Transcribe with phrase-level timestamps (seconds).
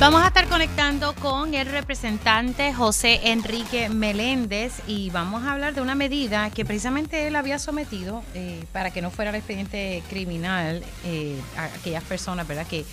[0.00, 5.80] Vamos a estar conectando con el representante José Enrique Meléndez y vamos a hablar de
[5.80, 10.84] una medida que precisamente él había sometido eh, para que no fuera el expediente criminal
[11.04, 12.64] eh, a aquellas personas, ¿verdad?
[12.68, 12.84] Que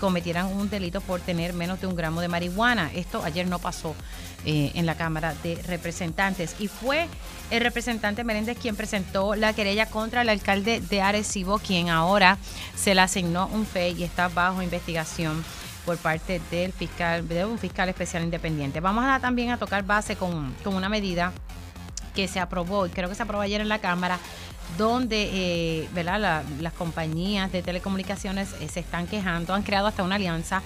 [0.00, 2.90] cometieran un delito por tener menos de un gramo de marihuana.
[2.94, 3.94] Esto ayer no pasó
[4.46, 7.08] eh, en la Cámara de Representantes y fue
[7.50, 12.38] el representante Meléndez quien presentó la querella contra el alcalde de Arecibo, quien ahora
[12.74, 15.44] se le asignó un FE y está bajo investigación
[15.88, 18.78] por parte del fiscal, de un fiscal especial independiente.
[18.78, 21.32] Vamos a también a tocar base con, con una medida
[22.14, 24.18] que se aprobó, y creo que se aprobó ayer en la Cámara,
[24.76, 26.44] donde eh, ¿verdad?
[26.60, 30.60] las compañías de telecomunicaciones eh, se están quejando, han creado hasta una alianza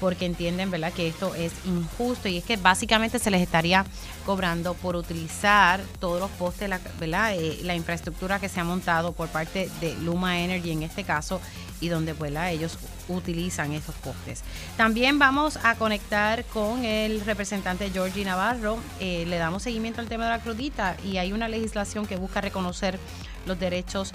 [0.00, 0.92] porque entienden ¿verdad?
[0.92, 3.84] que esto es injusto y es que básicamente se les estaría
[4.24, 7.34] cobrando por utilizar todos los postes, la, ¿verdad?
[7.34, 11.40] Eh, la infraestructura que se ha montado por parte de Luma Energy en este caso
[11.80, 12.50] y donde ¿verdad?
[12.50, 14.42] ellos utilizan esos postes.
[14.76, 18.78] También vamos a conectar con el representante Georgie Navarro.
[19.00, 22.40] Eh, le damos seguimiento al tema de la crudita y hay una legislación que busca
[22.40, 22.98] reconocer
[23.46, 24.12] los derechos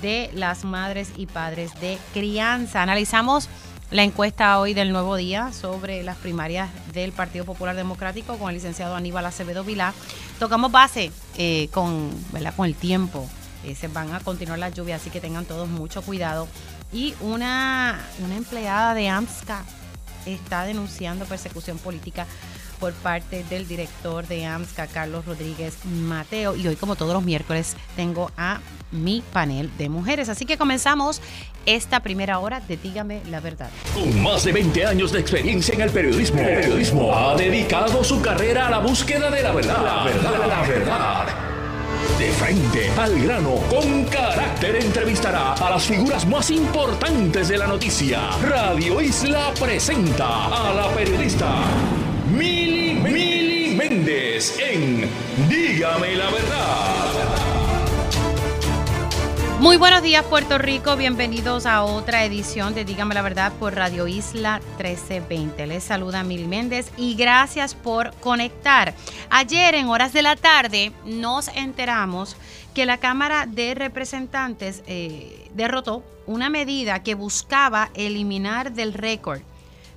[0.00, 2.82] de las madres y padres de crianza.
[2.82, 3.48] Analizamos
[3.90, 8.54] la encuesta hoy del Nuevo Día sobre las primarias del Partido Popular Democrático con el
[8.54, 9.92] licenciado Aníbal Acevedo Vilá.
[10.38, 12.10] Tocamos base eh, con,
[12.56, 13.28] con el tiempo.
[13.64, 16.46] Eh, se van a continuar las lluvias, así que tengan todos mucho cuidado.
[16.92, 19.64] Y una, una empleada de AMSCA
[20.24, 22.26] está denunciando persecución política
[22.80, 26.56] por parte del director de AMSCA, Carlos Rodríguez Mateo.
[26.56, 30.28] Y hoy, como todos los miércoles, tengo a mi panel de mujeres.
[30.28, 31.20] Así que comenzamos
[31.66, 33.70] esta primera hora de Dígame la Verdad.
[33.94, 38.20] Con más de 20 años de experiencia en el periodismo, el periodismo ha dedicado su
[38.20, 39.84] carrera a la búsqueda de la verdad.
[39.84, 41.26] La verdad, la verdad.
[42.18, 48.30] De frente al grano, con carácter entrevistará a las figuras más importantes de la noticia.
[48.42, 51.48] Radio Isla presenta a la periodista
[52.30, 55.08] Mili, Mili Méndez en
[55.48, 57.10] Dígame la verdad.
[59.58, 64.06] Muy buenos días Puerto Rico, bienvenidos a otra edición de Dígame la Verdad por Radio
[64.06, 65.66] Isla 1320.
[65.66, 68.94] Les saluda Mil Méndez y gracias por conectar.
[69.28, 72.36] Ayer en horas de la tarde nos enteramos
[72.74, 79.42] que la Cámara de Representantes eh, derrotó una medida que buscaba eliminar del récord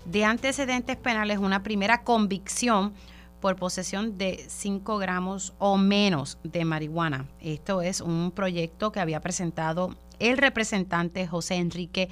[0.06, 2.94] de antecedentes penales una primera convicción
[3.40, 7.28] por posesión de 5 gramos o menos de marihuana.
[7.42, 12.10] Esto es un proyecto que había presentado el representante José Enrique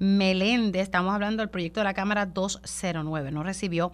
[0.00, 0.82] Meléndez.
[0.82, 3.30] Estamos hablando del proyecto de la Cámara 209.
[3.30, 3.92] No recibió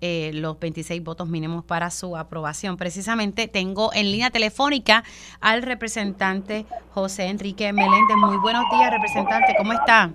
[0.00, 2.76] eh, los 26 votos mínimos para su aprobación.
[2.76, 5.02] Precisamente tengo en línea telefónica
[5.40, 8.16] al representante José Enrique Meléndez.
[8.16, 9.56] Muy buenos días, representante.
[9.58, 10.12] ¿Cómo está?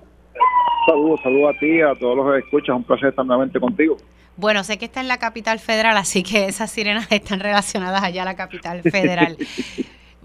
[0.86, 2.76] Saludos, saludos a ti, a todos los que escuchan.
[2.78, 3.98] Un placer estar nuevamente contigo.
[4.38, 8.24] Bueno, sé que está en la capital federal, así que esas sirenas están relacionadas allá
[8.24, 9.38] a la capital federal.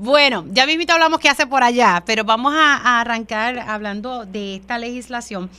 [0.03, 4.79] Bueno, ya mismito hablamos qué hace por allá, pero vamos a, arrancar hablando de esta
[4.79, 5.51] legislación.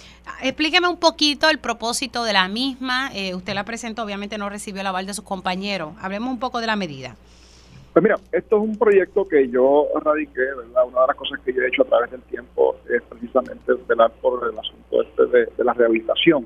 [0.41, 3.11] Explíqueme un poquito el propósito de la misma.
[3.13, 5.93] Eh, usted la presentó, obviamente no recibió el aval de sus compañeros.
[6.01, 7.15] Hablemos un poco de la medida.
[7.93, 10.87] Pues mira, esto es un proyecto que yo radiqué, ¿verdad?
[10.87, 14.11] Una de las cosas que yo he hecho a través del tiempo es precisamente velar
[14.21, 16.45] por el asunto este de la rehabilitación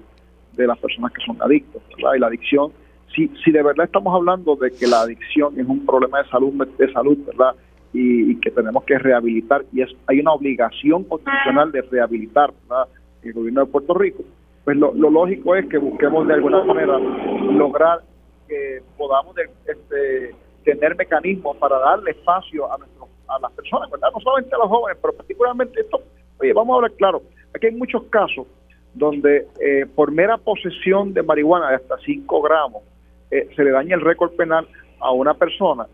[0.55, 2.15] de las personas que son adictos, ¿verdad?
[2.15, 2.71] Y la adicción,
[3.13, 6.53] si, si de verdad estamos hablando de que la adicción es un problema de salud,
[6.77, 7.55] de salud ¿verdad?
[7.93, 12.87] Y, que tenemos que rehabilitar, y es hay una obligación constitucional de rehabilitar, ¿verdad?
[13.23, 14.23] El gobierno de Puerto Rico,
[14.63, 17.99] pues lo, lógico es que busquemos de alguna manera lograr
[18.47, 20.35] que podamos este,
[20.65, 24.09] tener mecanismos para darle espacio a nuestros a las personas, ¿verdad?
[24.13, 26.01] No solamente a los jóvenes, pero particularmente esto,
[26.39, 27.21] oye, vamos a hablar claro,
[27.53, 28.45] aquí hay muchos casos
[28.93, 32.83] donde eh, por mera posesión de marihuana de hasta 5 gramos
[33.31, 34.67] eh, se le daña el récord penal
[34.99, 35.87] a una persona.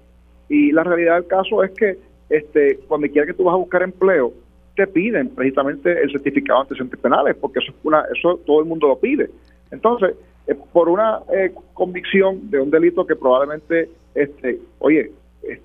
[0.50, 1.98] Y la realidad del caso es que
[2.30, 4.34] este, cuando quiera que tú vas a buscar empleo,
[4.76, 8.66] te piden precisamente el certificado de antecedentes penales, porque eso, es una, eso todo el
[8.66, 9.30] mundo lo pide.
[9.72, 10.16] Entonces,
[10.48, 11.20] eh, por una
[11.74, 15.12] convicción de un delito que probablemente, este, oye,
[15.44, 15.60] es,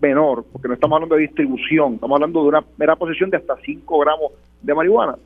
[0.00, 3.56] menor, porque no estamos hablando de distribución, estamos hablando de una mera posesión de hasta
[3.64, 4.32] 5 gramos
[4.62, 5.16] de marihuana,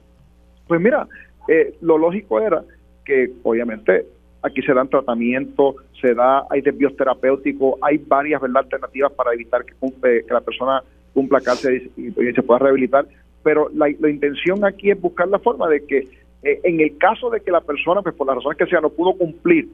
[0.66, 1.06] pues mira,
[1.48, 2.62] eh, lo lógico era
[3.04, 4.06] que obviamente
[4.42, 8.62] aquí se dan tratamientos, se da, hay desvíos terapéuticos, hay varias ¿verdad?
[8.62, 9.74] alternativas para evitar que,
[10.26, 10.82] que la persona
[11.12, 13.06] cumpla cárcel y, se pueda rehabilitar,
[13.42, 16.08] pero la, intención aquí es buscar la forma de que
[16.42, 18.90] eh, en el caso de que la persona, pues por las razones que sea, no
[18.90, 19.68] pudo cumplir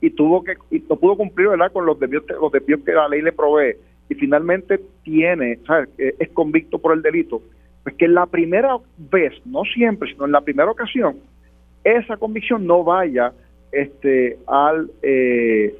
[0.00, 1.72] y tuvo que y no pudo cumplir ¿verdad?
[1.72, 3.76] con los desvíos, los desvíos que la ley le provee
[4.08, 5.88] y finalmente tiene, ¿sabes?
[5.98, 7.40] es convicto por el delito,
[7.84, 11.16] pues que la primera vez, no siempre, sino en la primera ocasión,
[11.84, 13.32] esa convicción no vaya
[13.72, 15.74] este al eh,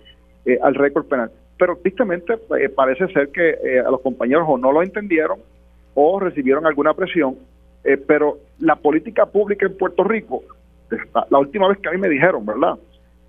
[0.46, 1.30] eh, al récord penal.
[1.58, 5.40] Pero tristemente eh, parece ser que a los compañeros o no lo entendieron
[5.94, 7.36] o recibieron alguna presión,
[8.06, 10.42] pero la política pública en Puerto Rico,
[11.30, 12.78] la última vez que a mí me dijeron, ¿verdad?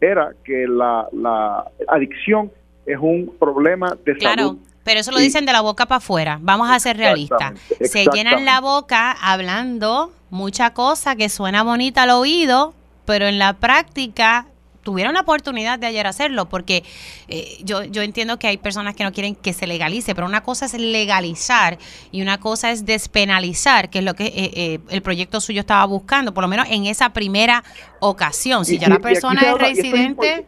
[0.02, 2.52] Era que la, la adicción
[2.86, 4.58] es un problema de claro.
[4.84, 6.40] Pero eso lo dicen de la boca para afuera.
[6.42, 7.54] Vamos a ser realistas.
[7.82, 12.74] Se llenan la boca hablando mucha cosa que suena bonita al oído,
[13.06, 14.48] pero en la práctica
[14.84, 16.84] tuvieron la oportunidad de ayer hacerlo, porque
[17.28, 20.42] eh, yo, yo entiendo que hay personas que no quieren que se legalice, pero una
[20.42, 21.78] cosa es legalizar
[22.12, 25.86] y una cosa es despenalizar, que es lo que eh, eh, el proyecto suyo estaba
[25.86, 27.64] buscando, por lo menos en esa primera
[28.00, 28.66] ocasión.
[28.66, 30.46] Si ya la persona es residente...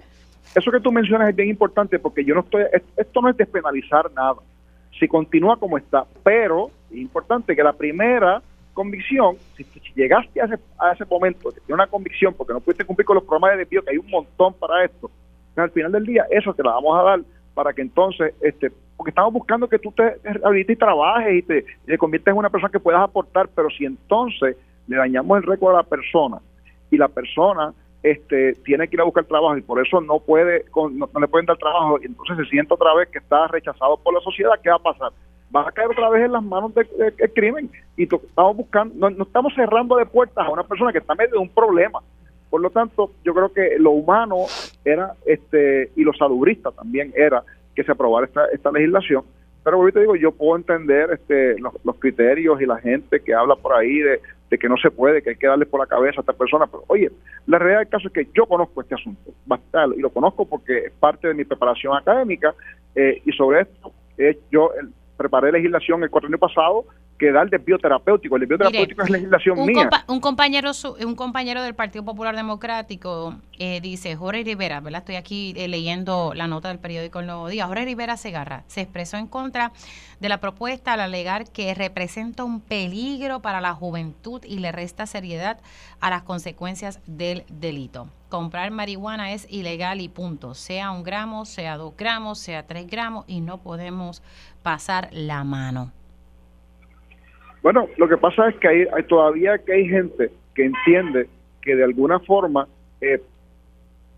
[0.55, 2.61] Eso que tú mencionas es bien importante porque yo no estoy,
[2.95, 4.35] esto no es despenalizar nada.
[4.99, 8.39] Si continúa como está, pero es importante que la primera
[8.73, 9.65] convicción, si,
[9.95, 13.23] llegaste a ese, a ese momento de una convicción porque no pudiste cumplir con los
[13.23, 15.09] programas de desvío, que hay un montón para esto,
[15.55, 17.19] al final del día eso te la vamos a dar
[17.53, 21.65] para que entonces, este porque estamos buscando que tú te rehabilites y trabajes y te,
[21.85, 24.55] te conviertes en una persona que puedas aportar, pero si entonces
[24.87, 26.39] le dañamos el récord a la persona
[26.91, 27.73] y la persona
[28.03, 31.45] este, tiene que ir a buscar trabajo y por eso no puede, no, le pueden
[31.45, 34.69] dar trabajo y entonces se siente otra vez que está rechazado por la sociedad, ¿qué
[34.69, 35.11] va a pasar?
[35.55, 39.53] Va a caer otra vez en las manos del crimen y estamos buscando, no, estamos
[39.53, 41.99] cerrando de puertas a una persona que está medio de un problema.
[42.49, 44.45] Por lo tanto, yo creo que lo humano
[44.83, 47.43] era, este, y lo salubrista también era
[47.75, 49.23] que se aprobara esta, esta legislación
[49.63, 53.73] pero ahorita digo, yo puedo entender este, los, criterios y la gente que habla por
[53.73, 54.19] ahí de,
[54.59, 56.67] que no se puede, que hay que darle por la cabeza a esta persona.
[56.67, 57.11] Pero oye,
[57.47, 59.33] la realidad del caso es que yo conozco este asunto
[59.95, 62.53] y lo conozco porque es parte de mi preparación académica
[62.93, 64.69] eh, y sobre esto eh, yo
[65.23, 66.85] preparé legislación el cuatro año pasado
[67.17, 68.35] que da el desvío terapéutico.
[68.35, 69.89] El desvío terapéutico es legislación un mía.
[70.07, 70.71] un compañero
[71.05, 74.99] un compañero del Partido Popular Democrático eh, dice, Jorge Rivera, ¿verdad?
[74.99, 77.67] Estoy aquí eh, leyendo la nota del periódico El Nuevo Día.
[77.67, 79.71] Jorge Rivera Segarra se expresó en contra
[80.19, 85.05] de la propuesta al alegar que representa un peligro para la juventud y le resta
[85.05, 85.59] seriedad
[85.99, 88.07] a las consecuencias del delito.
[88.29, 93.25] Comprar marihuana es ilegal y punto, sea un gramo, sea dos gramos, sea tres gramos
[93.27, 94.23] y no podemos
[94.63, 95.91] pasar la mano.
[97.63, 101.29] Bueno, lo que pasa es que hay, todavía que hay gente que entiende
[101.61, 102.67] que de alguna forma,
[102.99, 103.21] eh,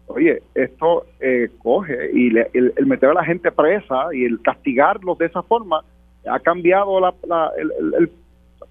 [0.07, 5.27] oye, esto eh, coge y el, meter a la gente presa y el castigarlos de
[5.27, 5.81] esa forma
[6.27, 7.13] ha cambiado la,
[7.55, 8.09] el,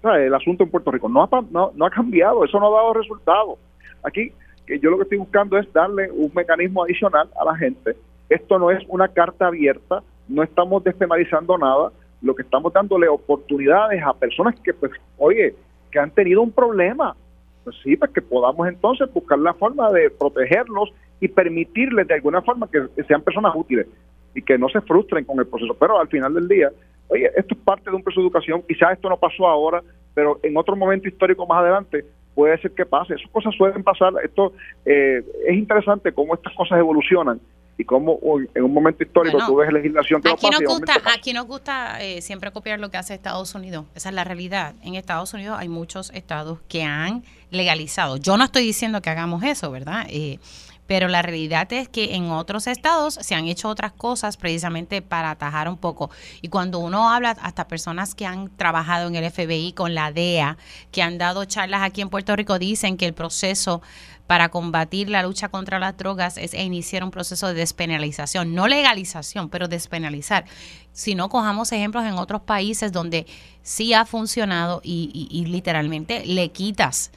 [0.03, 1.07] el, asunto en Puerto Rico.
[1.07, 3.57] No ha, no, no ha cambiado, eso no ha dado resultados.
[4.03, 4.33] Aquí,
[4.67, 7.95] que yo lo que estoy buscando es darle un mecanismo adicional a la gente.
[8.27, 11.93] Esto no es una carta abierta, no estamos despenalizando nada
[12.25, 15.53] lo que estamos dándole oportunidades a personas que, pues, oye,
[15.91, 17.15] que han tenido un problema.
[17.63, 22.41] Pues sí, pues que podamos entonces buscar la forma de protegerlos y permitirles de alguna
[22.41, 23.87] forma que, sean personas útiles
[24.33, 25.75] y que no se frustren con el proceso.
[25.75, 26.71] Pero al final del día,
[27.09, 29.83] oye, esto es parte de un proceso de educación, quizás esto no pasó ahora,
[30.15, 33.13] pero en otro momento histórico más adelante puede ser que pase.
[33.13, 34.13] Esas cosas suelen pasar.
[34.23, 37.39] Esto eh, es interesante cómo estas cosas evolucionan
[37.77, 38.19] y cómo
[38.53, 42.21] en un momento histórico tú ves legislación que aquí, nos gusta, aquí nos gusta eh,
[42.21, 43.85] siempre copiar lo que hace Estados Unidos.
[43.95, 44.75] Esa es la realidad.
[44.81, 48.17] En Estados Unidos hay muchos estados que han legalizado.
[48.17, 50.05] Yo no estoy diciendo que hagamos eso, ¿verdad?
[50.09, 50.39] Eh,
[50.87, 55.31] pero la realidad es que en otros estados se han hecho otras cosas precisamente para
[55.31, 56.11] atajar un poco.
[56.41, 60.57] Y cuando uno habla hasta personas que han trabajado en el FBI con la DEA,
[60.91, 63.81] que han dado charlas aquí en Puerto Rico, dicen que el proceso
[64.27, 69.49] para combatir la lucha contra las drogas es iniciar un proceso de despenalización, no legalización,
[69.49, 70.45] pero despenalizar.
[70.93, 73.27] Si no, cojamos ejemplos en otros países donde
[73.61, 77.11] sí ha funcionado y, literalmente le quitas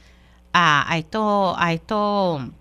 [0.53, 2.51] a, a esto, a esto,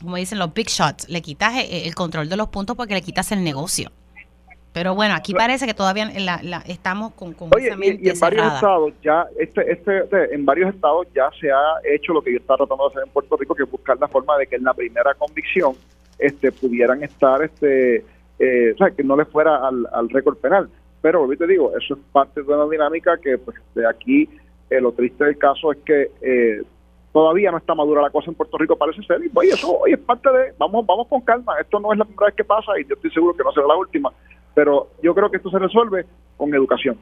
[0.00, 3.02] como dicen los big shots, le quitas el, el control de los puntos porque le
[3.02, 3.92] quitas el negocio.
[4.72, 8.92] Pero bueno, aquí parece que todavía la, estamos con, con Oye, y, en varios estados
[9.02, 12.58] ya, este, este, este, en varios estados ya se ha hecho lo que yo estaba
[12.58, 14.72] tratando de hacer en Puerto Rico, que es buscar la forma de que en la
[14.72, 15.74] primera convicción
[16.18, 18.04] este, pudieran estar, este,
[18.38, 20.68] eh, o sea, que no le fuera al, al récord penal.
[21.02, 24.28] Pero, te digo, eso es parte de una dinámica que, pues, de aquí,
[24.68, 26.62] eh, lo triste del caso es que eh,
[27.12, 29.94] todavía no está madura la cosa en Puerto Rico, parece ser, y oye, eso oye,
[29.94, 32.78] es parte de, vamos, vamos con calma, esto no es la primera vez que pasa
[32.78, 34.12] y yo estoy seguro que no será la última
[34.60, 36.04] pero yo creo que esto se resuelve
[36.36, 36.98] con educación.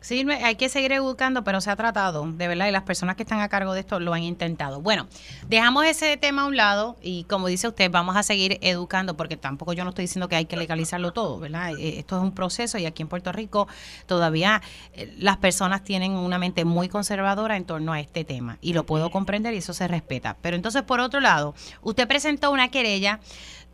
[0.00, 3.24] Sí, hay que seguir educando, pero se ha tratado, de verdad, y las personas que
[3.24, 4.80] están a cargo de esto lo han intentado.
[4.80, 5.06] Bueno,
[5.48, 9.36] dejamos ese tema a un lado y como dice usted, vamos a seguir educando, porque
[9.36, 11.72] tampoco yo no estoy diciendo que hay que legalizarlo todo, ¿verdad?
[11.78, 13.68] Eh, esto es un proceso y aquí en Puerto Rico
[14.06, 14.62] todavía
[14.94, 18.86] eh, las personas tienen una mente muy conservadora en torno a este tema y lo
[18.86, 20.38] puedo comprender y eso se respeta.
[20.40, 23.20] Pero entonces, por otro lado, usted presentó una querella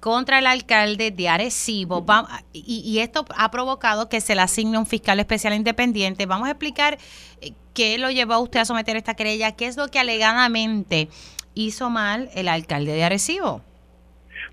[0.05, 2.05] contra el alcalde de Arecibo
[2.53, 6.27] y, esto ha provocado que se le asigne un fiscal especial independiente.
[6.27, 6.99] Vamos a explicar
[7.41, 11.09] eh, qué lo llevó a usted a someter esta querella, qué es lo que alegadamente
[11.55, 13.63] hizo mal el alcalde de Arecibo.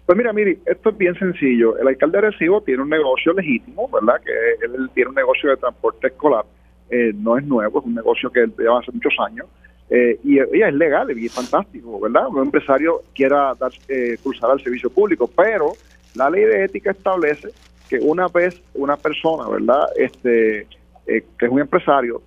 [0.05, 1.77] Pues mira, mire, esto es bien sencillo.
[1.79, 4.21] El alcalde de Arecibo tiene un negocio legítimo, ¿verdad?
[4.23, 6.45] Que él tiene un negocio de transporte escolar.
[6.89, 9.47] Eh, no es nuevo, es un negocio que él lleva hace muchos años.
[9.93, 12.27] Eh, y ella es legal y es fantástico, ¿verdad?
[12.29, 15.73] Un empresario quiera dar, eh, cruzar al servicio público, pero
[16.15, 17.49] la ley de ética establece
[17.89, 19.83] que una vez una persona, ¿verdad?
[19.97, 20.61] Este,
[21.05, 22.21] eh, que es un empresario,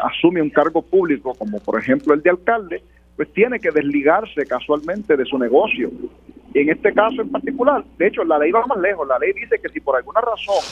[0.00, 2.82] asume un cargo público, como por ejemplo el de alcalde,
[3.16, 5.90] pues tiene que desligarse casualmente de su negocio.
[6.54, 9.06] Y en este caso en particular, de hecho, la ley va más lejos.
[9.06, 10.64] La ley dice que si por alguna razón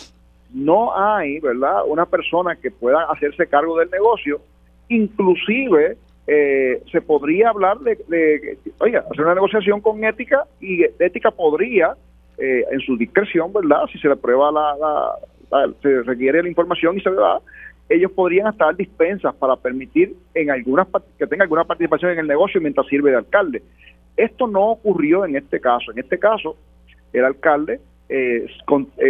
[0.54, 4.40] no hay, ¿verdad?, una persona que pueda hacerse cargo del negocio,
[4.88, 5.98] inclusive
[6.30, 11.94] eh, se podría hablar de, oiga, hacer una negociación con ética y ética podría,
[12.36, 13.86] eh, en su discreción, ¿verdad?
[13.90, 17.40] Si se le prueba la, se requiere la información y se le da,
[17.88, 20.86] ellos podrían hasta dar dispensas para permitir en algunas
[21.18, 23.62] que tenga alguna participación en el negocio mientras sirve de alcalde.
[24.14, 25.92] Esto no ocurrió en este caso.
[25.92, 26.56] En este caso,
[27.14, 27.80] el alcalde
[28.10, 28.46] eh,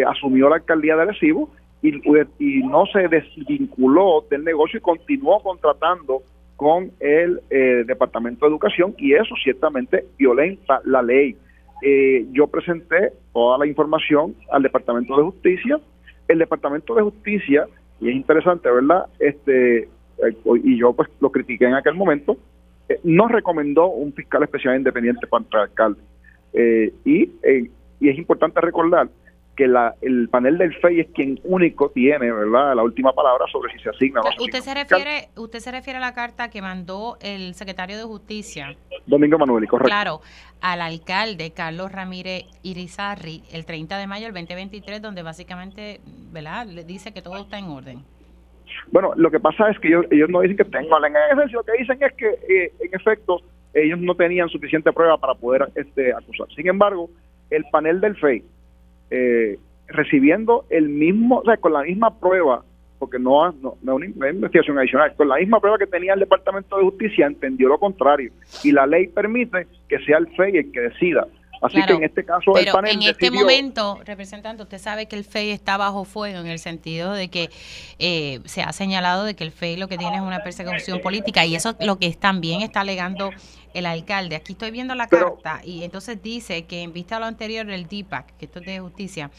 [0.06, 1.50] asumió la alcaldía de Arecibo
[1.82, 6.22] y no se desvinculó del negocio y continuó contratando
[6.58, 11.36] con el eh, Departamento de Educación y eso ciertamente violenta la ley.
[11.82, 15.78] Eh, yo presenté toda la información al Departamento de Justicia.
[16.26, 17.68] El Departamento de Justicia,
[18.00, 19.06] y es interesante, ¿verdad?
[19.20, 22.36] Este, eh, y yo pues lo critiqué en aquel momento,
[23.04, 26.00] no recomendó un fiscal especial independiente para el alcalde.
[27.04, 27.30] y,
[28.00, 29.08] y es importante recordar
[29.58, 33.72] que la, el panel del FEI es quien único tiene, ¿verdad?, la última palabra sobre
[33.72, 34.30] si se asigna o no.
[34.44, 38.76] usted se refiere, usted se refiere a la carta que mandó el secretario de Justicia.
[39.04, 39.88] Domingo Manuel, correcto.
[39.88, 40.20] Claro,
[40.60, 46.00] al alcalde Carlos Ramírez Irizarri el 30 de mayo del 2023, donde básicamente,
[46.30, 48.04] ¿verdad?, le dice que todo está en orden.
[48.92, 51.14] Bueno, lo que pasa es que ellos, ellos no dicen que estén mal en
[51.52, 53.40] lo que dicen es que, eh, en efecto,
[53.74, 56.46] ellos no tenían suficiente prueba para poder este, acusar.
[56.54, 57.10] Sin embargo,
[57.50, 58.44] el panel del FEI,
[59.10, 62.64] eh, recibiendo el mismo, o sea, con la misma prueba,
[62.98, 66.76] porque no, no, no una investigación adicional, con la misma prueba que tenía el Departamento
[66.76, 68.32] de Justicia, entendió lo contrario.
[68.64, 71.26] Y la ley permite que sea el FEI el que decida.
[71.60, 75.24] Así que en este caso el panel en este momento, representante, usted sabe que el
[75.24, 77.50] FEI está bajo fuego en el sentido de que
[77.98, 81.44] eh, se ha señalado de que el FEI lo que tiene es una persecución política
[81.44, 83.30] y eso lo que también está alegando
[83.74, 84.36] el alcalde.
[84.36, 87.86] Aquí estoy viendo la carta y entonces dice que en vista a lo anterior el
[87.86, 89.30] DIPAC, que esto es de justicia,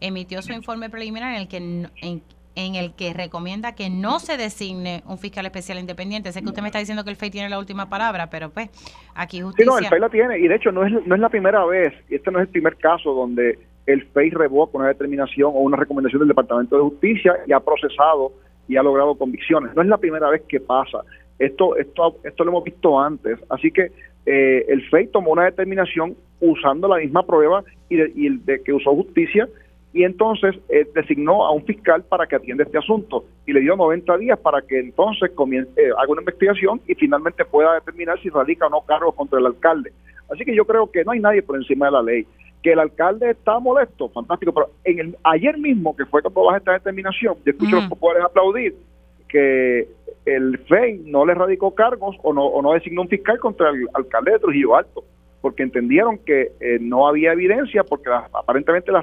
[0.00, 2.22] emitió su informe preliminar en el que en,
[2.58, 6.32] en el que recomienda que no se designe un fiscal especial independiente.
[6.32, 8.68] Sé que usted me está diciendo que el FEI tiene la última palabra, pero pues
[9.14, 9.64] aquí justicia...
[9.64, 11.64] Sí, no, el FEI la tiene y de hecho no es, no es la primera
[11.66, 15.60] vez, y este no es el primer caso donde el FEI revoca una determinación o
[15.60, 18.32] una recomendación del Departamento de Justicia y ha procesado
[18.66, 19.76] y ha logrado convicciones.
[19.76, 20.98] No es la primera vez que pasa.
[21.38, 23.38] Esto, esto, esto lo hemos visto antes.
[23.50, 23.92] Así que
[24.26, 28.96] eh, el FEI tomó una determinación usando la misma prueba y y de que usó
[28.96, 29.48] justicia
[29.92, 33.74] y entonces eh, designó a un fiscal para que atienda este asunto y le dio
[33.74, 38.28] 90 días para que entonces comience, eh, haga una investigación y finalmente pueda determinar si
[38.28, 39.92] radica o no cargos contra el alcalde.
[40.30, 42.26] Así que yo creo que no hay nadie por encima de la ley.
[42.62, 46.58] Que el alcalde está molesto, fantástico, pero en el, ayer mismo que fue cuando baja
[46.58, 48.74] esta determinación, yo escucho a los populares aplaudir
[49.28, 49.88] que
[50.26, 53.88] el FEI no le radicó cargos o no, o no designó un fiscal contra el
[53.94, 55.04] alcalde de Trujillo Alto
[55.40, 58.96] porque entendieron que eh, no había evidencia, porque aparentemente el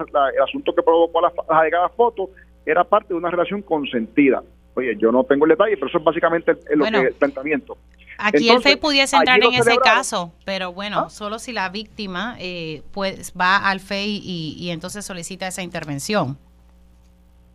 [0.43, 2.29] asunto que provocó las, las alegadas fotos
[2.65, 4.43] era parte de una relación consentida.
[4.75, 7.77] Oye, yo no tengo el detalle, pero eso es básicamente el, lo que, el planteamiento.
[8.17, 11.09] Aquí el FEI pudiese entrar en ese caso, pero bueno, ¿Ah?
[11.09, 16.37] solo si la víctima eh, pues va al FEI y, y, entonces solicita esa intervención.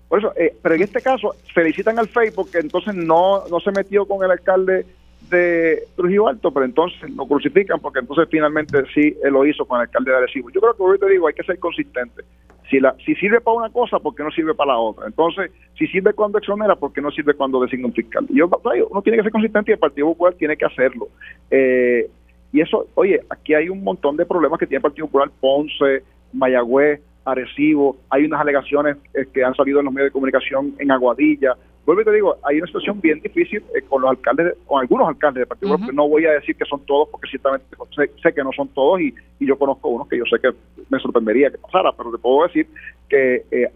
[0.09, 3.71] Por eso, eh, pero en este caso felicitan al FEI porque entonces no, no se
[3.71, 4.87] metió con el alcalde
[5.31, 9.79] de Trujillo Alto, pero entonces lo crucifican porque entonces finalmente sí él lo hizo con
[9.79, 10.51] el alcalde de Arecibo.
[10.51, 12.23] Yo creo que hoy te digo, hay que ser consistente.
[12.69, 15.07] Si, la, si sirve para una cosa, ¿por qué no sirve para la otra?
[15.07, 18.27] Entonces, si sirve cuando exonera, ¿por qué no sirve cuando designa un fiscal?
[18.29, 18.49] Yo,
[18.91, 21.09] uno tiene que ser consistente y el Partido Popular tiene que hacerlo.
[21.51, 22.09] Eh,
[22.53, 26.05] y eso, oye, aquí hay un montón de problemas que tiene el Partido Popular, Ponce,
[26.33, 30.91] Mayagüez, Arecibo, hay unas alegaciones eh, que han salido en los medios de comunicación en
[30.91, 31.55] Aguadilla,
[31.95, 35.09] vuelvo y te digo, hay una situación bien difícil eh, con los alcaldes, con algunos
[35.09, 37.67] alcaldes de Partido Popular, no voy a decir que son todos, porque ciertamente
[37.97, 40.51] sé, que no son todos y, yo conozco unos que yo sé que
[40.89, 42.69] me sorprendería que pasara, pero te puedo decir
[43.09, 43.73] que eh,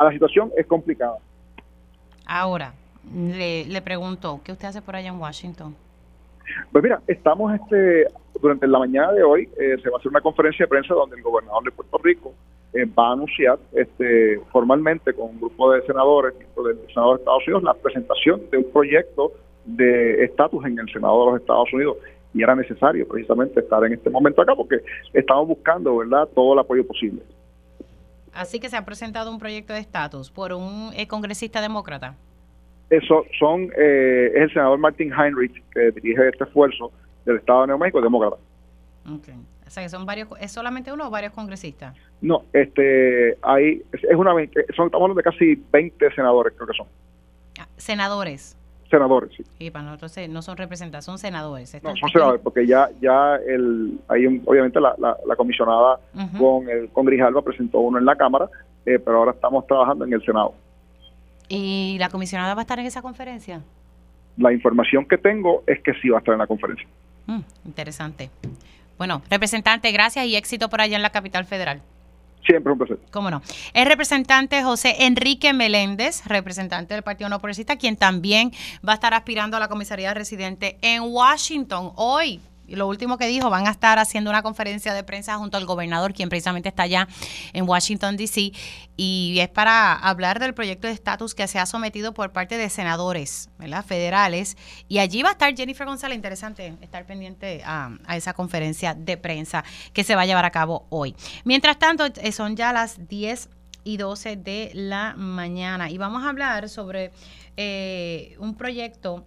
[0.00, 1.18] la situación es complicada.
[2.26, 2.72] Ahora,
[3.14, 5.76] le, le pregunto, ¿qué usted hace por allá en Washington?
[6.72, 8.06] Pues mira, estamos este
[8.40, 11.16] durante la mañana de hoy eh, se va a hacer una conferencia de prensa donde
[11.16, 12.34] el gobernador de Puerto Rico
[12.74, 17.46] eh, va a anunciar este formalmente con un grupo de senadores del Senado de Estados
[17.46, 19.32] Unidos la presentación de un proyecto
[19.64, 21.96] de estatus en el Senado de los Estados Unidos
[22.34, 24.80] y era necesario precisamente estar en este momento acá porque
[25.14, 27.22] estamos buscando, ¿verdad?, todo el apoyo posible.
[28.34, 32.16] Así que se ha presentado un proyecto de estatus por un eh, congresista demócrata.
[32.90, 36.92] Eso son eh, es el senador Martin Heinrich que dirige este esfuerzo
[37.24, 38.36] del Estado de Nuevo México, demócrata.
[39.16, 39.34] Okay.
[39.68, 41.94] O sea, que son varios, ¿es solamente uno o varios congresistas?
[42.22, 46.86] No, este, hay, es una, son, estamos hablando de casi 20 senadores, creo que son.
[47.60, 48.56] Ah, senadores.
[48.90, 49.44] Senadores, sí.
[49.58, 51.82] Y para nosotros no son representantes, son senadores.
[51.82, 56.00] No, son senadores, porque ya, ya el, hay obviamente la, la, comisionada
[56.38, 58.48] con el con Grijalva presentó uno en la Cámara,
[58.86, 60.54] eh, pero ahora estamos trabajando en el Senado.
[61.50, 63.60] ¿Y la comisionada va a estar en esa conferencia?
[64.38, 66.88] La información que tengo es que sí va a estar en la conferencia.
[67.26, 68.30] Mm, interesante.
[68.98, 71.80] Bueno, representante, gracias y éxito por allá en la capital federal.
[72.44, 72.98] Siempre un placer.
[73.10, 73.42] Cómo no.
[73.74, 78.52] Es representante José Enrique Meléndez, representante del Partido No Progresista, quien también
[78.86, 82.40] va a estar aspirando a la comisaría residente en Washington hoy.
[82.68, 86.12] Lo último que dijo, van a estar haciendo una conferencia de prensa junto al gobernador,
[86.12, 87.08] quien precisamente está allá
[87.52, 88.52] en Washington, D.C.,
[88.96, 92.68] y es para hablar del proyecto de estatus que se ha sometido por parte de
[92.68, 93.84] senadores ¿verdad?
[93.84, 94.56] federales.
[94.88, 99.16] Y allí va a estar Jennifer González, interesante estar pendiente a, a esa conferencia de
[99.16, 101.14] prensa que se va a llevar a cabo hoy.
[101.44, 103.50] Mientras tanto, eh, son ya las 10
[103.84, 107.12] y 12 de la mañana y vamos a hablar sobre
[107.56, 109.24] eh, un proyecto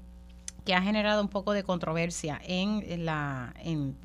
[0.66, 3.96] que ha generado un poco de controversia en la en,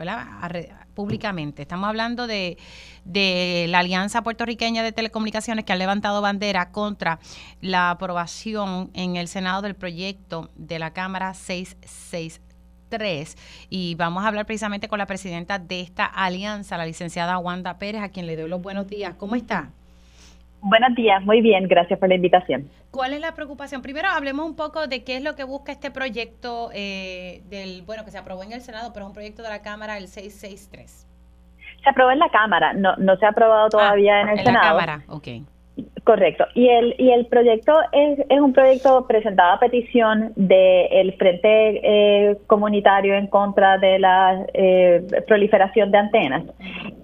[0.94, 1.62] públicamente.
[1.62, 2.56] Estamos hablando de,
[3.04, 7.18] de, la Alianza Puertorriqueña de Telecomunicaciones que ha levantado bandera contra
[7.60, 13.36] la aprobación en el Senado del proyecto de la Cámara 663
[13.68, 18.02] y vamos a hablar precisamente con la presidenta de esta alianza, la licenciada Wanda Pérez,
[18.02, 19.14] a quien le doy los buenos días.
[19.16, 19.72] ¿Cómo está?
[20.68, 22.68] Buenos días, muy bien, gracias por la invitación.
[22.90, 23.82] ¿Cuál es la preocupación?
[23.82, 28.04] Primero hablemos un poco de qué es lo que busca este proyecto eh, del, bueno,
[28.04, 31.06] que se aprobó en el Senado, pero es un proyecto de la Cámara, el 663.
[31.84, 34.48] Se aprobó en la Cámara, no, no se ha aprobado todavía ah, en el Senado.
[34.48, 35.28] En la Cámara, ok.
[36.04, 36.46] Correcto.
[36.54, 42.38] Y el, y el proyecto es, es un proyecto presentado a petición del Frente eh,
[42.46, 46.44] Comunitario en contra de la eh, proliferación de antenas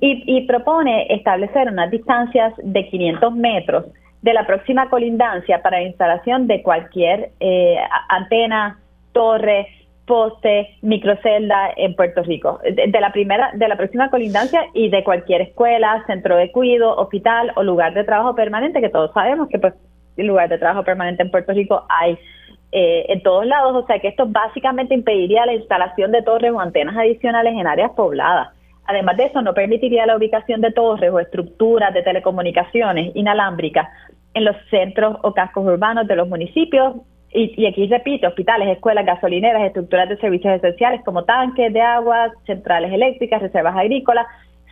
[0.00, 3.86] y, y, propone establecer unas distancias de 500 metros
[4.22, 7.76] de la próxima colindancia para la instalación de cualquier eh,
[8.08, 8.78] antena,
[9.12, 9.66] torre,
[10.06, 15.42] poste, microcelda en Puerto Rico, de, la primera, de la próxima colindancia y de cualquier
[15.42, 19.74] escuela, centro de cuido, hospital o lugar de trabajo permanente, que todos sabemos que pues
[20.16, 22.18] lugar de trabajo permanente en Puerto Rico hay
[22.72, 26.60] eh, en todos lados, o sea que esto básicamente impediría la instalación de torres o
[26.60, 28.48] antenas adicionales en áreas pobladas.
[28.86, 33.88] Además de eso, no permitiría la ubicación de torres o estructuras de telecomunicaciones inalámbricas
[34.34, 36.96] en los centros o cascos urbanos de los municipios
[37.34, 42.92] y, aquí repito, hospitales, escuelas, gasolineras, estructuras de servicios esenciales como tanques de agua, centrales
[42.92, 44.26] eléctricas, reservas agrícolas,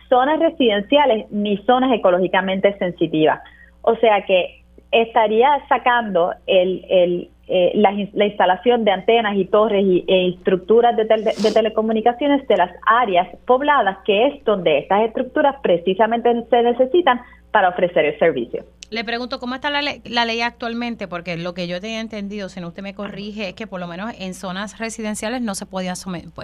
[0.09, 3.39] zonas residenciales ni zonas ecológicamente sensitivas.
[3.81, 10.03] O sea que estaría sacando el, el, eh, la, instalación de antenas y torres y,
[10.07, 16.45] e estructuras de, de, telecomunicaciones de las áreas pobladas, que es donde estas estructuras precisamente
[16.49, 17.21] se necesitan
[17.51, 18.65] para ofrecer el servicio.
[18.89, 21.07] Le pregunto, ¿cómo está la, ley, la ley actualmente?
[21.07, 23.87] Porque lo que yo tenía entendido, si no usted me corrige, es que por lo
[23.87, 25.93] menos en zonas residenciales no se podía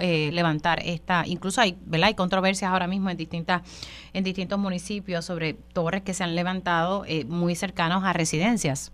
[0.00, 2.08] eh, levantar esta, incluso hay, ¿verdad?
[2.08, 3.62] Hay controversias ahora mismo en distintas,
[4.14, 8.92] en distintos municipios sobre torres que se han levantado eh, muy cercanos a residencias.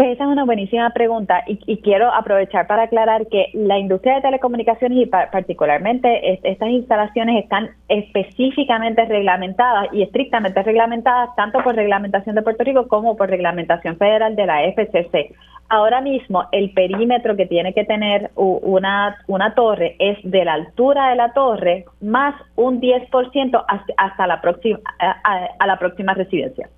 [0.00, 4.22] Pues esa es una buenísima pregunta y, quiero aprovechar para aclarar que la industria de
[4.22, 12.40] telecomunicaciones y particularmente estas instalaciones están específicamente reglamentadas y estrictamente reglamentadas tanto por reglamentación de
[12.40, 15.34] Puerto Rico como por reglamentación federal de la FCC.
[15.68, 21.10] Ahora mismo el perímetro que tiene que tener una, una torre es de la altura
[21.10, 23.64] de la torre más un 10%
[23.98, 26.70] hasta, la próxima, a la próxima residencia.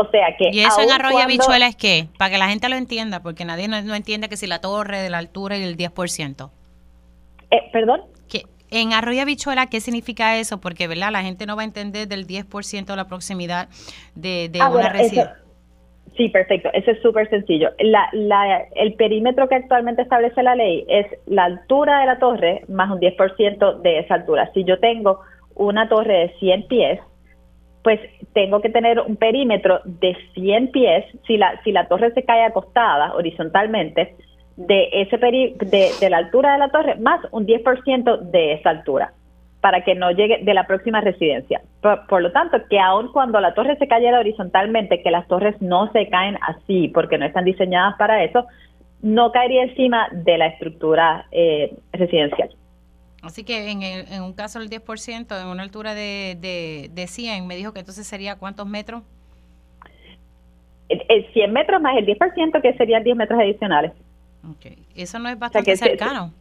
[0.00, 0.48] O sea que.
[0.50, 2.06] ¿Y eso en Arroyo Habichuela es qué?
[2.16, 5.10] Para que la gente lo entienda, porque nadie no, entiende que si la torre de
[5.10, 6.50] la altura y el 10%.
[7.50, 8.02] Eh, ¿Perdón?
[8.28, 10.58] Que en Arroyo Habichuela, ¿qué significa eso?
[10.58, 11.12] Porque, ¿verdad?
[11.12, 13.68] La gente no va a entender del 10% de la proximidad
[14.14, 15.36] de, de ah, una residencia.
[16.16, 16.70] Sí, perfecto.
[16.72, 17.70] Eso es súper sencillo.
[17.78, 22.62] La, la, el perímetro que actualmente establece la ley es la altura de la torre
[22.68, 24.50] más un 10% de esa altura.
[24.54, 25.20] Si yo tengo
[25.56, 27.00] una torre de 100 pies,
[27.82, 28.00] pues
[28.34, 31.04] tengo que tener un perímetro de 100 pies.
[31.26, 34.14] Si la, si la torre se cae acostada horizontalmente,
[34.56, 38.70] de, ese peri de, de la altura de la torre más un 10% de esa
[38.70, 39.12] altura
[39.60, 41.60] para que no llegue de la próxima residencia.
[41.80, 45.90] Por, lo tanto, que aun cuando la torre se cayera horizontalmente, que las torres no
[45.92, 48.46] se caen así porque no están diseñadas para eso,
[49.02, 52.50] no caería encima de la estructura eh, residencial.
[53.22, 57.46] Así que en, en, un caso del 10%, en una altura de, de, de 100,
[57.46, 59.02] me dijo que entonces sería cuántos metros?
[60.88, 63.92] El, 100 metros más el 10%, que serían 10 metros adicionales.
[64.48, 66.32] Ok, eso no es bastante cercano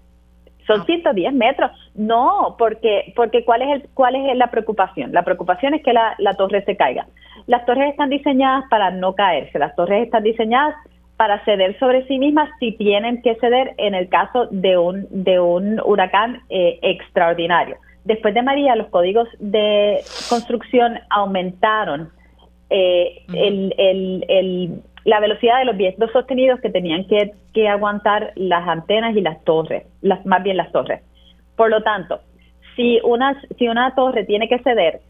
[0.70, 1.72] son 110 metros.
[1.96, 5.12] No, porque porque cuál es el cuál es la preocupación.
[5.12, 7.08] La preocupación es que la, la torre se caiga.
[7.48, 9.58] Las torres están diseñadas para no caerse.
[9.58, 10.76] Las torres están diseñadas
[11.20, 15.38] para ceder sobre sí mismas si tienen que ceder en el caso de un de
[15.38, 17.76] un huracán eh, extraordinario.
[18.06, 22.10] Después de María, los códigos de construcción aumentaron
[22.70, 28.66] eh, el, el, el, la velocidad de los vientos sostenidos que tenían que, aguantar las
[28.66, 31.02] antenas y las torres, las, más bien las torres.
[31.58, 32.22] Por lo tanto,
[32.78, 35.02] si una, si una torre tiene que ceder,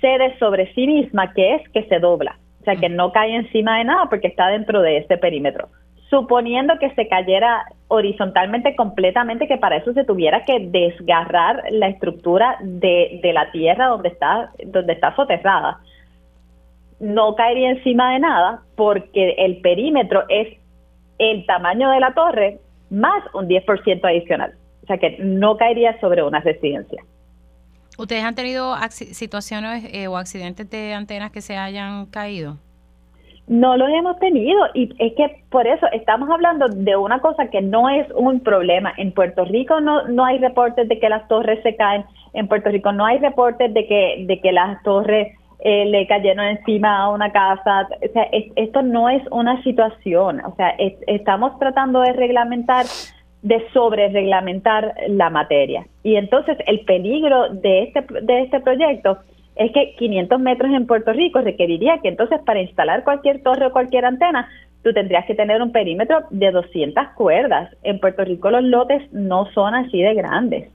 [0.00, 3.78] cede sobre sí misma, que es que se dobla, o sea, que no cae encima
[3.78, 5.68] de nada porque está dentro de este perímetro.
[6.08, 12.56] Suponiendo que se cayera horizontalmente completamente, que para eso se tuviera que desgarrar la estructura
[12.60, 15.80] de, de la tierra donde está, donde está soterrada
[17.02, 20.56] no caería encima de nada porque el perímetro es
[21.18, 24.54] el tamaño de la torre más un 10% adicional.
[24.84, 27.02] O sea que no caería sobre una residencia.
[27.98, 32.56] ¿Ustedes han tenido situaciones eh, o accidentes de antenas que se hayan caído?
[33.48, 37.60] No los hemos tenido y es que por eso estamos hablando de una cosa que
[37.60, 38.92] no es un problema.
[38.96, 42.70] En Puerto Rico no, no hay reportes de que las torres se caen, en Puerto
[42.70, 47.10] Rico no hay reportes de que, de que las torres eh, le cayeron encima a
[47.10, 47.88] una casa.
[48.02, 48.26] O sea,
[48.56, 50.40] esto no es una situación.
[50.44, 50.74] O sea,
[51.06, 52.86] estamos tratando de reglamentar,
[53.42, 55.86] de sobre reglamentar la materia.
[56.02, 59.18] Y entonces el peligro de este, de este proyecto
[59.56, 63.72] es que 500 metros en Puerto Rico requeriría que entonces para instalar cualquier torre o
[63.72, 64.48] cualquier antena,
[64.82, 67.70] tú tendrías que tener un perímetro de 200 cuerdas.
[67.82, 70.70] En Puerto Rico los lotes no son así de grandes.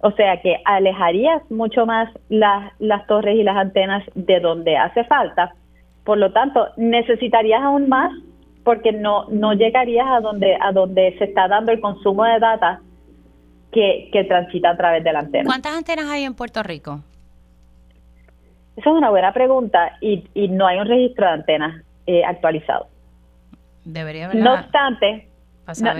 [0.00, 5.04] O sea que alejarías mucho más las, las torres y las antenas de donde hace
[5.04, 5.54] falta.
[6.04, 8.12] Por lo tanto, necesitarías aún más
[8.66, 12.80] porque no, no llegarías a donde, a donde se está dando el consumo de data
[13.70, 15.44] que, que transita a través de la antena.
[15.44, 17.00] ¿Cuántas antenas hay en Puerto Rico?
[18.76, 22.88] Esa es una buena pregunta y, y no hay un registro de antenas eh, actualizado.
[23.84, 24.42] Debería haber.
[24.42, 25.28] No obstante,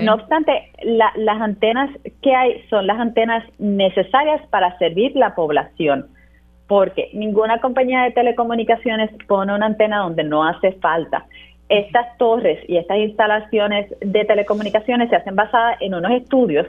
[0.03, 1.89] no, obstante, las antenas
[2.21, 6.07] que hay son las antenas necesarias para servir la población,
[6.67, 11.27] porque ninguna compañía de telecomunicaciones pone una antena donde no hace falta.
[11.69, 16.67] Estas torres y estas instalaciones de telecomunicaciones se hacen basadas en unos estudios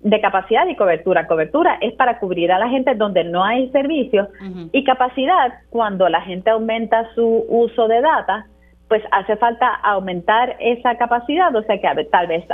[0.00, 1.26] de capacidad y cobertura.
[1.26, 4.28] Cobertura es para cubrir a la gente donde no hay servicios
[4.72, 8.46] y capacidad cuando la gente aumenta su uso de data
[8.88, 12.44] pues hace falta aumentar esa capacidad, o sea que tal vez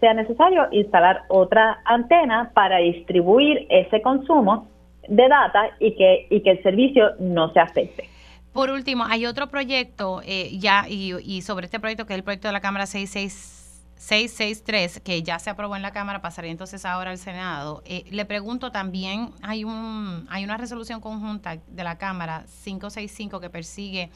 [0.00, 4.68] sea necesario instalar otra antena para distribuir ese consumo
[5.06, 8.08] de data y que, y que el servicio no se afecte.
[8.52, 12.46] Por último, hay otro proyecto eh, ya y, sobre este proyecto que es el proyecto
[12.48, 17.18] de la Cámara 663 que ya se aprobó en la Cámara, pasaría entonces ahora al
[17.18, 17.82] Senado.
[17.86, 23.48] Eh, le pregunto también, hay, un, hay una resolución conjunta de la Cámara 565 que
[23.48, 24.10] persigue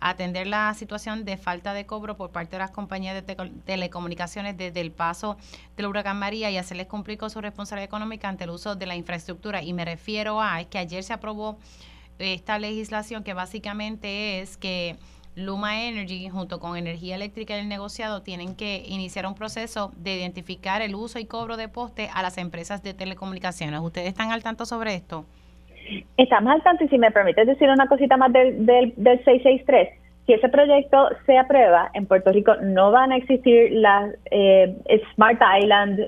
[0.00, 3.22] atender la situación de falta de cobro por parte de las compañías de
[3.66, 5.36] telecomunicaciones desde el paso
[5.76, 8.96] del huracán María y hacerles cumplir con su responsabilidad económica ante el uso de la
[8.96, 9.62] infraestructura.
[9.62, 11.58] Y me refiero a es que ayer se aprobó
[12.18, 14.96] esta legislación que básicamente es que
[15.36, 20.16] Luma Energy junto con Energía Eléctrica y el negociado tienen que iniciar un proceso de
[20.16, 23.80] identificar el uso y cobro de poste a las empresas de telecomunicaciones.
[23.80, 25.24] ¿Ustedes están al tanto sobre esto?
[26.16, 29.88] Estamos al tanto y si me permites decir una cosita más del, del, 663,
[30.26, 34.74] si ese proyecto se aprueba, en Puerto Rico no van a existir las eh,
[35.14, 36.00] Smart Island,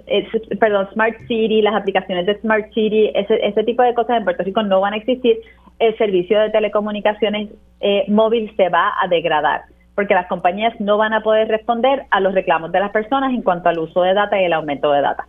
[0.58, 4.42] perdón, Smart City, las aplicaciones de Smart City, ese, ese tipo de cosas en Puerto
[4.42, 5.38] Rico no van a existir.
[5.78, 7.50] El servicio de telecomunicaciones
[7.80, 9.62] eh, móvil se va a degradar
[9.94, 13.42] porque las compañías no van a poder responder a los reclamos de las personas en
[13.42, 15.26] cuanto al uso de data y el aumento de data.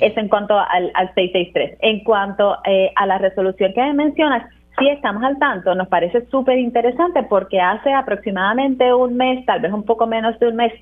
[0.00, 1.78] Es en cuanto al, 663.
[1.82, 6.58] En cuanto eh, a la resolución que mencionas, sí estamos al tanto, nos parece súper
[6.58, 10.72] interesante porque hace aproximadamente un mes, tal vez un poco menos de un mes,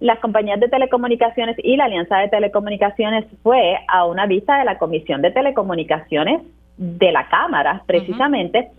[0.00, 4.78] las compañías de telecomunicaciones y la Alianza de Telecomunicaciones fue a una vista de la
[4.78, 6.42] Comisión de Telecomunicaciones
[6.76, 8.70] de la Cámara, precisamente,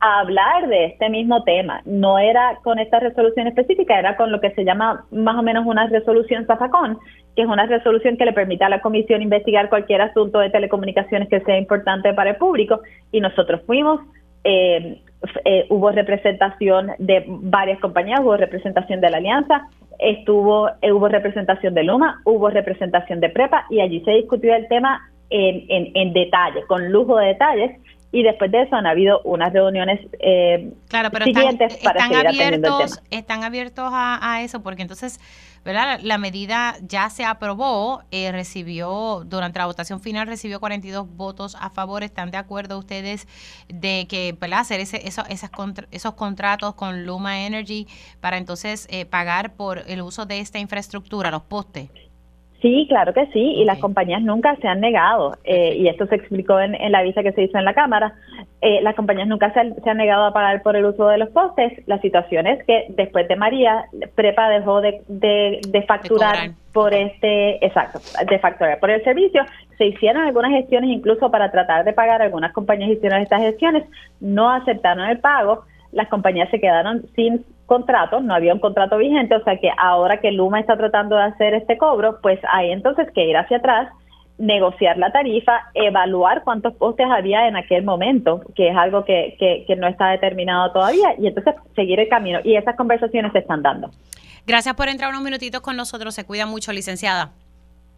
[0.00, 1.80] a hablar de este mismo tema.
[1.84, 5.64] No era con esta resolución específica, era con lo que se llama más o menos
[5.64, 6.98] una resolución zafacón,
[7.34, 11.28] que es una resolución que le permite a la Comisión investigar cualquier asunto de telecomunicaciones
[11.28, 12.80] que sea importante para el público.
[13.10, 14.00] Y nosotros fuimos,
[14.44, 15.00] eh,
[15.44, 19.68] eh, hubo representación de varias compañías, hubo representación de la Alianza,
[19.98, 24.68] estuvo eh, hubo representación de Luma, hubo representación de Prepa y allí se discutió el
[24.68, 27.80] tema en, en, en detalle, con lujo de detalles
[28.14, 32.26] y después de eso han habido unas reuniones eh, claro, pero siguientes están, para están
[32.28, 35.18] abiertos, Están abiertos a, eso porque entonces,
[35.64, 35.98] ¿verdad?
[36.00, 41.70] La medida ya se aprobó, eh, recibió, durante la votación final recibió 42 votos a
[41.70, 42.04] favor.
[42.04, 43.26] ¿Están de acuerdo ustedes
[43.66, 44.60] de que, ¿verdad?
[44.60, 45.50] Hacer ese, esos, esas
[45.90, 47.88] esos contratos con Luma Energy
[48.20, 51.90] para entonces eh, pagar por el uso de esta infraestructura, los postes?
[52.64, 56.14] Sí, claro que sí, y las compañías nunca se han negado, eh, y esto se
[56.14, 58.14] explicó en, la visa que se hizo en la Cámara,
[58.62, 61.86] eh, las compañías nunca se han, negado a pagar por el uso de los postes.
[61.86, 68.00] La situación es que después de María, Prepa dejó de, de, facturar por este, exacto,
[68.26, 69.44] de facturar por el servicio.
[69.76, 73.84] Se hicieron algunas gestiones incluso para tratar de pagar, algunas compañías hicieron estas gestiones,
[74.20, 79.34] no aceptaron el pago, las compañías se quedaron sin contrato, no había un contrato vigente,
[79.34, 83.08] o sea que ahora que Luma está tratando de hacer este cobro, pues hay entonces
[83.14, 83.88] que ir hacia atrás,
[84.38, 89.64] negociar la tarifa, evaluar cuántos postes había en aquel momento, que es algo que, que,
[89.66, 92.40] que no está determinado todavía, y entonces seguir el camino.
[92.42, 93.90] Y esas conversaciones se están dando.
[94.46, 96.14] Gracias por entrar unos minutitos con nosotros.
[96.14, 97.32] Se cuida mucho, licenciada.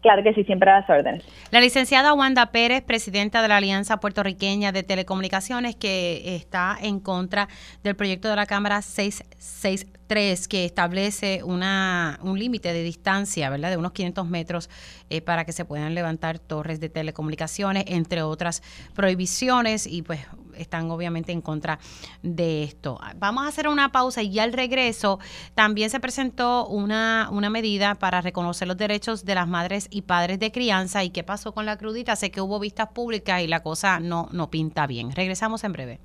[0.07, 1.21] Claro que sí, siempre las órdenes.
[1.51, 7.49] La licenciada Wanda Pérez, presidenta de la Alianza Puertorriqueña de Telecomunicaciones, que está en contra
[7.83, 13.75] del proyecto de la Cámara 663, que establece una, un límite de distancia, ¿verdad?, de
[13.75, 14.69] unos 500 metros
[15.09, 18.63] eh, para que se puedan levantar torres de telecomunicaciones, entre otras
[18.95, 20.21] prohibiciones, y pues
[20.57, 21.79] están obviamente en contra
[22.21, 22.99] de esto.
[23.17, 25.19] Vamos a hacer una pausa y al regreso
[25.55, 30.39] también se presentó una, una medida para reconocer los derechos de las madres y padres
[30.39, 31.03] de crianza.
[31.03, 32.15] ¿Y qué pasó con la crudita?
[32.15, 35.11] Sé que hubo vistas públicas y la cosa no, no pinta bien.
[35.11, 35.99] Regresamos en breve.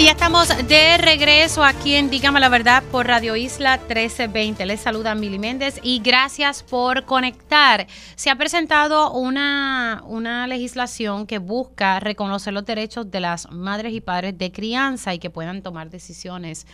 [0.00, 4.64] Y ya estamos de regreso aquí en Dígame la Verdad por Radio Isla 1320.
[4.64, 7.86] Les saluda Mili Méndez y gracias por conectar.
[8.14, 14.00] Se ha presentado una, una legislación que busca reconocer los derechos de las madres y
[14.00, 16.66] padres de crianza y que puedan tomar decisiones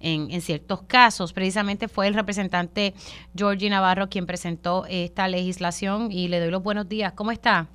[0.00, 1.34] en, en, ciertos casos.
[1.34, 2.94] Precisamente fue el representante
[3.36, 7.12] Georgie Navarro quien presentó esta legislación y le doy los buenos días.
[7.12, 7.66] ¿Cómo está?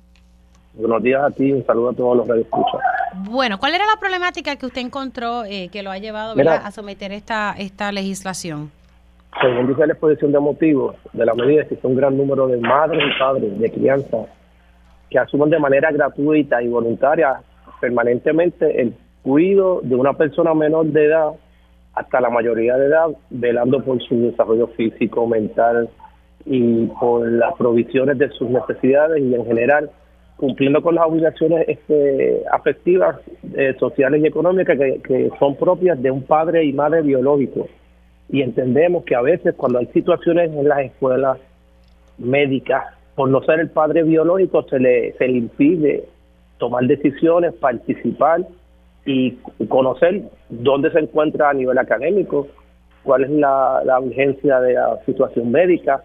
[0.74, 2.80] Buenos días a ti, un saludo a todos los que escuchan.
[3.28, 7.10] Bueno, ¿cuál era la problemática que usted encontró eh, que lo ha llevado a someter
[7.10, 8.70] esta, esta legislación?
[9.40, 13.02] Según dice la exposición de motivos de la medida, existe un gran número de madres
[13.04, 14.18] y padres de crianza
[15.10, 17.40] que asumen de manera gratuita y voluntaria
[17.80, 21.32] permanentemente el cuidado de una persona menor de edad
[21.94, 25.88] hasta la mayoría de edad, velando por su desarrollo físico, mental
[26.44, 29.90] y por las provisiones de sus necesidades y en general
[30.36, 33.16] cumpliendo con las obligaciones este, afectivas,
[33.54, 37.68] eh, sociales y económicas que, son propias de un padre y madre biológico.
[38.28, 41.38] Y entendemos que a veces cuando hay situaciones en las escuelas
[42.18, 46.04] médicas, por no ser el padre biológico, se le, se le impide
[46.58, 48.40] tomar decisiones, participar
[49.06, 52.48] y conocer dónde se encuentra a nivel académico,
[53.04, 56.02] cuál es la, la vigencia de la situación médica.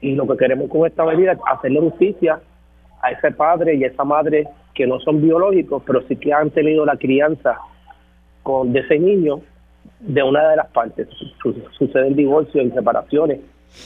[0.00, 2.40] Y lo que queremos con esta medida es hacerle justicia
[3.02, 6.50] a ese padre y a esa madre que no son biológicos, pero sí que han
[6.50, 7.58] tenido la crianza
[8.42, 9.40] con de ese niño
[10.00, 11.08] de una de las partes.
[11.78, 13.40] Suceden divorcios y separaciones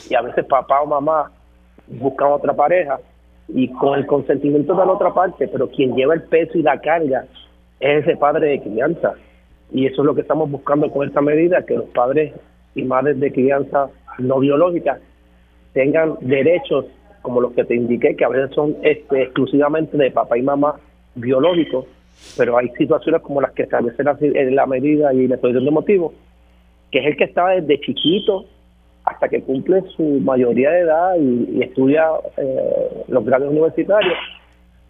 [0.09, 1.31] y a veces papá o mamá
[1.87, 2.99] buscan otra pareja
[3.47, 6.79] y con el consentimiento de la otra parte, pero quien lleva el peso y la
[6.79, 7.25] carga
[7.79, 9.13] es ese padre de crianza.
[9.71, 12.33] Y eso es lo que estamos buscando con esta medida, que los padres
[12.75, 14.99] y madres de crianza no biológicas
[15.73, 16.85] tengan derechos
[17.27, 20.75] como los que te indiqué, que a veces son este, exclusivamente de papá y mamá
[21.13, 21.85] biológicos,
[22.37, 26.13] pero hay situaciones como las que establece la, la medida y la exposición de motivos,
[26.89, 28.45] que es el que está desde chiquito
[29.03, 34.17] hasta que cumple su mayoría de edad y, estudia eh, los grados universitarios,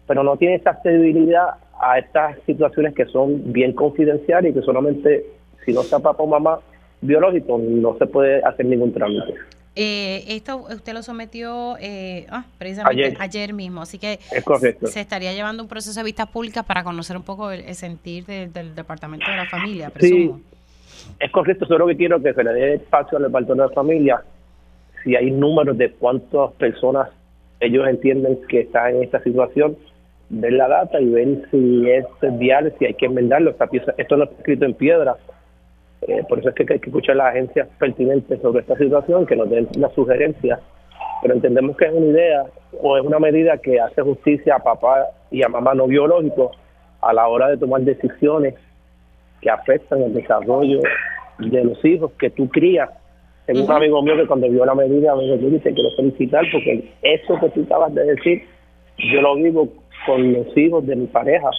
[0.06, 5.26] pero no tiene esa accesibilidad a estas situaciones que son bien confidenciales y que solamente
[5.64, 6.60] si no está papá o mamá
[7.00, 9.34] biológico no se puede hacer ningún trámite.
[9.80, 13.52] Eh, esto usted lo sometió eh, ah, precisamente ayer.
[13.52, 17.52] mismo, así que se estaría llevando un proceso de vistas públicas para conocer un poco
[17.52, 20.40] el, sentir del Departamento de la Familia, presumo.
[20.40, 23.74] Sí, es correcto, solo que quiero que se le dé espacio al Departamento de la
[23.74, 24.22] Familia
[25.04, 27.10] si hay números de cuántas personas
[27.60, 29.76] ellos entienden que están en esta situación,
[30.28, 32.04] ver la data y ver si es
[32.36, 33.54] viable, si hay que enmendarlo.
[33.96, 35.16] esto no está escrito en piedra,
[36.02, 39.26] eh, por eso es que hay que escuchar a las agencias pertinentes sobre esta situación,
[39.26, 40.60] que nos den una sugerencia,
[41.22, 42.44] pero entendemos que es una idea
[42.80, 46.56] o es una medida que hace justicia a papá y a mamá no biológicos
[47.00, 48.54] a la hora de tomar decisiones
[49.40, 50.80] que afectan el desarrollo
[51.38, 52.90] de los hijos que tú crías.
[53.46, 56.92] Tengo un amigo mío que cuando vio la medida me dijo, te quiero felicitar porque
[57.02, 58.42] eso que tú acabas de decir,
[58.98, 59.68] yo lo vivo
[60.06, 61.50] con los hijos de mi pareja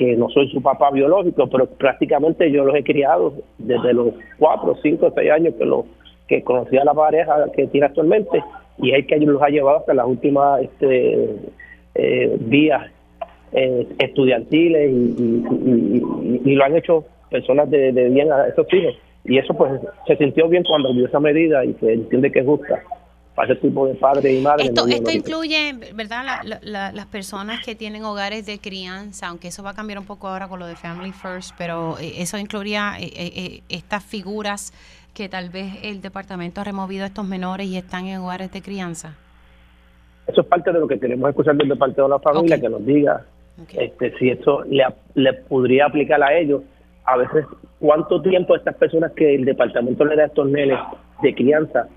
[0.00, 4.74] que no soy su papá biológico, pero prácticamente yo los he criado desde los cuatro,
[4.82, 5.84] cinco, seis años que lo
[6.26, 8.42] que conocía a la pareja que tiene actualmente
[8.78, 11.36] y es que los ha llevado hasta las últimas este,
[11.96, 12.38] eh,
[13.52, 18.94] eh, estudiantiles y, lo han hecho personas de, de bien a esos hijos.
[19.26, 19.70] Y eso pues
[20.06, 22.82] se sintió bien cuando vio esa medida y se entiende que es justa
[23.40, 24.64] para ese tipo de padre y madre.
[24.66, 26.42] Esto, esto incluye, ¿verdad?
[26.62, 30.46] las personas que tienen hogares de crianza, aunque eso va a cambiar un poco ahora
[30.46, 34.74] con lo de Family First, pero eh, eso incluiría eh, eh, estas figuras
[35.14, 38.60] que tal vez el departamento ha removido a estos menores y están en hogares de
[38.60, 39.16] crianza.
[40.26, 42.84] Eso es parte de lo que queremos escuchar del departamento de la familia, que nos
[42.84, 43.24] diga
[43.72, 46.60] este, si esto le, le podría aplicar a ellos.
[47.06, 47.46] A veces,
[47.78, 50.78] ¿cuánto tiempo estas personas que el departamento le da a estos nenes
[51.22, 51.88] de crianza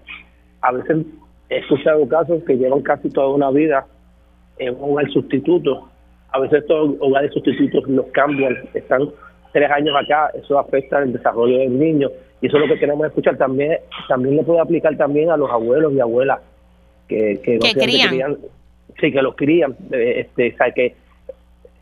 [0.64, 1.06] a veces
[1.54, 3.86] He escuchado casos que llevan casi toda una vida
[4.58, 5.88] en un hogar sustituto.
[6.32, 9.10] A veces estos hogares sustitutos los cambian, están
[9.52, 12.10] tres años acá, eso afecta el desarrollo del niño.
[12.42, 13.38] Y eso es lo que queremos escuchar.
[13.38, 16.40] También también le puede aplicar también a los abuelos y abuelas
[17.08, 18.38] que, que, crían.
[19.00, 19.76] Sí, que los crían.
[19.92, 20.96] Eh, este, o sea, que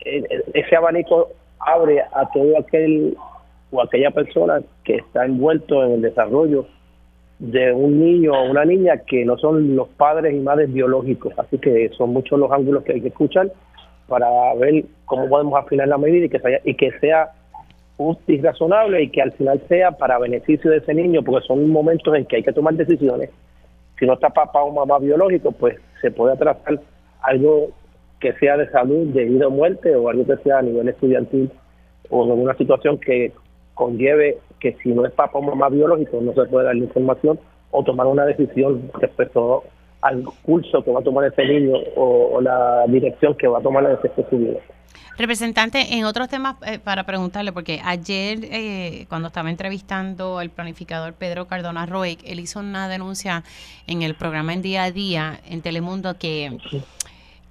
[0.04, 3.16] eh, ese abanico abre a todo aquel
[3.70, 6.66] o aquella persona que está envuelto en el desarrollo
[7.38, 11.32] de un niño o una niña que no son los padres y madres biológicos.
[11.38, 13.50] Así que son muchos los ángulos que hay que escuchar
[14.06, 17.30] para ver cómo podemos afinar la medida y que sea, y que sea
[17.96, 21.68] justo y razonable y que al final sea para beneficio de ese niño, porque son
[21.68, 23.30] momentos en que hay que tomar decisiones.
[23.98, 26.80] Si no está papá o mamá biológico, pues se puede atrasar
[27.22, 27.68] algo
[28.20, 31.50] que sea de salud, de vida o muerte, o algo que sea a nivel estudiantil,
[32.08, 33.32] o alguna situación que
[33.74, 37.38] conlleve que si no es papá o mamá biológico no se puede dar la información
[37.72, 39.64] o tomar una decisión respecto
[40.00, 43.84] al curso que va a tomar ese niño o, la dirección que va a tomar
[43.90, 44.60] ese su vida.
[45.18, 51.12] Representante, en otros temas, eh, para preguntarle, porque ayer eh, cuando estaba entrevistando al planificador
[51.12, 53.44] Pedro Cardona Roy, él hizo una denuncia
[53.86, 56.56] en el programa en día a día en Telemundo que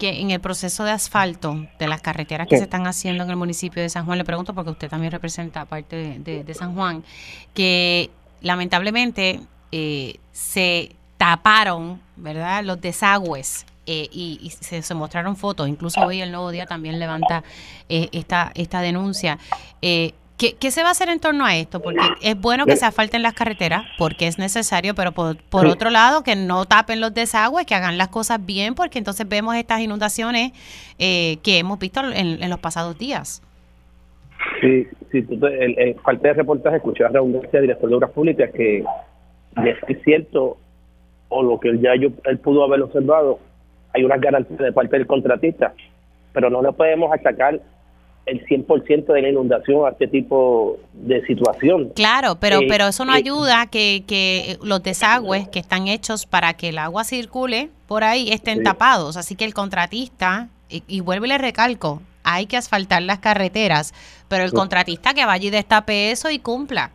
[0.02, 3.36] que en el proceso de asfalto de las carreteras que se están haciendo en el
[3.36, 7.04] municipio de San Juan, le pregunto porque usted también representa parte de, San Juan,
[7.54, 8.10] que
[8.42, 16.32] lamentablemente eh, se taparon, ¿verdad?, los desagües eh, y, se, mostraron fotos, incluso hoy el
[16.32, 17.44] Nuevo Día también levanta
[17.88, 19.38] eh, esta, esta denuncia.
[20.60, 21.82] ¿Qué, se va a hacer en torno a esto?
[21.82, 26.24] Porque es bueno que se asfalten las carreteras, porque es necesario, pero por, otro lado,
[26.24, 30.52] que no tapen los desagües, que hagan las cosas bien, porque entonces vemos estas inundaciones
[30.98, 33.44] eh, que hemos visto en, los pasados días.
[34.62, 38.50] Sí, sí, el, el, parte de reportaje escuché a Raúl García, director de Obras Públicas,
[38.52, 38.84] que
[39.64, 40.58] es cierto,
[41.30, 43.38] o lo que ya yo, él pudo haber observado,
[43.94, 45.76] hay unas garantías de parte del contratista,
[46.34, 47.62] pero no le podemos achacar
[48.26, 51.92] el 100% de la inundación a este tipo de situación.
[51.96, 56.26] Claro, pero, eh, pero eso no eh, ayuda que, que los desagües que están hechos
[56.26, 59.18] para que el agua circule por ahí estén tapados.
[59.18, 63.94] Así que el contratista, y, y vuelvo y le recalco, hay que asfaltar las carreteras,
[64.28, 66.92] pero el contratista que vaya y destape eso y cumpla.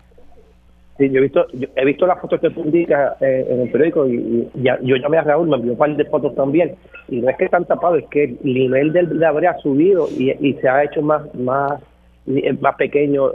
[0.99, 4.49] Sí, yo he visto, he visto las fotos que indicas eh, en el periódico y,
[4.55, 6.75] ya, yo llamé a Raúl, me envió un par de fotos también.
[7.09, 10.31] Y no es que están tapados, es que el nivel del de ha subido y,
[10.31, 11.83] y, se ha hecho más más
[12.61, 13.31] más pequeño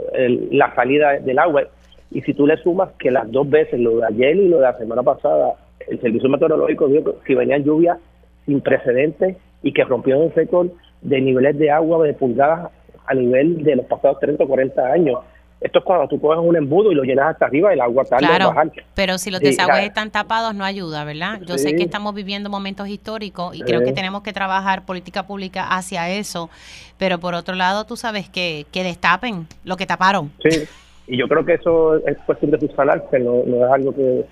[0.50, 1.62] la salida del agua.
[2.10, 4.62] Y si tú le sumas que las dos veces, lo de ayer y lo de
[4.62, 5.54] la semana pasada,
[5.88, 7.98] el servicio meteorológico dijo que venían lluvias
[8.44, 10.68] sin precedentes y que rompieron el récord
[11.00, 12.70] de niveles de agua de pulgadas
[13.06, 15.18] a nivel de los pasados 30 o 40 años.
[15.62, 18.26] Esto es cuando tú coges un embudo y lo llenas hasta arriba, el agua tarda
[18.26, 18.72] claro, bajar.
[18.94, 21.40] Pero si los desagües están tapados, no ayuda, ¿verdad?
[21.46, 25.68] Yo sé que estamos viviendo momentos históricos y creo que tenemos que trabajar política pública
[25.68, 26.50] hacia eso.
[26.98, 30.30] Pero por otro lado, tú sabes que, que destapen lo que taparon.
[30.42, 30.64] Sí,
[31.06, 34.24] y yo creo que eso es cuestión de subsanarse, no, no es algo que,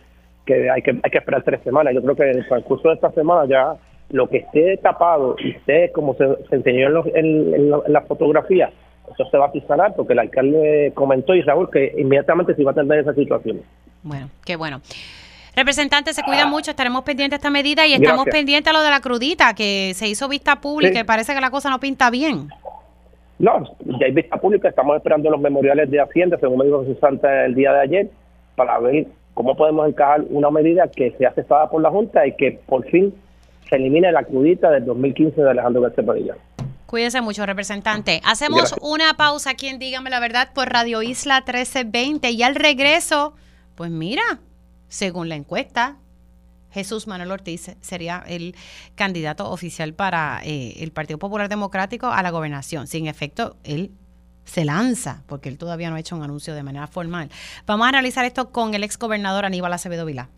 [0.46, 1.94] que hay que, hay que esperar tres semanas.
[1.94, 3.76] Yo creo que en el transcurso de esta semana ya
[4.10, 8.70] lo que esté tapado y esté como se, enseñó en, la, fotografía,
[9.12, 12.70] eso se va a pisanar porque el alcalde comentó y Raúl que inmediatamente se iba
[12.70, 13.60] a atender esa situación.
[14.02, 14.80] Bueno, qué bueno.
[15.54, 18.90] Representante, se cuida mucho, estaremos pendientes de esta medida y estamos pendientes a lo de
[18.90, 22.48] la crudita, que se hizo vista pública y parece que la cosa no pinta bien.
[23.38, 27.46] No, ya hay vista pública, estamos esperando los memoriales de Hacienda, según me dijo Santa
[27.46, 28.10] el día de ayer,
[28.54, 32.60] para ver cómo podemos encajar una medida que sea aceptada por la Junta y que
[32.66, 33.12] por fin
[33.68, 36.34] se elimine la crudita del 2015 de Alejandro García Padilla.
[36.90, 38.20] Cuídense mucho, representante.
[38.24, 43.32] Hacemos una pausa aquí en Dígame la Verdad por Radio Isla 1320 y al regreso,
[43.76, 44.40] pues mira,
[44.88, 45.98] según la encuesta,
[46.72, 48.56] Jesús Manuel Ortiz sería el
[48.96, 52.88] candidato oficial para eh, el Partido Popular Democrático a la gobernación.
[52.88, 53.92] Sin efecto, él
[54.44, 57.30] se lanza, porque él todavía no ha hecho un anuncio de manera formal.
[57.66, 60.28] Vamos a analizar esto con el ex gobernador Aníbal Acevedo Vilá.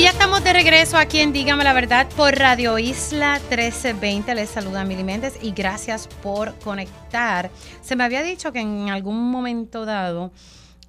[0.00, 4.34] Y ya estamos de regreso aquí en Dígame la Verdad por Radio Isla 1320.
[4.34, 7.50] Les saluda Mili Méndez y gracias por conectar.
[7.82, 10.32] Se me había dicho que en algún momento dado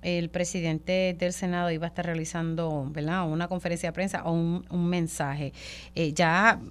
[0.01, 3.27] el presidente del Senado iba a estar realizando ¿verdad?
[3.27, 5.51] una conferencia de prensa o un, mensaje.
[5.93, 6.61] Eh, ya,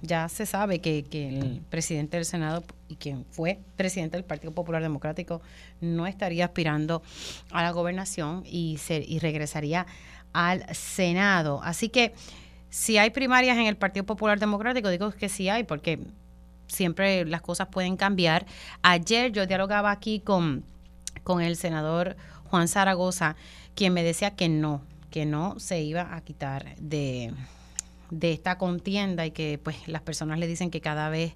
[0.00, 4.80] ya se sabe que, el presidente del Senado y quien fue presidente del Partido Popular
[4.80, 5.42] Democrático
[5.82, 7.02] no estaría aspirando
[7.50, 9.86] a la gobernación y, se, y regresaría
[10.34, 11.60] al Senado.
[11.62, 12.12] Así que
[12.68, 16.00] si hay primarias en el Partido Popular Democrático, digo que sí hay, porque
[16.66, 18.44] siempre las cosas pueden cambiar.
[18.82, 20.64] Ayer yo dialogaba aquí con,
[21.22, 23.36] con el senador Juan Zaragoza,
[23.74, 27.32] quien me decía que no, que no se iba a quitar de,
[28.18, 31.34] de esta contienda y que pues las personas le dicen que cada vez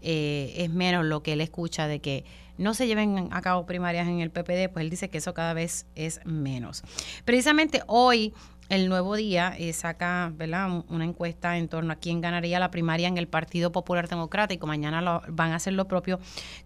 [0.00, 2.24] eh, es menos lo que él escucha de que
[2.56, 5.54] no se lleven a cabo primarias en el PPD, pues él dice que eso cada
[5.54, 6.82] vez es menos.
[7.24, 8.34] Precisamente hoy
[8.68, 10.84] el Nuevo Día eh, saca ¿verdad?
[10.88, 14.66] una encuesta en torno a quién ganaría la primaria en el Partido Popular Democrático.
[14.66, 16.20] Mañana lo, van a hacer lo propio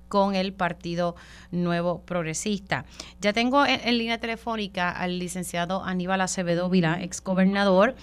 [0.08, 1.14] con el Partido
[1.52, 2.84] Nuevo Progresista.
[3.20, 7.94] Ya tengo en, línea telefónica al licenciado Aníbal Acevedo Vila, ex gobernador,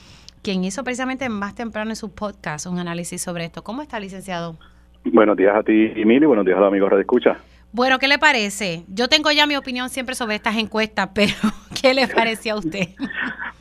[0.42, 3.64] quien hizo precisamente más temprano en su podcast un análisis sobre esto.
[3.64, 4.56] ¿Cómo está, licenciado?
[5.06, 7.38] Buenos días a ti, Emilio, buenos días a los amigos de Escucha.
[7.72, 8.84] Bueno, ¿qué le parece?
[8.88, 11.34] Yo tengo ya mi opinión siempre sobre estas encuestas, pero
[11.82, 12.90] ¿qué le parece a usted?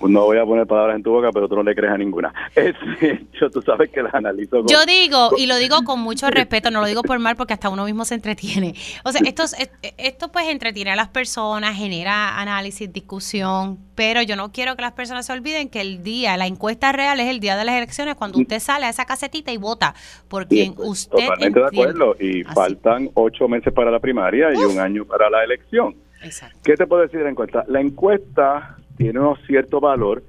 [0.07, 2.33] no voy a poner palabras en tu boca, pero tú no le crees a ninguna.
[3.41, 4.65] yo, tú sabes que las analizo.
[4.67, 7.69] Yo digo, y lo digo con mucho respeto, no lo digo por mal porque hasta
[7.69, 8.75] uno mismo se entretiene.
[9.05, 9.45] O sea, esto,
[9.97, 14.93] esto pues entretiene a las personas, genera análisis, discusión, pero yo no quiero que las
[14.93, 18.15] personas se olviden que el día, la encuesta real es el día de las elecciones
[18.15, 19.95] cuando usted sale a esa casetita y vota
[20.29, 24.79] por quien usted Totalmente de acuerdo, y faltan ocho meses para la primaria y un
[24.79, 25.95] año para la elección.
[26.23, 26.59] Exacto.
[26.65, 27.65] ¿Qué te puedo decir de la encuesta?
[27.69, 30.23] La encuesta tiene un cierto valor,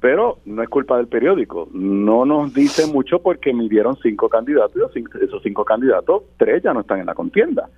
[0.00, 1.68] pero no es culpa del periódico.
[1.72, 6.80] No nos dice mucho porque midieron cinco candidatos y esos cinco candidatos, tres ya no
[6.80, 7.68] están en la contienda.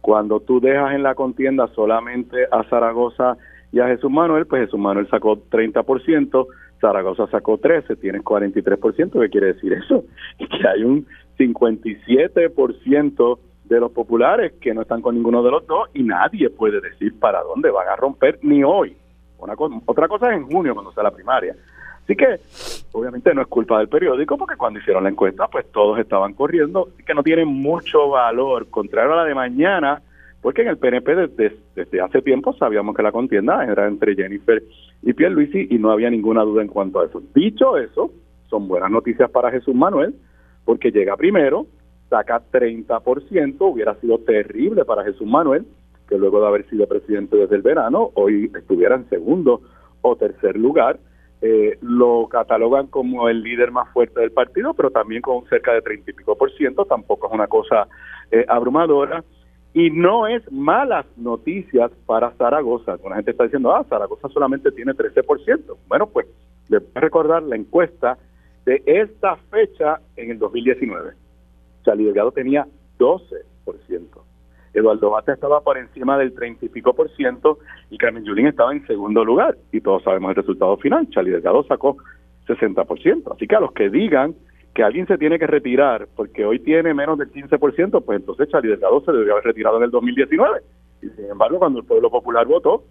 [0.00, 3.36] Cuando tú dejas en la contienda solamente a Zaragoza
[3.70, 6.46] y a Jesús Manuel, pues Jesús Manuel sacó 30%,
[6.80, 10.04] Zaragoza sacó 13, tienes 43%, ¿qué quiere decir eso?
[10.38, 11.06] Que hay un
[11.38, 16.80] 57% de los populares que no están con ninguno de los dos y nadie puede
[16.80, 18.96] decir para dónde van a romper ni hoy
[19.86, 21.54] otra cosa es en junio, cuando sea la primaria.
[22.04, 22.36] Así que,
[22.92, 26.88] obviamente, no es culpa del periódico, porque cuando hicieron la encuesta, pues todos estaban corriendo,
[27.06, 30.02] que no tiene mucho valor, contrario a la de mañana,
[30.40, 34.60] porque en el PNP desde, desde hace tiempo sabíamos que la contienda era entre Jennifer
[35.02, 37.22] y Pierluisi y no había ninguna duda en cuanto a eso.
[37.32, 38.10] Dicho eso,
[38.50, 40.14] son buenas noticias para Jesús Manuel,
[40.64, 41.66] porque llega primero,
[42.12, 45.64] saca 30%, hubiera sido terrible para Jesús Manuel,
[46.06, 49.62] que luego de haber sido presidente desde el verano, hoy estuviera en segundo
[50.02, 50.98] o tercer lugar.
[51.40, 55.80] Eh, lo catalogan como el líder más fuerte del partido, pero también con cerca de
[55.80, 57.88] treinta y pico por ciento, tampoco es una cosa
[58.30, 59.24] eh, abrumadora.
[59.72, 62.98] Y no es malas noticias para Zaragoza.
[63.08, 65.78] La gente está diciendo, ah, Zaragoza solamente tiene 13%.
[65.88, 66.26] Bueno, pues
[66.68, 68.18] les voy a recordar la encuesta
[68.66, 71.21] de esta fecha en el 2019.
[71.84, 72.66] Charlie Delgado tenía
[72.98, 74.22] 12%.
[74.74, 77.58] Eduardo Bata estaba por encima del 30 y pico por ciento
[77.90, 79.56] y Carmen Yulín estaba en segundo lugar.
[79.70, 81.08] Y todos sabemos el resultado final.
[81.10, 81.98] Charlie Delgado sacó
[82.46, 83.32] 60 por ciento.
[83.34, 84.34] Así que a los que digan
[84.74, 88.20] que alguien se tiene que retirar porque hoy tiene menos del 15 por ciento, pues
[88.20, 90.60] entonces Charlie Delgado se debió haber retirado en el 2019.
[91.02, 92.84] Y sin embargo, cuando el pueblo popular votó,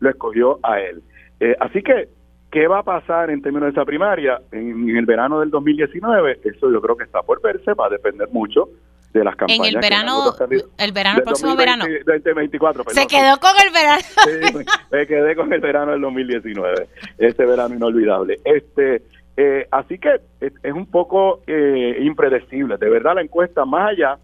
[0.00, 1.02] lo escogió a él.
[1.40, 2.08] Eh, así que,
[2.50, 6.40] ¿qué va a pasar en términos de esa primaria en, en el verano del 2019?
[6.44, 8.68] Eso yo creo que está por verse, va a depender mucho
[9.12, 9.68] de las campañas.
[9.68, 10.34] En el verano,
[10.78, 11.84] el verano, el próximo verano.
[12.06, 14.02] 2024, Se quedó con el verano.
[14.28, 16.88] Sí, me quedé con el verano del 2019,
[17.18, 18.38] ese verano inolvidable.
[18.44, 19.02] Este,
[19.36, 22.76] eh, así que es, un poco eh, impredecible.
[22.76, 24.18] De verdad, la encuesta, más allá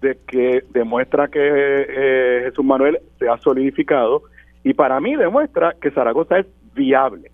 [0.00, 4.22] de que demuestra que eh, Jesús Manuel se ha solidificado,
[4.64, 7.30] y para mí demuestra que Zaragoza es viable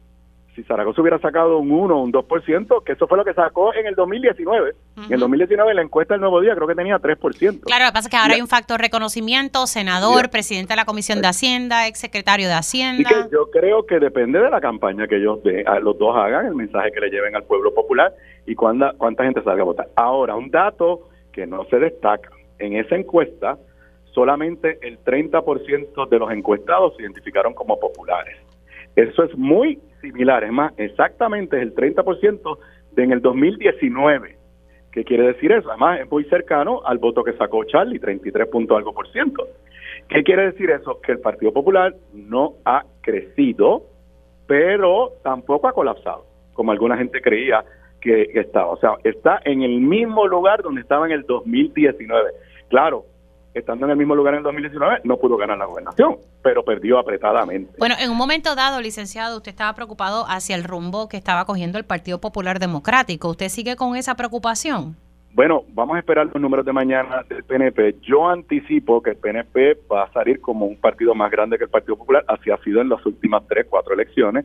[0.55, 3.75] si Zaragoza hubiera sacado un 1 o un 2%, que eso fue lo que sacó
[3.75, 4.75] en el 2019.
[5.07, 7.61] En el 2019 la encuesta del Nuevo Día creo que tenía 3%.
[7.61, 10.85] Claro, lo que pasa es que ahora hay un factor reconocimiento, senador, presidente de la
[10.85, 13.09] Comisión de Hacienda, ex secretario de Hacienda.
[13.09, 16.55] que yo creo que depende de la campaña que ellos de, los dos hagan, el
[16.55, 18.15] mensaje que le lleven al pueblo popular
[18.47, 19.89] y cuánta, cuánta gente salga a votar.
[19.97, 22.31] Ahora, un dato que no se destaca.
[22.61, 23.59] En esa encuesta,
[24.13, 28.37] solamente el 30% de los encuestados se identificaron como populares.
[28.95, 32.59] Eso es muy similar, es más, exactamente es el 30%
[32.93, 34.37] de en el 2019.
[34.93, 35.71] ¿Qué quiere decir eso?
[35.71, 39.49] Además, es muy cercano al voto que sacó Charlie, 33 punto algo por ciento.
[40.09, 41.01] ¿Qué quiere decir eso?
[41.01, 43.85] Que el Partido Popular no ha crecido,
[44.47, 47.65] pero tampoco ha colapsado, como alguna gente creía
[48.01, 48.69] que estaba.
[48.69, 52.31] O sea, está en el mismo lugar donde estaba en el 2019.
[52.69, 53.07] Claro,
[53.55, 56.99] estando en el mismo lugar en el 2019, no pudo ganar la gobernación, pero perdió
[56.99, 57.73] apretadamente.
[57.79, 61.79] Bueno, en un momento dado, licenciado, usted estaba preocupado hacia el rumbo que estaba cogiendo
[61.79, 63.31] el Partido Popular Democrático.
[63.31, 64.97] ¿Usted sigue con esa preocupación?
[65.33, 67.97] Bueno, vamos a esperar los números de mañana del PNP.
[68.03, 71.71] Yo anticipo que el PNP va a salir como un partido más grande que el
[71.71, 74.45] Partido Popular, así ha sido en las últimas tres, cuatro elecciones.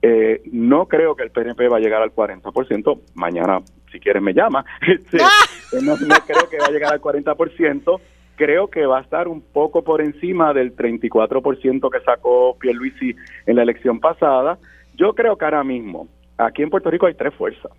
[0.00, 3.00] Eh, no creo que el PNP va a llegar al 40%.
[3.14, 4.64] Mañana, si quieres, me llama.
[5.20, 5.44] ¡Ah!
[5.82, 8.00] no, no creo que va a llegar al 40%
[8.38, 13.14] creo que va a estar un poco por encima del 34% que sacó Pierluisi
[13.46, 14.58] en la elección pasada.
[14.94, 16.06] Yo creo que ahora mismo,
[16.38, 17.72] aquí en Puerto Rico hay tres fuerzas.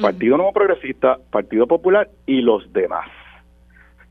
[0.00, 3.08] Partido Nuevo Progresista, Partido Popular y los demás.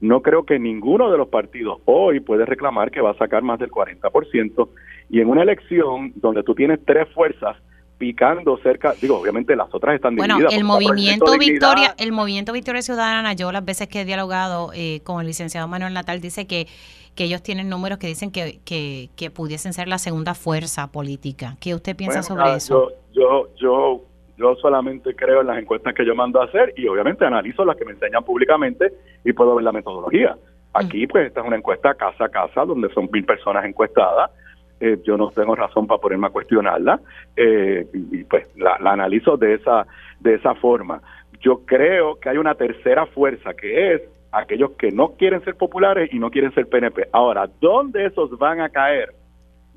[0.01, 3.59] No creo que ninguno de los partidos hoy puede reclamar que va a sacar más
[3.59, 4.69] del 40%.
[5.09, 7.57] Y en una elección donde tú tienes tres fuerzas,
[8.03, 12.81] picando cerca, digo, obviamente las otras están bueno, Bueno, el movimiento Victoria, el movimiento Victoria
[12.81, 16.67] Ciudadana, yo las veces que he dialogado eh, con el licenciado Manuel Natal dice que
[17.15, 21.55] que ellos tienen números que dicen que, que, pudiesen ser la segunda fuerza política.
[21.61, 22.91] ¿Qué usted piensa sobre eso?
[23.13, 24.01] Yo, yo,
[24.35, 27.77] yo, solamente creo en las encuestas que yo mando a hacer y obviamente analizo las
[27.77, 28.91] que me enseñan públicamente
[29.23, 30.35] y puedo ver la metodología.
[30.73, 34.31] Aquí, pues, esta es una encuesta casa a casa donde son mil personas encuestadas
[34.79, 36.99] eh, yo no tengo razón para ponerme a cuestionarla
[37.35, 39.85] eh, y, pues la, analizo de esa
[40.19, 41.01] de esa forma.
[41.39, 44.01] Yo creo que hay una tercera fuerza que es
[44.31, 47.09] aquellos que no quieren ser populares y no quieren ser PNP.
[47.11, 49.13] Ahora, ¿dónde esos van a caer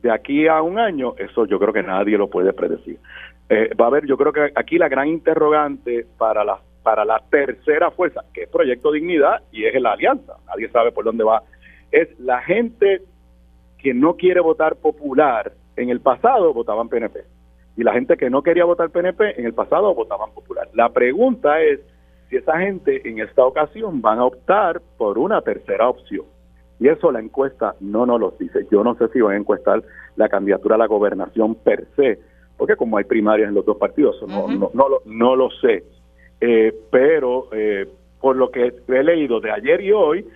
[0.03, 1.15] de aquí a un año?
[1.19, 2.99] Eso yo creo que nadie lo puede predecir.
[3.49, 7.21] Eh, va a haber, yo creo que aquí la gran interrogante para la para la
[7.29, 11.43] tercera fuerza, que es Proyecto Dignidad y es la alianza, nadie sabe por dónde va,
[11.91, 13.03] es la gente
[13.79, 17.21] que no quiere votar popular en el pasado votaban PNP.
[17.77, 20.69] Y la gente que no quería votar PNP en el pasado votaban popular.
[20.73, 21.81] La pregunta es
[22.29, 26.25] si esa gente en esta ocasión van a optar por una tercera opción.
[26.79, 28.67] Y eso la encuesta no nos lo dice.
[28.71, 29.83] Yo no sé si van a encuestar
[30.17, 32.19] la candidatura a la gobernación per se,
[32.57, 35.85] porque como hay primarias en los dos partidos, no, no, no, lo, no lo sé.
[36.41, 37.87] Eh, pero eh,
[38.21, 40.27] por lo que he leído de ayer y hoy,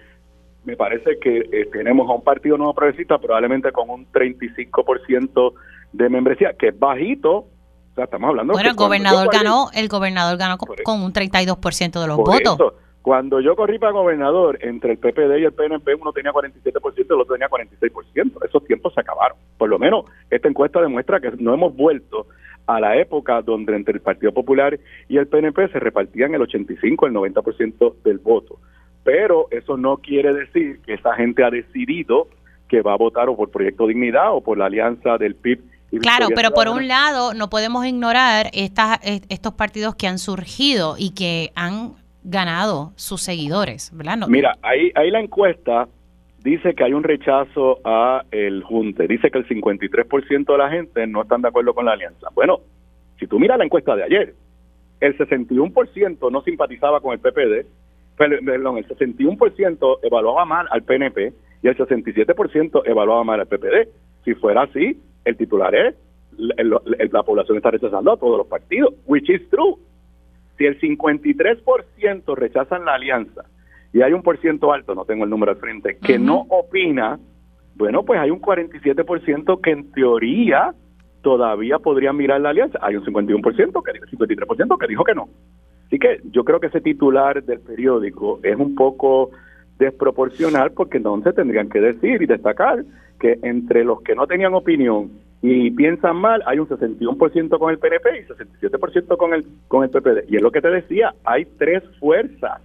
[0.64, 5.52] me parece que eh, tenemos a un partido nuevo progresista probablemente con un 35%
[5.92, 7.32] de membresía, que es bajito.
[7.32, 12.06] O sea, estamos hablando bueno, el gobernador ganó, el gobernador ganó con, un 32% de
[12.06, 12.74] los votos.
[13.02, 16.62] cuando yo corrí para gobernador, entre el PPD y el PNP, uno tenía 47%
[16.96, 18.46] y el otro tenía 46%.
[18.46, 19.38] Esos tiempos se acabaron.
[19.58, 22.26] Por lo menos esta encuesta demuestra que no hemos vuelto
[22.66, 27.06] a la época donde entre el Partido Popular y el PNP se repartían el 85,
[27.06, 28.58] el 90% del voto
[29.04, 32.28] pero eso no quiere decir que esa gente ha decidido
[32.68, 35.60] que va a votar o por Proyecto Dignidad o por la alianza del PIB.
[36.00, 41.14] claro, pero por un lado no podemos ignorar estas, estos partidos que han surgido y
[41.14, 44.18] que han ganado sus seguidores, ¿verdad?
[44.28, 45.88] Mira, ahí, ahí la encuesta
[46.42, 51.06] dice que hay un rechazo a el junte, dice que el 53% de la gente
[51.06, 52.28] no están de acuerdo con la alianza.
[52.34, 52.60] Bueno,
[53.18, 54.34] si tú miras la encuesta de ayer,
[55.00, 57.66] el 61% no simpatizaba con el PPD,
[58.16, 61.32] perdón, el 61% evaluaba mal al PNP
[61.62, 63.88] y el 67% evaluaba mal al PPD.
[64.24, 65.94] Si fuera así, el titular es
[66.36, 69.76] la población está rechazando a todos los partidos, which is true.
[70.56, 73.44] Si el 53% rechazan la alianza
[73.92, 77.18] y hay un por ciento alto, no tengo el número al frente, que no opina,
[77.74, 80.74] bueno, pues hay un 47% que en teoría
[81.22, 82.78] todavía podría mirar la alianza.
[82.82, 85.28] Hay un 51% que 53% que dijo que no.
[85.90, 89.32] Así que yo creo que ese titular del periódico es un poco
[89.76, 92.84] desproporcional porque entonces tendrían que decir y destacar
[93.18, 95.10] que entre los que no tenían opinión
[95.42, 99.90] y piensan mal, hay un 61% con el PNP y 67% con el con el
[99.90, 100.30] PPD.
[100.30, 102.62] Y es lo que te decía, hay tres fuerzas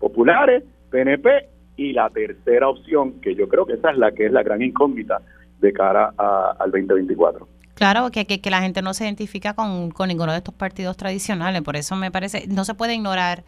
[0.00, 1.46] populares, PNP
[1.76, 4.60] y la tercera opción, que yo creo que esa es la que es la gran
[4.62, 5.20] incógnita
[5.60, 7.53] de cara al 2024.
[7.74, 11.62] Claro, que, que, la gente no se identifica con, con ninguno de estos partidos tradicionales,
[11.62, 13.44] por eso me parece, no se puede ignorar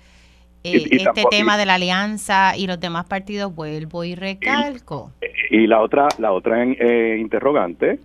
[0.64, 5.12] eh, este tema de la alianza y los demás partidos, vuelvo y recalco.
[5.50, 8.00] Y, la otra, la otra eh, interrogante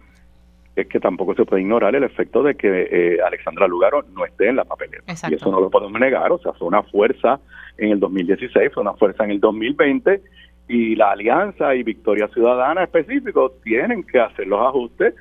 [0.76, 4.49] es que tampoco se puede ignorar el efecto de que eh, Alexandra Lugaro no esté
[4.49, 5.13] en la papeleta.
[5.30, 7.39] Y eso no lo podemos negar, o sea, fue una fuerza
[7.78, 10.22] en el 2016, fue una fuerza en el 2020
[10.67, 15.15] y la Alianza y Victoria Ciudadana específico tienen que hacer los ajustes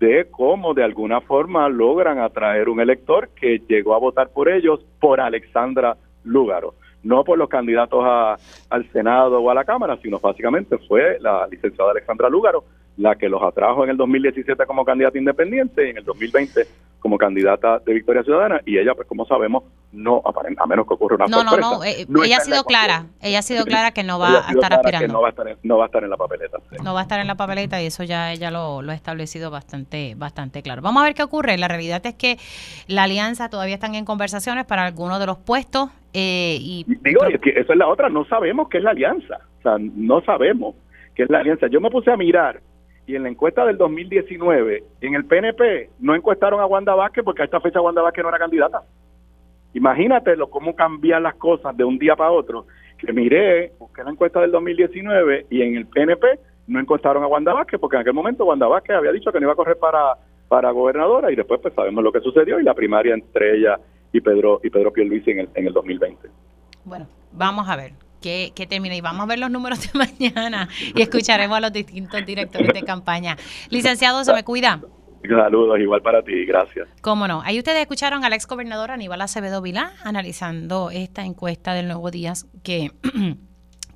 [0.00, 4.84] de cómo de alguna forma logran atraer un elector que llegó a votar por ellos
[5.00, 6.74] por Alexandra Lúgaro.
[7.02, 8.36] No por los candidatos a,
[8.70, 12.64] al Senado o a la Cámara, sino básicamente fue la licenciada Alexandra Lúgaro
[12.96, 16.66] la que los atrajo en el 2017 como candidata independiente y en el 2020
[16.98, 19.64] como candidata de Victoria Ciudadana y ella, pues como sabemos,
[19.96, 23.38] no a menos que ocurra una no, No, no, eh, ella ha sido clara, ella
[23.38, 25.12] ha sido clara que no va a estar aspirando.
[25.12, 26.58] No va a estar, en, no va a estar en la papeleta.
[26.84, 29.50] No va a estar en la papeleta y eso ya ella lo, lo, ha establecido
[29.50, 30.82] bastante, bastante claro.
[30.82, 31.56] Vamos a ver qué ocurre.
[31.56, 32.38] La realidad es que
[32.86, 35.90] la alianza todavía están en conversaciones para algunos de los puestos.
[36.12, 39.38] Eh, y Digo, es que eso es la otra, no sabemos qué es la alianza.
[39.58, 40.74] O sea, no sabemos
[41.14, 41.66] qué es la alianza.
[41.68, 42.60] Yo me puse a mirar
[43.06, 47.42] y en la encuesta del 2019, en el PNP no encuestaron a Wanda Vázquez porque
[47.42, 48.82] a esta fecha Wanda Vázquez no era candidata.
[49.76, 52.66] Imagínate lo, cómo cambian las cosas de un día para otro.
[52.96, 56.26] Que miré, busqué la encuesta del 2019 y en el PNP
[56.66, 59.44] no encuestaron a Wanda Vázquez porque en aquel momento Wanda Vázquez había dicho que no
[59.44, 60.14] iba a correr para,
[60.48, 63.78] para gobernadora y después pues sabemos lo que sucedió y la primaria entre ella
[64.12, 66.26] y Pedro y Pedro Pierluisi en el, en el 2020.
[66.84, 68.96] Bueno, vamos a ver que, que termine.
[68.96, 72.82] Y vamos a ver los números de mañana y escucharemos a los distintos directores de
[72.82, 73.36] campaña.
[73.68, 74.80] Licenciado, se me cuida.
[75.28, 76.88] Saludos, igual para ti, gracias.
[77.00, 77.42] Cómo no.
[77.42, 82.46] Ahí ustedes escucharon al ex gobernador Aníbal Acevedo Vilá analizando esta encuesta del Nuevo Días
[82.62, 82.90] que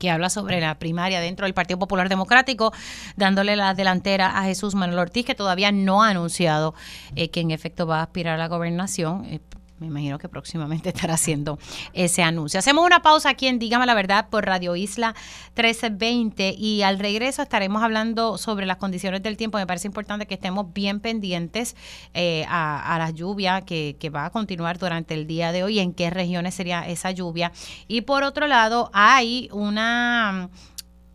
[0.00, 2.72] que habla sobre la primaria dentro del Partido Popular Democrático,
[3.16, 6.74] dándole la delantera a Jesús Manuel Ortiz, que todavía no ha anunciado
[7.14, 9.26] eh, que en efecto va a aspirar a la gobernación.
[9.26, 9.40] Eh,
[9.80, 11.58] me imagino que próximamente estará haciendo
[11.92, 12.58] ese anuncio.
[12.58, 15.14] Hacemos una pausa aquí en Dígame la Verdad por Radio Isla
[15.56, 19.58] 1320 y al regreso estaremos hablando sobre las condiciones del tiempo.
[19.58, 21.76] Me parece importante que estemos bien pendientes
[22.14, 26.10] eh, a, la lluvia que, va a continuar durante el día de hoy, en qué
[26.10, 27.52] regiones sería esa lluvia.
[27.88, 30.50] Y por otro lado, hay una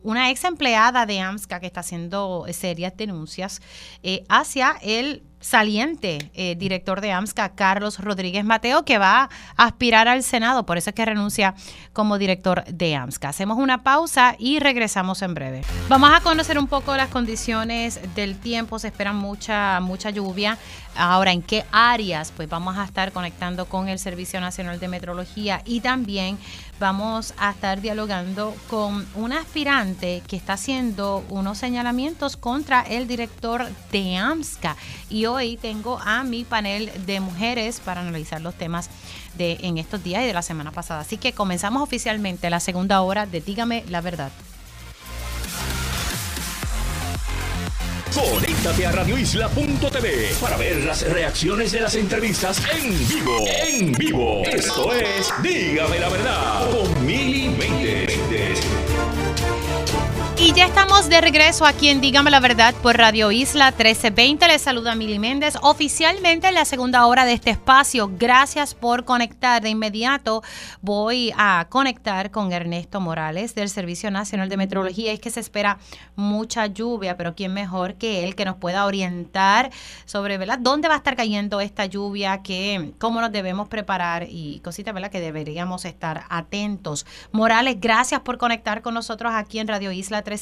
[0.01, 3.59] una ex empleada de AMSCA que está haciendo serias denuncias
[4.03, 10.07] eh, hacia el saliente eh, director de AMSCA, Carlos Rodríguez Mateo, que va a aspirar
[10.07, 11.53] al Senado, por eso es que renuncia
[11.95, 13.29] como director de AMSCA.
[13.29, 15.61] Hacemos una pausa y regresamos en breve.
[15.87, 20.57] Vamos a conocer un poco las condiciones del tiempo, se espera mucha, mucha lluvia.
[20.97, 22.33] Ahora, ¿en qué áreas?
[22.35, 26.37] Pues vamos a estar conectando con el Servicio Nacional de Metrología y también
[26.79, 33.65] vamos a estar dialogando con un aspirante que está haciendo unos señalamientos contra el director
[33.91, 34.75] de AMSCA.
[35.09, 38.89] Y hoy tengo a mi panel de mujeres para analizar los temas
[39.37, 41.01] de en estos días y de la semana pasada.
[41.01, 44.31] Así que comenzamos oficialmente la segunda hora de Dígame la verdad.
[48.13, 53.45] Conéctate a radioisla.tv para ver las reacciones de las entrevistas en vivo.
[53.45, 54.41] En vivo.
[54.45, 57.49] Esto es Dígame la verdad con Mili
[60.45, 64.47] y ya estamos de regreso aquí en Dígame la Verdad por Radio Isla 1320.
[64.47, 68.11] Les saluda Mili Méndez, oficialmente en la segunda hora de este espacio.
[68.15, 69.63] Gracias por conectar.
[69.63, 70.43] De inmediato
[70.81, 75.11] voy a conectar con Ernesto Morales del Servicio Nacional de Meteorología.
[75.11, 75.79] Es que se espera
[76.15, 79.71] mucha lluvia, pero ¿quién mejor que él que nos pueda orientar
[80.05, 80.59] sobre ¿verdad?
[80.59, 85.09] dónde va a estar cayendo esta lluvia, que, cómo nos debemos preparar y cositas ¿verdad?
[85.09, 87.07] que deberíamos estar atentos.
[87.31, 90.34] Morales, gracias por conectar con nosotros aquí en Radio Isla 1320.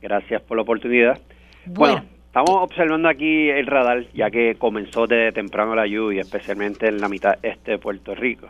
[0.00, 1.20] Gracias por la oportunidad.
[1.66, 7.00] Bueno, estamos observando aquí el radar, ya que comenzó desde temprano la lluvia, especialmente en
[7.00, 8.48] la mitad este de Puerto Rico.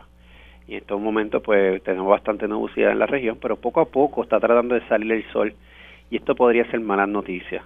[0.67, 4.23] Y en estos momentos, pues tenemos bastante nubosidad en la región, pero poco a poco
[4.23, 5.53] está tratando de salir el sol.
[6.09, 7.63] Y esto podría ser malas noticias.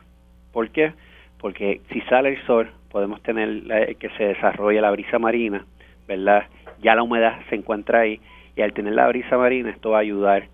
[0.52, 0.94] ¿Por qué?
[1.40, 5.66] Porque si sale el sol, podemos tener que se desarrolle la brisa marina,
[6.08, 6.46] ¿verdad?
[6.82, 8.20] Ya la humedad se encuentra ahí.
[8.56, 10.48] Y al tener la brisa marina, esto va a ayudar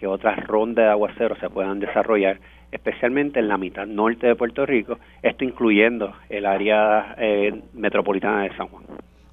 [0.00, 2.38] que otras rondas de aguacero se puedan desarrollar,
[2.72, 8.56] especialmente en la mitad norte de Puerto Rico, esto incluyendo el área eh, metropolitana de
[8.56, 8.84] San Juan.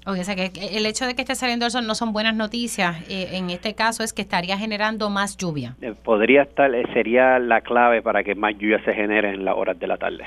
[0.04, 3.00] o sea que el hecho de que esté saliendo el sol no son buenas noticias.
[3.08, 5.74] Eh, en este caso es que estaría generando más lluvia.
[5.80, 9.78] Eh, podría estar, sería la clave para que más lluvia se genere en las horas
[9.78, 10.24] de la tarde.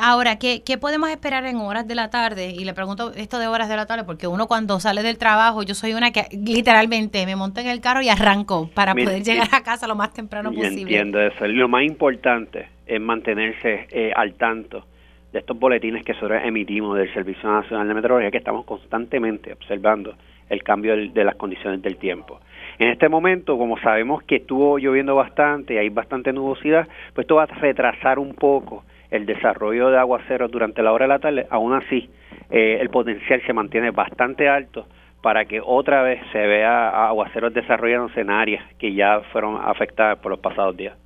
[0.00, 2.50] Ahora, ¿qué, ¿qué podemos esperar en horas de la tarde?
[2.50, 5.62] Y le pregunto esto de horas de la tarde porque uno cuando sale del trabajo,
[5.62, 9.48] yo soy una que literalmente me monto en el carro y arranco para poder llegar
[9.52, 10.82] a casa lo más temprano posible.
[10.82, 11.46] Entiendo eso.
[11.46, 14.86] Lo más importante es mantenerse al tanto
[15.32, 20.14] de estos boletines que nosotros emitimos del Servicio Nacional de Meteorología, que estamos constantemente observando
[20.48, 22.38] el cambio de las condiciones del tiempo.
[22.78, 27.36] En este momento, como sabemos que estuvo lloviendo bastante, y hay bastante nubosidad, pues esto
[27.36, 31.46] va a retrasar un poco el desarrollo de aguaceros durante la hora de la tarde.
[31.50, 32.10] Aún así,
[32.50, 34.86] eh, el potencial se mantiene bastante alto
[35.22, 40.30] para que otra vez se vea aguaceros desarrollándose en áreas que ya fueron afectadas por
[40.32, 40.96] los pasados días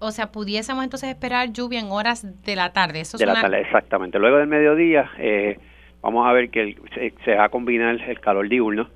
[0.00, 3.00] o sea, pudiésemos entonces esperar lluvia en horas de la tarde.
[3.00, 4.18] Eso de la tarde, exactamente.
[4.18, 5.58] Luego del mediodía, eh,
[6.00, 6.76] vamos a ver que
[7.24, 8.88] se, va a combinar el calor diurno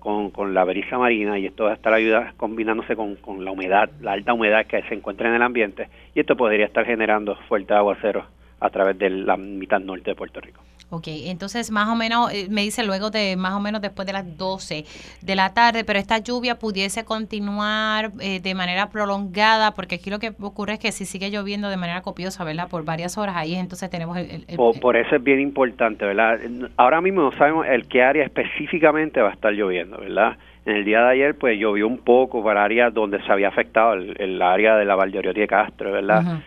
[0.00, 3.52] con, con la brisa marina y esto va a estar ayudando, combinándose con, con la
[3.52, 7.36] humedad, la alta humedad que se encuentra en el ambiente y esto podría estar generando
[7.48, 8.24] fuertes aguaceros
[8.58, 10.60] a través de la mitad norte de Puerto Rico.
[10.92, 14.12] Ok, entonces más o menos, eh, me dice luego de más o menos después de
[14.12, 14.84] las 12
[15.22, 20.18] de la tarde, pero esta lluvia pudiese continuar eh, de manera prolongada, porque aquí lo
[20.18, 22.68] que ocurre es que si sigue lloviendo de manera copiosa, ¿verdad?
[22.68, 24.44] Por varias horas ahí, entonces tenemos el...
[24.56, 26.40] por, eso es bien importante, ¿verdad?
[26.76, 30.38] Ahora mismo no sabemos el qué área específicamente va a estar lloviendo, ¿verdad?
[30.66, 33.94] En el día de ayer, pues llovió un poco para áreas donde se había afectado
[33.94, 36.40] el, área de la Valdeoriotti de Castro, ¿verdad?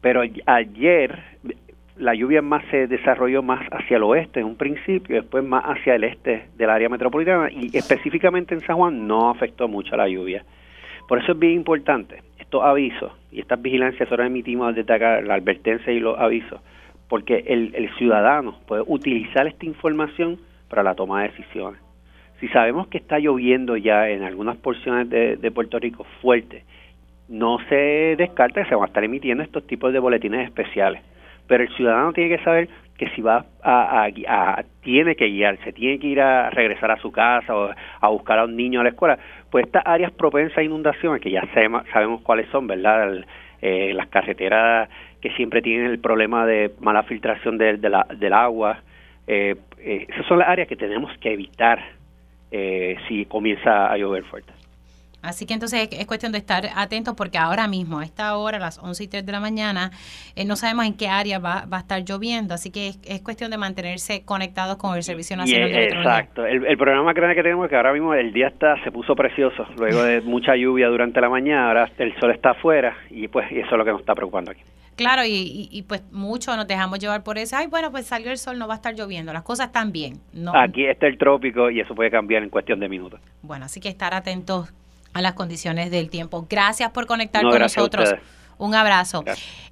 [0.00, 1.31] Pero ayer
[2.02, 5.94] la lluvia más se desarrolló más hacia el oeste en un principio, después más hacia
[5.94, 10.44] el este del área metropolitana y específicamente en San Juan no afectó mucho la lluvia.
[11.06, 15.34] Por eso es bien importante estos avisos y estas vigilancias ahora emitimos desde acá, la
[15.34, 16.60] advertencia y los avisos,
[17.08, 21.80] porque el, el ciudadano puede utilizar esta información para la toma de decisiones.
[22.40, 26.64] Si sabemos que está lloviendo ya en algunas porciones de, de Puerto Rico fuerte,
[27.28, 31.00] no se descarta que se van a estar emitiendo estos tipos de boletines especiales
[31.52, 36.06] pero el ciudadano tiene que saber que si va a, tiene que guiarse, tiene que
[36.06, 39.18] ir a regresar a su casa o a buscar a un niño a la escuela,
[39.50, 43.22] pues estas áreas propensas a inundaciones, que ya sabemos, cuáles son, ¿verdad?
[43.60, 44.88] Eh, las carreteras
[45.20, 48.80] que siempre tienen el problema de mala filtración de, la, del agua,
[49.26, 51.84] eh, eh, esas son las áreas que tenemos que evitar
[53.08, 54.54] si comienza a llover fuerte.
[55.22, 58.60] Así que entonces es, cuestión de estar atentos porque ahora mismo, a esta hora, a
[58.60, 59.90] las 11 y 3 de la mañana,
[60.34, 62.54] eh, no sabemos en qué área va, a estar lloviendo.
[62.54, 66.18] Así que es, cuestión de mantenerse conectados con el Servicio Nacional de Meteorología.
[66.18, 66.44] Exacto.
[66.44, 69.14] El, el problema grande que tenemos es que ahora mismo el día está se puso
[69.14, 69.64] precioso.
[69.76, 73.70] Luego de mucha lluvia durante la mañana, ahora el sol está afuera y pues eso
[73.70, 74.62] es lo que nos está preocupando aquí.
[74.96, 77.56] Claro, y, y, pues mucho nos dejamos llevar por eso.
[77.56, 79.32] Ay, bueno, pues salió el sol, no va a estar lloviendo.
[79.32, 80.20] Las cosas están bien.
[80.34, 80.52] No.
[80.54, 83.18] Aquí está el trópico y eso puede cambiar en cuestión de minutos.
[83.40, 84.72] Bueno, así que estar atentos
[85.12, 86.46] a las condiciones del tiempo.
[86.48, 88.14] Gracias por conectar con nosotros.
[88.58, 89.24] Un abrazo.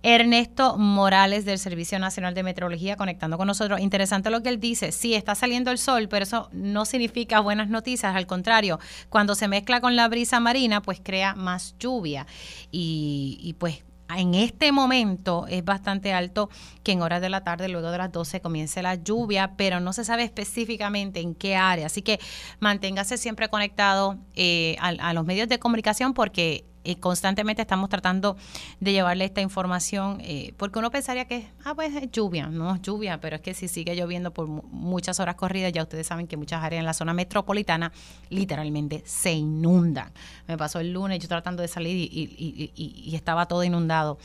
[0.02, 3.78] Ernesto Morales del Servicio Nacional de Meteorología conectando con nosotros.
[3.78, 4.90] Interesante lo que él dice.
[4.90, 8.16] Sí, está saliendo el sol, pero eso no significa buenas noticias.
[8.16, 12.26] Al contrario, cuando se mezcla con la brisa marina, pues crea más lluvia.
[12.72, 13.84] Y, y pues
[14.18, 16.50] en este momento es bastante alto
[16.82, 19.92] que en horas de la tarde, luego de las 12, comience la lluvia, pero no
[19.92, 21.86] se sabe específicamente en qué área.
[21.86, 22.20] Así que
[22.58, 28.36] manténgase siempre conectado eh, a, los medios de comunicación porque eh, constantemente estamos tratando
[28.80, 32.82] de llevarle esta información, eh, porque uno pensaría que, ah, pues es lluvia, no es
[32.82, 36.36] lluvia, pero es que si sigue lloviendo por muchas horas corridas, ya ustedes saben que
[36.36, 37.92] muchas áreas en la zona metropolitana
[38.28, 40.12] literalmente se inundan.
[40.48, 44.18] Me pasó el lunes yo tratando de salir y, estaba todo inundado.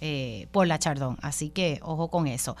[0.00, 1.18] Eh, por la Chardón.
[1.22, 2.56] Así que ojo con eso.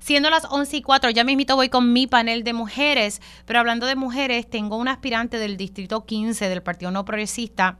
[0.00, 3.86] Siendo las 11 y 4, ya mismito voy con mi panel de mujeres, pero hablando
[3.86, 7.78] de mujeres, tengo un aspirante del Distrito 15 del Partido No Progresista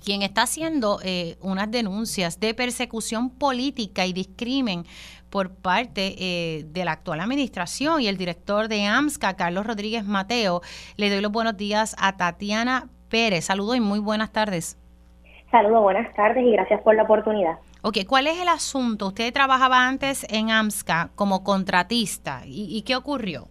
[0.00, 4.84] quien está haciendo eh, unas denuncias de persecución política y discrimen
[5.30, 10.60] por parte eh, de la actual administración y el director de AMSCA, Carlos Rodríguez Mateo.
[10.96, 13.44] Le doy los buenos días a Tatiana Pérez.
[13.44, 14.76] Saludos y muy buenas tardes.
[15.50, 17.58] Saludos, buenas tardes y gracias por la oportunidad.
[17.82, 19.08] Ok, ¿cuál es el asunto?
[19.08, 22.42] Usted trabajaba antes en AMSCA como contratista.
[22.44, 23.48] ¿Y, y qué ocurrió?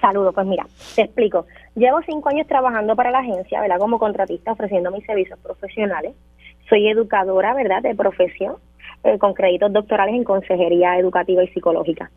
[0.00, 0.64] Saludos, pues mira,
[0.94, 1.44] te explico.
[1.78, 3.78] Llevo cinco años trabajando para la agencia, ¿verdad?
[3.78, 6.12] Como contratista, ofreciendo mis servicios profesionales.
[6.68, 7.82] Soy educadora, ¿verdad?
[7.82, 8.56] De profesión,
[9.04, 12.10] eh, con créditos doctorales en consejería educativa y psicológica.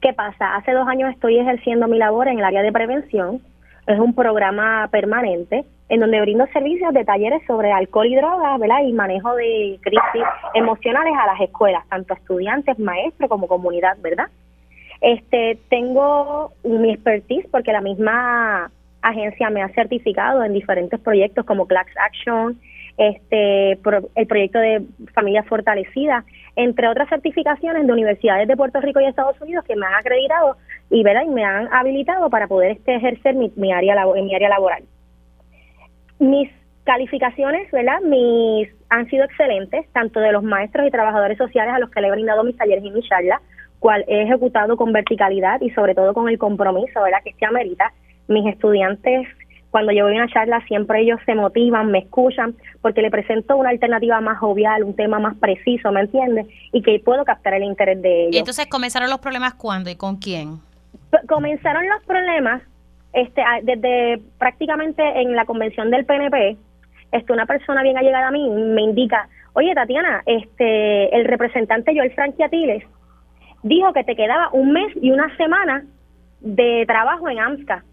[0.00, 0.56] ¿Qué pasa?
[0.56, 3.40] Hace dos años estoy ejerciendo mi labor en el área de prevención.
[3.86, 8.82] Es un programa permanente en donde brindo servicios de talleres sobre alcohol y drogas, ¿verdad?
[8.84, 14.26] Y manejo de crisis emocionales a las escuelas, tanto a estudiantes, maestros como comunidad, ¿verdad?
[15.00, 18.70] Este, tengo mi expertise porque la misma
[19.02, 22.58] agencia me ha certificado en diferentes proyectos como Clax Action,
[22.98, 24.82] este, el proyecto de
[25.14, 26.24] Familia Fortalecida,
[26.56, 30.56] entre otras certificaciones de universidades de Puerto Rico y Estados Unidos que me han acreditado
[30.90, 34.48] y, y me han habilitado para poder este, ejercer mi, mi área en mi área
[34.48, 34.82] laboral.
[36.18, 36.50] Mis
[36.84, 38.00] calificaciones, ¿verdad?
[38.00, 42.08] Mis han sido excelentes, tanto de los maestros y trabajadores sociales a los que le
[42.08, 43.42] he brindado mis talleres y mis charlas,
[43.78, 47.22] cual he ejecutado con verticalidad y sobre todo con el compromiso, ¿verdad?
[47.24, 47.92] Que se amerita.
[48.28, 49.28] Mis estudiantes
[49.76, 53.58] cuando yo voy a una charla siempre ellos se motivan, me escuchan, porque le presento
[53.58, 56.46] una alternativa más jovial, un tema más preciso, ¿me entiendes?
[56.72, 58.36] Y que puedo captar el interés de ellos.
[58.36, 60.60] ¿Y entonces comenzaron los problemas cuándo y con quién?
[61.28, 62.62] comenzaron los problemas
[63.12, 66.56] este, desde prácticamente en la convención del PNP.
[67.12, 72.14] Este, una persona bien allegada a mí me indica, oye Tatiana, este, el representante Joel
[72.14, 72.82] Franquiatiles
[73.68, 75.84] dijo que te quedaba un mes y una semana
[76.40, 77.84] de trabajo en AMSCA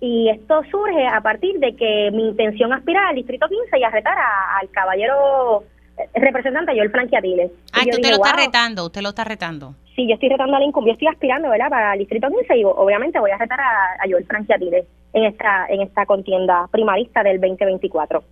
[0.00, 3.90] y esto surge a partir de que mi intención aspira al Distrito 15 y a
[3.90, 4.16] retar
[4.60, 5.64] al caballero
[5.98, 7.50] eh, representante Joel Franquiatiles.
[7.72, 9.74] Ah, que usted lo está retando, usted lo está retando.
[9.94, 12.64] Sí, yo estoy retando al Lincoln, yo estoy aspirando, ¿verdad?, para el Distrito 15 y
[12.64, 17.40] obviamente voy a retar a, a Joel Franquiatiles en esta, en esta contienda primarista del
[17.40, 18.22] 2024.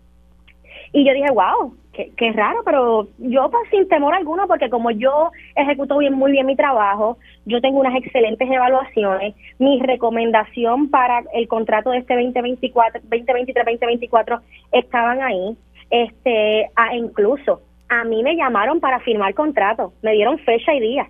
[0.97, 5.33] Y yo dije, wow, qué, raro, pero yo pues, sin temor alguno, porque como yo
[5.57, 11.49] ejecuto bien, muy bien mi trabajo, yo tengo unas excelentes evaluaciones, mi recomendación para el
[11.49, 14.41] contrato de este 2024, 2023-2024
[14.71, 15.57] estaban ahí,
[15.91, 21.09] este, a, incluso a mí me llamaron para firmar contrato, me dieron fecha y día.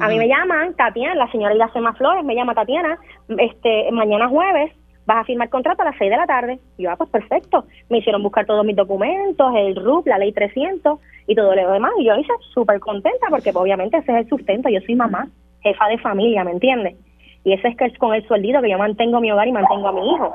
[0.00, 2.98] A mí me llaman, Tatiana, la señora Iracema Flores, me llama Tatiana,
[3.38, 4.72] este, mañana jueves,
[5.06, 6.58] vas a firmar contrato a las 6 de la tarde.
[6.76, 7.64] Y yo, ah, pues perfecto.
[7.88, 11.92] Me hicieron buscar todos mis documentos, el RUP, la ley 300 y todo lo demás.
[11.98, 14.68] Y yo hice súper contenta porque pues, obviamente ese es el sustento.
[14.68, 15.28] Yo soy mamá,
[15.60, 16.96] jefa de familia, ¿me entiendes?
[17.44, 19.92] Y ese es que con el sueldito que yo mantengo mi hogar y mantengo a
[19.92, 20.34] mi hijo.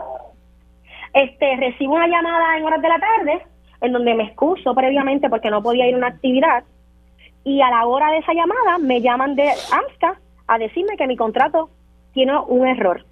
[1.14, 3.42] Este, recibo una llamada en horas de la tarde
[3.82, 6.64] en donde me excuso previamente porque no podía ir a una actividad
[7.44, 11.18] y a la hora de esa llamada me llaman de AMSCA a decirme que mi
[11.18, 11.70] contrato
[12.14, 13.04] tiene un error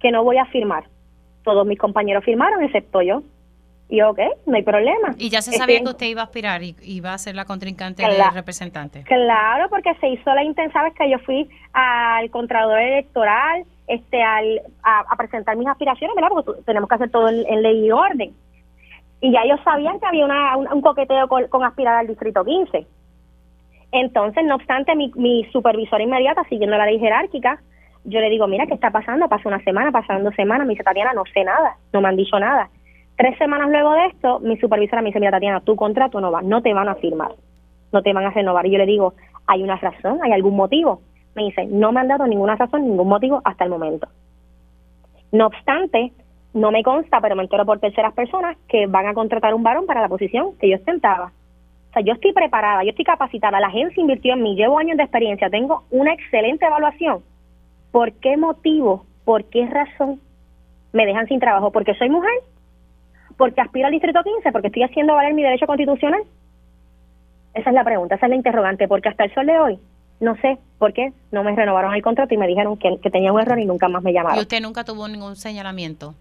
[0.00, 0.84] que no voy a firmar.
[1.44, 3.22] Todos mis compañeros firmaron, excepto yo.
[3.88, 5.14] Y ok, no hay problema.
[5.18, 8.04] Y ya se sabía que usted iba a aspirar y iba a ser la contrincante
[8.04, 9.02] del representante.
[9.02, 14.62] Claro, porque se hizo la intención, sabes que yo fui al contralor electoral este al,
[14.84, 16.30] a, presentar mis aspiraciones, ¿verdad?
[16.30, 18.32] Porque tenemos que hacer todo en, ley y orden.
[19.20, 22.86] Y ya ellos sabían que había una, un, coqueteo con, aspirar al distrito 15.
[23.90, 27.60] Entonces, no obstante, mi, mi supervisora inmediata, siguiendo la ley jerárquica,
[28.04, 29.28] yo le digo, mira, ¿qué está pasando?
[29.28, 30.66] Pasa una semana, pasan dos semanas.
[30.66, 32.68] Me dice, Tatiana, no sé nada, no me han dicho nada.
[33.16, 36.40] Tres semanas luego de esto, mi supervisora me dice, mira, Tatiana, tu contrato no va,
[36.42, 37.32] no te van a firmar,
[37.92, 38.66] no te van a renovar.
[38.66, 39.14] Y yo le digo,
[39.46, 40.20] ¿hay una razón?
[40.22, 41.02] ¿Hay algún motivo?
[41.34, 44.08] Me dice, no me han dado ninguna razón, ningún motivo hasta el momento.
[45.32, 46.12] No obstante,
[46.54, 49.86] no me consta, pero me entero por terceras personas que van a contratar un varón
[49.86, 51.32] para la posición que yo ostentaba.
[51.90, 54.96] O sea, yo estoy preparada, yo estoy capacitada, la agencia invirtió en mí, llevo años
[54.96, 57.22] de experiencia, tengo una excelente evaluación
[57.90, 60.20] ¿Por qué motivo, por qué razón
[60.92, 61.70] me dejan sin trabajo?
[61.70, 62.32] ¿Porque soy mujer?
[63.36, 64.52] ¿Porque aspiro al Distrito 15?
[64.52, 66.22] ¿Porque estoy haciendo valer mi derecho constitucional?
[67.54, 69.78] Esa es la pregunta, esa es la interrogante, porque hasta el sol de hoy
[70.20, 73.40] no sé por qué no me renovaron el contrato y me dijeron que, tenía un
[73.40, 74.38] error y nunca más me llamaron.
[74.38, 76.14] ¿Y usted nunca tuvo ningún señalamiento?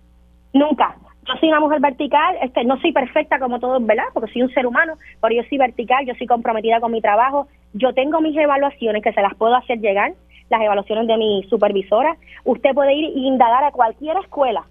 [0.53, 0.95] Nunca.
[1.27, 4.05] Yo soy una mujer vertical, este, no soy perfecta como todos, ¿verdad?
[4.13, 7.47] Porque soy un ser humano, pero yo soy vertical, yo soy comprometida con mi trabajo,
[7.73, 10.13] yo tengo mis evaluaciones que se las puedo hacer llegar,
[10.49, 12.15] las evaluaciones de mi supervisora.
[12.43, 14.65] Usted puede ir e indagar a cualquier escuela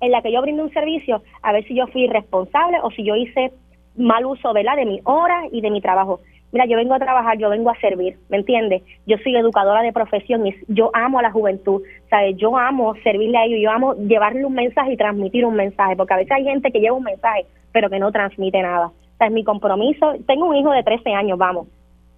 [0.00, 3.04] en la que yo brinde un servicio a ver si yo fui responsable o si
[3.04, 3.52] yo hice
[3.96, 4.76] mal uso ¿verdad?
[4.76, 6.20] de mi hora y de mi trabajo.
[6.52, 8.82] Mira, yo vengo a trabajar, yo vengo a servir, ¿me entiendes?
[9.06, 12.36] Yo soy educadora de profesión y yo amo a la juventud, ¿sabes?
[12.36, 16.14] Yo amo servirle a ellos, yo amo llevarle un mensaje y transmitir un mensaje, porque
[16.14, 18.92] a veces hay gente que lleva un mensaje, pero que no transmite nada.
[19.20, 20.14] Es mi compromiso.
[20.26, 21.66] Tengo un hijo de 13 años, vamos.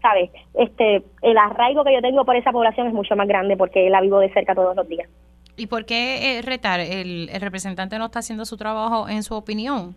[0.01, 0.31] ¿Sabes?
[0.55, 4.01] Este, el arraigo que yo tengo por esa población es mucho más grande porque la
[4.01, 5.09] vivo de cerca todos los días.
[5.57, 6.81] ¿Y por qué eh, retar?
[6.81, 9.97] El, representante no está haciendo su trabajo en su opinión?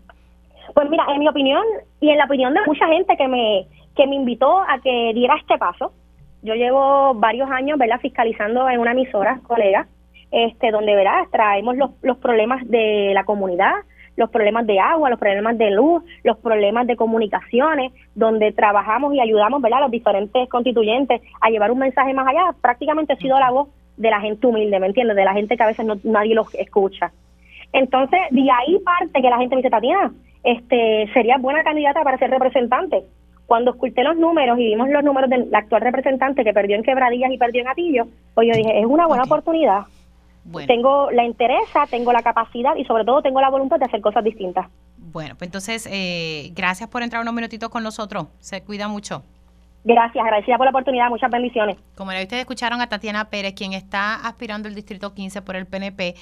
[0.74, 1.64] Pues mira, en mi opinión
[2.00, 5.36] y en la opinión de mucha gente que me, que me invitó a que diera
[5.40, 5.94] este paso,
[6.42, 9.88] yo llevo varios años, ¿verdad?, fiscalizando en una emisora, colega,
[10.32, 13.74] este, donde, ¿verdad?, traemos los, los problemas de la comunidad,
[14.22, 19.20] los problemas de agua, los problemas de luz, los problemas de comunicaciones, donde trabajamos y
[19.20, 19.80] ayudamos ¿verdad?
[19.80, 22.56] a los diferentes constituyentes a llevar un mensaje más allá.
[22.62, 23.68] Prácticamente he sido la voz
[23.98, 25.18] de la gente humilde, ¿me entiendes?
[25.18, 27.12] De la gente que a veces no, nadie los escucha.
[27.74, 30.12] Entonces, de ahí parte que la gente me dice, Tatiana,
[30.44, 33.04] este, sería buena candidata para ser representante.
[33.46, 37.32] Cuando oculté los números y vimos los números del actual representante que perdió en Quebradillas
[37.32, 39.82] y perdió en Atillo, pues yo dije, es una buena oportunidad.
[40.68, 44.24] Tengo la interesa, tengo la capacidad y sobre todo tengo la voluntad de hacer cosas
[44.24, 44.68] distintas.
[44.98, 48.28] Bueno, pues entonces, eh, gracias por entrar unos minutitos con nosotros.
[48.40, 49.24] Se cuida mucho.
[49.84, 51.76] Gracias, agradecida por la oportunidad, muchas bendiciones.
[51.96, 56.14] Como ustedes escucharon a Tatiana Pérez, quien está aspirando el Distrito 15 por el PNP,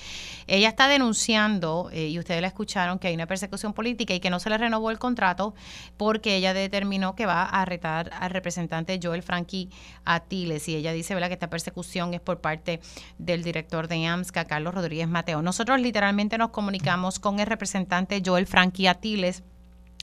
[0.48, 4.30] ella está denunciando, eh, y ustedes la escucharon, que hay una persecución política y que
[4.30, 5.54] no se le renovó el contrato
[5.98, 9.70] porque ella determinó que va a retar al representante Joel Frankie
[10.06, 10.70] Atiles.
[10.70, 11.28] Y ella dice ¿verdad?
[11.28, 12.80] que esta persecución es por parte
[13.18, 15.42] del director de AMSCA, Carlos Rodríguez Mateo.
[15.42, 19.44] Nosotros literalmente nos comunicamos con el representante Joel Frankie Atiles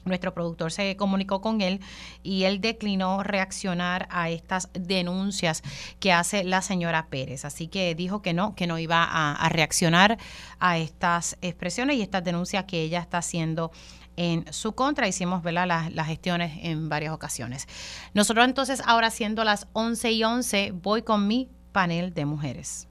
[0.07, 1.81] nuestro productor se comunicó con él
[2.23, 5.63] y él declinó reaccionar a estas denuncias
[6.01, 7.45] que hace la señora Pérez.
[7.45, 10.19] Así que dijo que no, que no iba a, reaccionar
[10.59, 13.71] a estas expresiones y estas denuncias que ella está haciendo
[14.17, 15.09] en su contra.
[15.09, 17.67] Hicimos Las, las, gestiones en varias ocasiones.
[18.15, 22.89] Nosotros entonces, ahora siendo las 11 y 11, voy con mi panel de mujeres.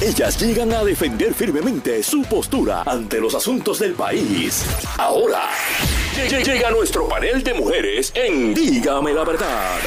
[0.00, 4.66] Ellas llegan a defender firmemente su postura ante los asuntos del país.
[4.98, 5.48] Ahora,
[6.28, 9.78] llega nuestro panel de mujeres en Dígame la verdad.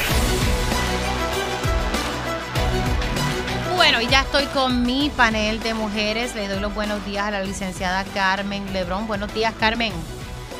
[3.75, 6.33] Bueno, y ya estoy con mi panel de mujeres.
[6.33, 9.07] Le doy los buenos días a la licenciada Carmen Lebrón.
[9.07, 9.91] Buenos días, Carmen.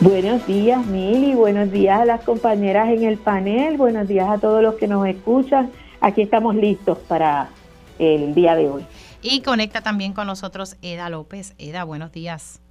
[0.01, 1.33] Buenos días, Mili.
[1.33, 3.77] Buenos días a las compañeras en el panel.
[3.77, 5.71] Buenos días a todos los que nos escuchan.
[6.01, 7.49] Aquí estamos listos para
[7.99, 8.85] el día de hoy.
[9.21, 11.55] Y conecta también con nosotros Eda López.
[11.57, 12.61] Eda, buenos días.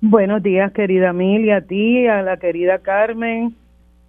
[0.00, 3.56] Buenos días, querida Mili, a ti, a la querida Carmen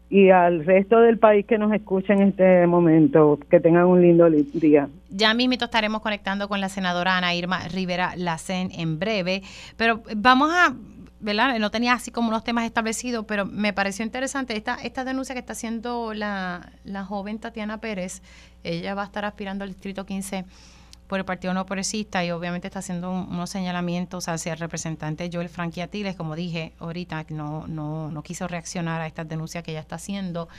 [0.09, 3.39] y al resto del país que nos escucha en este momento.
[3.49, 4.89] Que tengan un lindo día.
[5.09, 9.41] Ya mismo estaremos conectando con la senadora Ana Irma Rivera Lacen en breve,
[9.77, 10.75] pero vamos a
[11.19, 11.57] ¿verdad?
[11.59, 15.39] No tenía así como unos temas establecidos, pero me pareció interesante esta, esta denuncia que
[15.39, 18.21] está haciendo la, la joven Tatiana Pérez.
[18.63, 20.45] Ella va a estar aspirando al Distrito 15
[21.07, 25.49] por el Partido No Progresista y obviamente está haciendo unos señalamientos hacia el representante Joel
[25.49, 29.79] Frankie Atiles, como dije ahorita, no, no, no quiso reaccionar a estas denuncias que ella
[29.79, 30.49] está haciendo.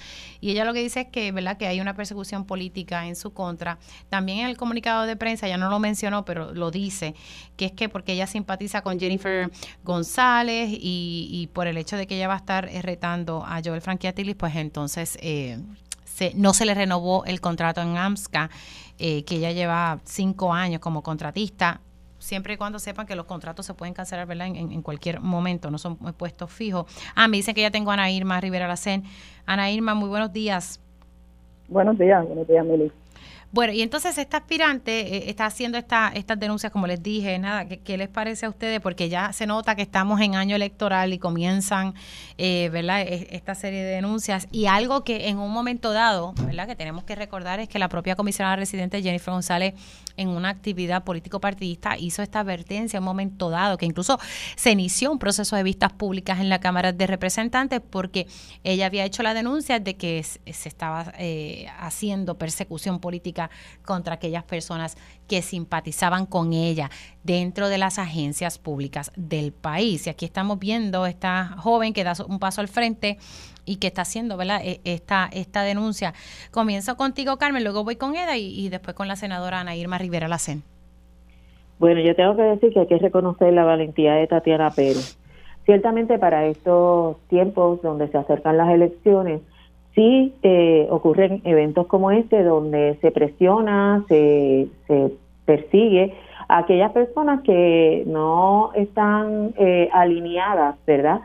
[0.40, 1.56] Y ella lo que dice es que, ¿verdad?
[1.56, 3.78] que hay una persecución política en su contra.
[4.08, 7.14] También en el comunicado de prensa, ya no lo mencionó, pero lo dice,
[7.56, 9.50] que es que porque ella simpatiza con Jennifer
[9.84, 13.82] González y, y por el hecho de que ella va a estar retando a Joel
[13.82, 15.58] Frankie Atiles, pues entonces eh,
[16.04, 18.50] se, no se le renovó el contrato en AMSCA
[18.98, 21.80] eh, que ella lleva cinco años como contratista,
[22.18, 24.48] siempre y cuando sepan que los contratos se pueden cancelar ¿verdad?
[24.48, 26.86] En, cualquier momento, no son puestos fijos.
[27.14, 29.04] Ah, me dicen que ya tengo Ana Irma Rivera Lacen.
[29.46, 30.80] Ana Irma, muy buenos días.
[31.68, 32.90] Buenos días, buenos días, Meli.
[33.50, 37.64] Bueno, y entonces esta aspirante eh, está haciendo esta, estas denuncias, como les dije, nada,
[37.66, 38.78] ¿qué, les parece a ustedes?
[38.80, 41.94] Porque ya se nota que estamos en año electoral y comienzan,
[42.36, 44.48] eh, ¿verdad?, e, esta serie de denuncias.
[44.52, 47.88] Y algo que en un momento dado, ¿verdad?, que tenemos que recordar es que la
[47.88, 49.72] propia comisionada residente Jennifer González,
[50.18, 54.18] en una actividad político-partidista, hizo esta advertencia en un momento dado, que incluso
[54.56, 58.26] se inició un proceso de vistas públicas en la Cámara de Representantes porque
[58.62, 63.37] ella había hecho la denuncia de que se estaba eh, haciendo persecución política
[63.84, 64.96] contra aquellas personas
[65.28, 66.90] que simpatizaban con ella
[67.22, 70.06] dentro de las agencias públicas del país.
[70.06, 73.18] Y aquí estamos viendo esta joven que da un paso al frente
[73.64, 74.60] y que está haciendo ¿verdad?
[74.64, 76.14] E, esta, esta denuncia.
[76.50, 80.28] Comienzo contigo, Carmen, luego voy con Eda y, después con la senadora Ana Irma Rivera
[80.28, 80.62] Lacen.
[81.78, 85.16] Bueno, yo tengo que decir que hay que reconocer la valentía de Tatiana Pérez.
[85.64, 89.42] Ciertamente para estos tiempos donde se acercan las elecciones,
[89.98, 94.68] sí eh, ocurren eventos como este donde se presiona, se,
[95.44, 96.14] persigue
[96.46, 101.20] a aquellas personas que no están eh, alineadas, ¿verdad?,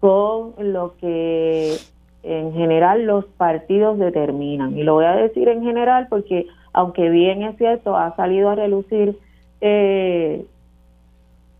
[0.00, 1.74] con lo que
[2.22, 4.78] en general los partidos determinan.
[4.78, 8.54] Y lo voy a decir en general porque, aunque bien es cierto, ha salido a
[8.54, 9.18] relucir
[9.60, 10.46] eh,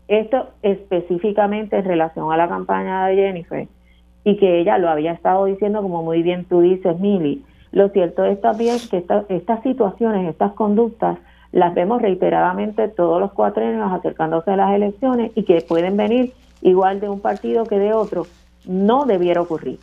[0.07, 3.67] esto específicamente en relación a la campaña de Jennifer,
[4.27, 7.45] y que ella lo había estado diciendo, como muy bien tú dices, Mili.
[7.71, 8.97] Lo cierto es también que
[9.29, 11.17] estas situaciones, estas conductas,
[11.53, 16.33] las vemos reiteradamente todos los cuatro años acercándose a las elecciones y que pueden venir
[16.61, 18.27] igual de un partido que de otro.
[18.65, 19.79] No debiera ocurrir.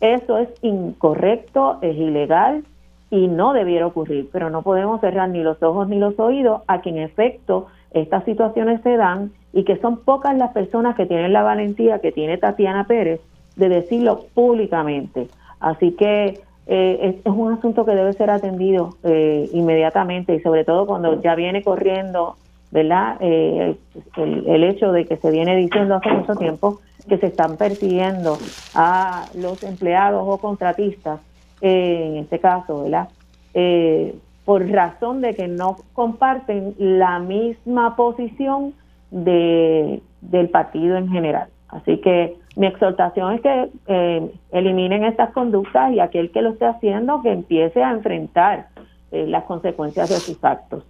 [0.00, 2.64] Eso es incorrecto, es ilegal
[3.10, 6.80] y no debiera ocurrir, pero no podemos cerrar ni los ojos ni los oídos a
[6.80, 11.34] que en efecto estas situaciones se dan y que son pocas las personas que tienen
[11.34, 13.20] la valentía que tiene Tatiana Pérez
[13.56, 15.28] de decirlo públicamente.
[15.60, 20.86] Así que eh, es, un asunto que debe ser atendido eh, inmediatamente y sobre todo
[20.86, 22.36] cuando ya viene corriendo,
[22.70, 23.16] ¿verdad?
[23.20, 23.76] Eh,
[24.16, 28.38] el, hecho de que se viene diciendo hace mucho tiempo que se están persiguiendo
[28.74, 31.20] a los empleados o contratistas,
[31.60, 33.08] eh, en este caso, ¿verdad?
[33.54, 38.74] Eh, por razón de que no comparten la misma posición
[39.10, 41.48] de, del partido en general.
[41.68, 46.66] Así que mi exhortación es que eh, eliminen estas conductas y aquel que lo esté
[46.66, 48.66] haciendo que empiece a enfrentar
[49.10, 50.84] eh, las consecuencias de sus actos.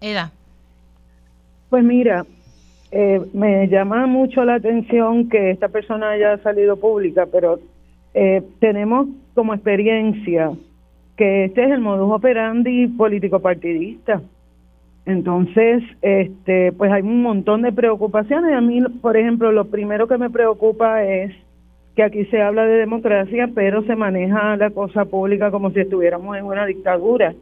[0.00, 0.30] Eda.
[1.70, 2.26] Pues mira,
[2.90, 7.58] eh, me llama mucho la atención que esta persona haya salido pública, pero
[8.60, 10.50] tenemos como experiencia
[11.16, 14.20] que este es el modus operandi político partidista.
[15.04, 18.54] Entonces, este, pues hay un montón de preocupaciones.
[18.54, 21.32] A mí, por ejemplo, lo primero que me preocupa es
[21.96, 26.36] que aquí se habla de democracia, pero se maneja la cosa pública como si estuviéramos
[26.36, 27.34] en una dictadura,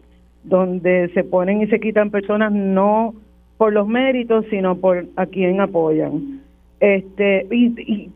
[0.42, 3.14] donde se ponen y se quitan personas no
[3.58, 6.40] por los méritos, sino por a quien apoyan.
[6.80, 8.10] Este, y, y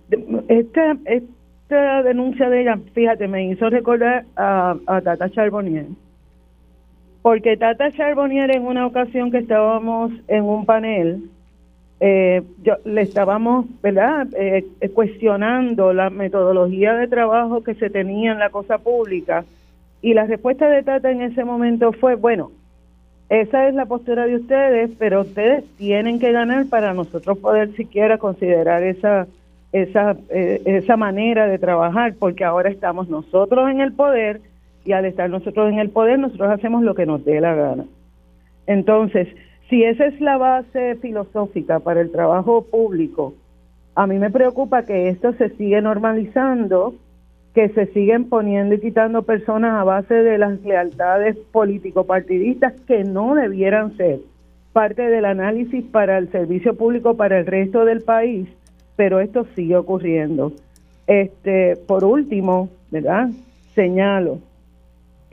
[0.48, 5.84] esta, esta denuncia de ella, fíjate, me hizo recordar a, a Tata Charbonnier
[7.24, 11.30] porque Tata Charbonnier en una ocasión que estábamos en un panel,
[11.98, 18.38] eh, yo, le estábamos, ¿verdad?, eh, cuestionando la metodología de trabajo que se tenía en
[18.38, 19.46] la cosa pública
[20.02, 22.50] y la respuesta de Tata en ese momento fue, bueno,
[23.30, 28.18] esa es la postura de ustedes, pero ustedes tienen que ganar para nosotros poder siquiera
[28.18, 29.26] considerar esa
[29.72, 34.42] esa eh, esa manera de trabajar, porque ahora estamos nosotros en el poder
[34.84, 37.84] y al estar nosotros en el poder, nosotros hacemos lo que nos dé la gana.
[38.66, 39.28] Entonces,
[39.68, 43.34] si esa es la base filosófica para el trabajo público,
[43.94, 46.94] a mí me preocupa que esto se sigue normalizando,
[47.54, 53.34] que se siguen poniendo y quitando personas a base de las lealtades político-partidistas que no
[53.34, 54.18] debieran ser
[54.72, 58.48] parte del análisis para el servicio público para el resto del país,
[58.96, 60.52] pero esto sigue ocurriendo.
[61.06, 63.30] Este, por último, ¿verdad?
[63.74, 64.40] Señalo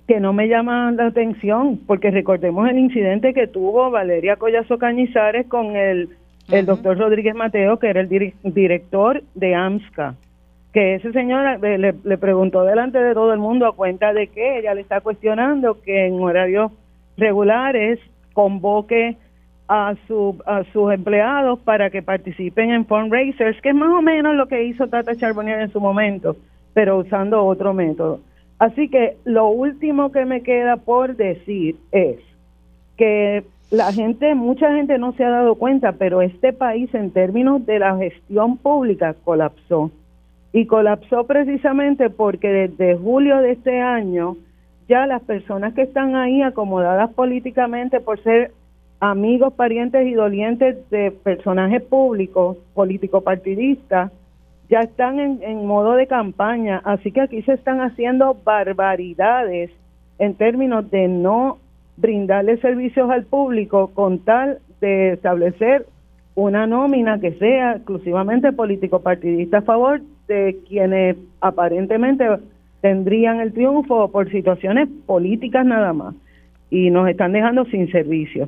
[0.07, 5.47] que no me llama la atención, porque recordemos el incidente que tuvo Valeria Collazo Cañizares
[5.47, 6.09] con el,
[6.49, 10.15] el doctor Rodríguez Mateo, que era el director de AMSCA,
[10.73, 14.59] que ese señor le, le, preguntó delante de todo el mundo a cuenta de que
[14.59, 16.71] ella le está cuestionando que en horarios
[17.17, 17.99] regulares
[18.33, 19.17] convoque
[19.67, 24.35] a, su, a sus empleados para que participen en fundraisers, que es más o menos
[24.35, 26.35] lo que hizo Tata Charbonnier en su momento,
[26.73, 28.19] pero usando otro método.
[28.61, 32.19] Así que lo último que me queda por decir es
[32.95, 37.65] que la gente, mucha gente no se ha dado cuenta, pero este país en términos
[37.65, 39.89] de la gestión pública colapsó.
[40.53, 44.37] Y colapsó precisamente porque desde julio de este año
[44.87, 48.51] ya las personas que están ahí acomodadas políticamente por ser
[48.99, 54.11] amigos, parientes y dolientes de personajes públicos, político partidistas,
[54.71, 59.69] ya están en, modo de campaña, así que aquí se están haciendo barbaridades
[60.17, 61.57] en términos de no
[61.97, 65.87] brindarle servicios al público con tal de establecer
[66.35, 72.25] una nómina que sea exclusivamente político partidista a favor de quienes aparentemente
[72.79, 76.15] tendrían el triunfo por situaciones políticas nada más
[76.69, 78.47] y nos están dejando sin servicios.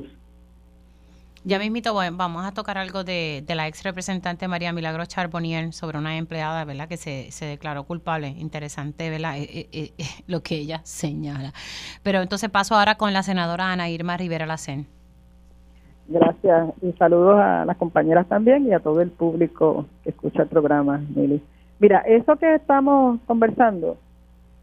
[1.46, 5.98] Ya mismito bueno, vamos a tocar algo de, la ex representante María Milagro Charbonnier sobre
[5.98, 6.88] una empleada, ¿verdad?
[6.88, 8.28] Que se, se declaró culpable.
[8.28, 9.36] Interesante, ¿verdad?
[9.36, 11.52] Eh, eh, eh, lo que ella señala.
[12.02, 14.86] Pero entonces paso ahora con la senadora Ana Irma Rivera Lacen.
[16.08, 20.48] Gracias y saludos a las compañeras también y a todo el público que escucha el
[20.48, 21.42] programa, Mili.
[21.78, 23.98] Mira, eso que estamos conversando,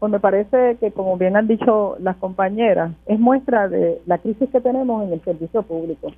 [0.00, 4.50] pues me parece que como bien han dicho las compañeras, es muestra de la crisis
[4.50, 6.10] que tenemos en el servicio público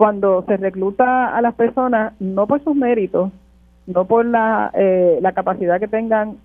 [0.00, 3.30] cuando se recluta a las personas no por sus méritos,
[3.86, 6.38] no por la, eh, la capacidad que tengan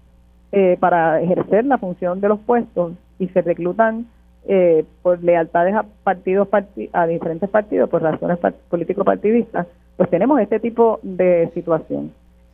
[0.51, 4.07] eh, para ejercer la función de los puestos y se reclutan
[4.45, 6.49] eh, por lealtades a partidos
[6.91, 12.11] a diferentes partidos por razones político partidistas, pues tenemos este tipo de situación.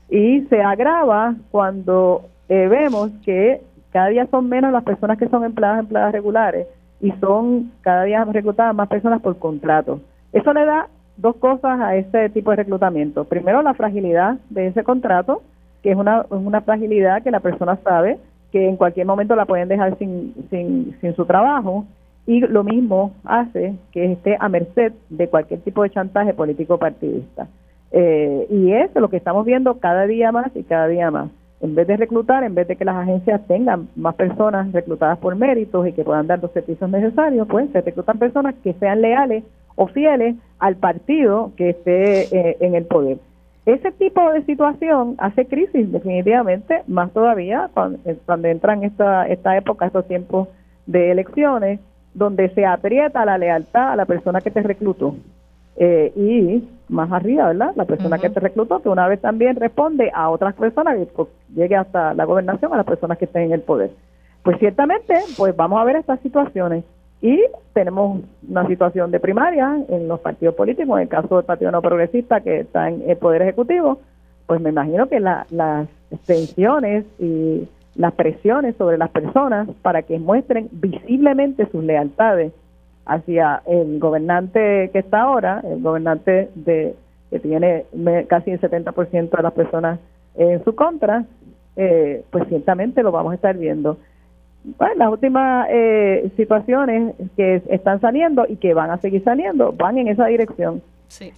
[0.07, 3.59] Y se agrava cuando vemos que
[3.91, 6.67] cada día son menos las personas que son empleadas empleadas regulares
[6.99, 9.99] y son cada día reclutadas más personas por contrato.
[10.33, 10.87] Eso le da
[11.17, 13.25] dos cosas a ese tipo de reclutamiento.
[13.25, 15.41] Primero, la fragilidad de ese contrato,
[15.83, 16.25] que es una,
[16.61, 18.17] fragilidad que la persona sabe
[18.51, 21.85] que en cualquier momento la pueden dejar sin, sin, su trabajo
[22.25, 27.47] y lo mismo hace que esté a merced de cualquier tipo de chantaje político partidista.
[27.91, 31.29] Eh, y eso es lo que estamos viendo cada día más y cada día más.
[31.61, 35.35] En vez de reclutar, en vez de que las agencias tengan más personas reclutadas por
[35.35, 39.43] méritos y que puedan dar los servicios necesarios, pues se reclutan personas que sean leales
[39.81, 43.17] o fieles al partido que esté eh, en el poder.
[43.65, 49.57] ese tipo de situación hace crisis definitivamente, más todavía cuando, eh, cuando entran esta, esta
[49.57, 50.49] época, estos tiempos
[50.85, 51.79] de elecciones,
[52.13, 55.15] donde se aprieta la lealtad a la persona que te reclutó.
[55.77, 57.71] Eh, y más arriba, ¿verdad?
[57.75, 61.29] La persona que te reclutó, que una vez también responde a otras personas, que pues,
[61.55, 63.89] llegue hasta la gobernación, a las personas que estén en el poder.
[64.43, 66.83] Pues ciertamente, pues vamos a ver estas situaciones.
[67.21, 67.39] Y
[67.73, 71.81] tenemos una situación de primaria en los partidos políticos, en el caso del Partido No
[71.81, 73.99] Progresista, que está en el Poder Ejecutivo,
[74.47, 75.87] pues me imagino que las
[76.25, 82.53] tensiones y las presiones sobre las personas para que muestren visiblemente sus lealtades
[83.05, 86.95] hacia el gobernante que está ahora, el gobernante de
[87.29, 87.85] que tiene
[88.27, 89.99] casi el 70% de las personas
[90.35, 91.25] en su contra,
[91.77, 93.97] eh, pues ciertamente lo vamos a estar viendo.
[94.63, 99.97] Bueno, las últimas eh, situaciones que están saliendo y que van a seguir saliendo van
[99.97, 100.81] en esa dirección.
[101.07, 101.33] Sí.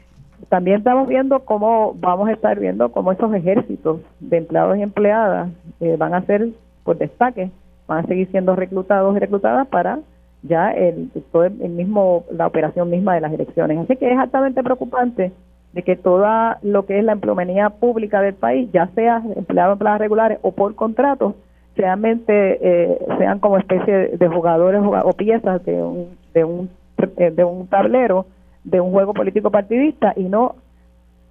[0.50, 5.50] También estamos viendo cómo vamos a estar viendo cómo esos ejércitos de empleados y empleadas
[5.80, 6.50] eh, van a ser
[6.84, 7.50] por destaque,
[7.88, 10.00] van a seguir siendo reclutados y reclutadas para
[10.42, 13.80] ya el, todo el mismo la operación misma de las elecciones.
[13.80, 15.32] Así que es altamente preocupante
[15.72, 20.00] de que toda lo que es la empleomanía pública del país, ya sea empleados empleadas
[20.00, 21.36] regulares o por contratos,
[21.76, 26.70] realmente eh, sean como especie de jugadores o piezas de un, de un,
[27.18, 28.26] eh, de un tablero
[28.64, 30.56] de un juego político partidista y no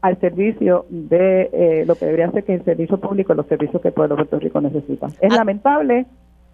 [0.02, 3.88] al servicio de eh, lo que debería ser que el servicio público, los servicios que
[3.88, 5.06] el pueblo de Puerto Rico necesita.
[5.20, 5.36] Es ah.
[5.36, 6.06] lamentable,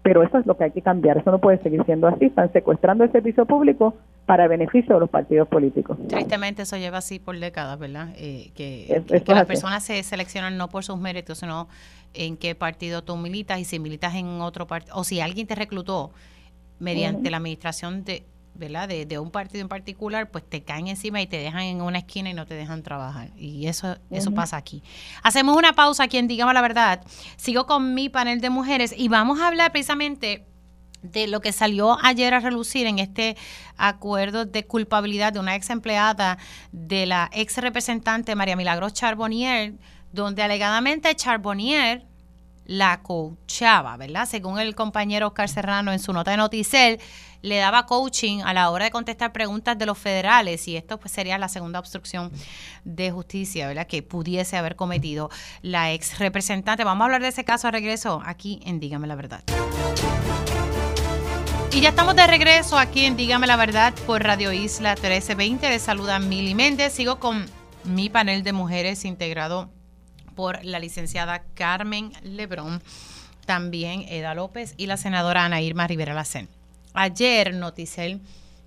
[0.03, 1.17] pero eso es lo que hay que cambiar.
[1.17, 2.25] Eso no puede seguir siendo así.
[2.25, 3.95] Están secuestrando el servicio público
[4.29, 5.97] para beneficio de los partidos políticos.
[6.07, 8.09] Tristemente eso lleva así por décadas, ¿verdad?
[8.15, 11.67] Eh, que, las personas se seleccionan no por sus méritos, sino
[12.13, 15.55] en qué partido tú militas y si militas en otro partido, o si alguien te
[15.55, 16.11] reclutó
[16.77, 18.23] mediante la administración de
[18.53, 18.87] ¿verdad?
[18.87, 22.29] De, un partido en particular, pues te caen encima y te dejan en una esquina
[22.29, 23.29] y no te dejan trabajar.
[23.35, 24.83] Y eso, eso pasa aquí.
[25.23, 27.01] Hacemos una pausa aquí en Digamos la Verdad.
[27.37, 30.45] Sigo con mi panel de mujeres y vamos a hablar precisamente
[31.01, 33.37] de lo que salió ayer a relucir en este
[33.77, 36.37] acuerdo de culpabilidad de una ex empleada
[36.71, 39.73] de la ex representante María Milagros Charbonnier,
[40.11, 42.05] donde alegadamente Charbonnier
[42.65, 44.27] la coachaba, ¿verdad?
[44.29, 46.99] Según el compañero Oscar Serrano en su nota de Noticel,
[47.41, 51.11] le daba coaching a la hora de contestar preguntas de los federales y esto pues
[51.11, 52.31] sería la segunda obstrucción
[52.83, 53.87] de justicia, ¿verdad?
[53.87, 55.31] Que pudiese haber cometido
[55.63, 56.83] la ex representante.
[56.83, 59.43] Vamos a hablar de ese caso a regreso aquí en Dígame la Verdad.
[61.71, 65.69] Y ya estamos de regreso aquí en Dígame la Verdad por Radio Isla 1320.
[65.69, 66.93] Les saluda Mili Méndez.
[66.93, 67.45] Sigo con
[67.83, 69.69] mi panel de mujeres integrado
[70.35, 72.81] por la licenciada Carmen Lebrón,
[73.45, 76.49] también Eda López y la senadora Ana Irma Rivera Lacen.
[76.93, 78.19] Ayer Noticel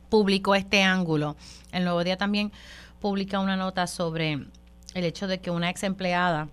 [0.09, 1.37] publicó este ángulo.
[1.73, 2.53] El Nuevo Día también
[3.01, 4.47] publica una nota sobre
[4.95, 6.49] el hecho de que una ex empleada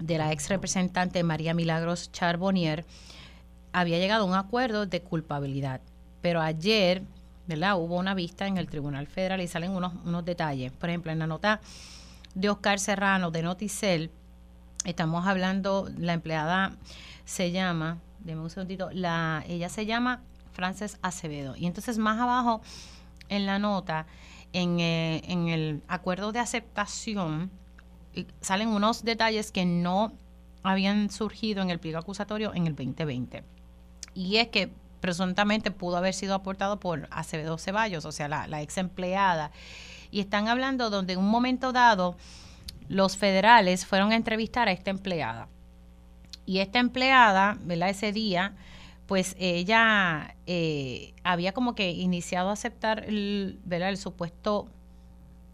[0.00, 2.84] de la ex representante María Milagros Charbonnier
[3.80, 5.80] había llegado a un acuerdo de culpabilidad.
[6.22, 7.02] Pero ayer,
[7.46, 7.78] ¿verdad?
[7.78, 10.72] Hubo una vista en el Tribunal Federal y salen unos, unos detalles.
[10.72, 11.60] Por ejemplo, en la nota
[12.34, 14.10] de Oscar Serrano de Noticel,
[14.86, 16.76] Estamos hablando, la empleada
[17.24, 20.22] se llama, deme un segundito, la, ella se llama
[20.52, 21.56] Frances Acevedo.
[21.56, 22.60] Y entonces más abajo
[23.28, 24.06] en la nota,
[24.52, 27.50] en, eh, en el acuerdo de aceptación,
[28.40, 30.12] salen unos detalles que no
[30.62, 33.55] habían surgido en el pliego acusatorio en el 2020.
[34.16, 34.70] Y es que
[35.00, 39.52] presuntamente pudo haber sido aportado por Acevedo Ceballos, o sea, la, la ex empleada.
[40.10, 42.16] Y están hablando donde en un momento dado
[42.88, 45.48] los federales fueron a entrevistar a esta empleada.
[46.46, 47.90] Y esta empleada, ¿verdad?
[47.90, 48.54] Ese día,
[49.06, 53.90] pues ella eh, había como que iniciado a aceptar el, ¿verdad?
[53.90, 54.68] el supuesto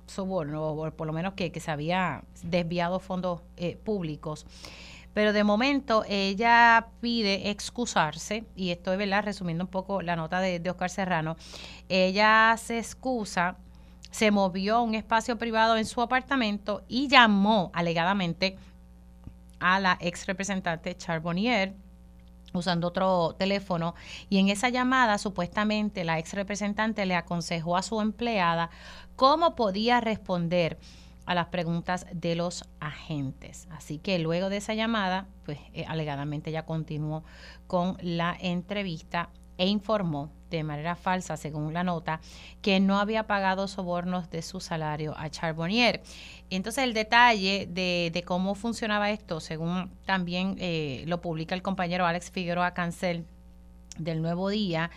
[0.06, 4.47] soborno, o por lo menos que, se había desviado fondos eh, públicos.
[5.14, 9.24] Pero de momento ella pide excusarse, y estoy ¿verdad?
[9.24, 11.36] resumiendo un poco la nota de, de Oscar Serrano,
[11.89, 13.56] ella se excusa
[14.12, 18.59] se movió a un espacio privado en su apartamento y llamó alegadamente
[19.59, 21.74] a la ex representante Charbonnier
[22.52, 23.94] usando otro teléfono
[24.28, 28.68] y en esa llamada supuestamente la ex representante le aconsejó a su empleada
[29.16, 30.78] cómo podía responder
[31.26, 33.68] a las preguntas de los agentes.
[33.70, 37.24] Así que luego de esa llamada, pues eh, alegadamente ya continuó
[37.66, 42.20] con la entrevista e informó de manera falsa, según la nota,
[42.60, 46.02] que no había pagado sobornos de su salario a Charbonnier.
[46.50, 52.30] Entonces el detalle de, cómo funcionaba esto, según también eh, lo publica el compañero Alex
[52.30, 53.24] Figueroa Cancel
[53.98, 54.90] del Nuevo Día,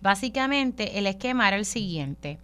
[0.00, 2.38] básicamente el esquema era el siguiente.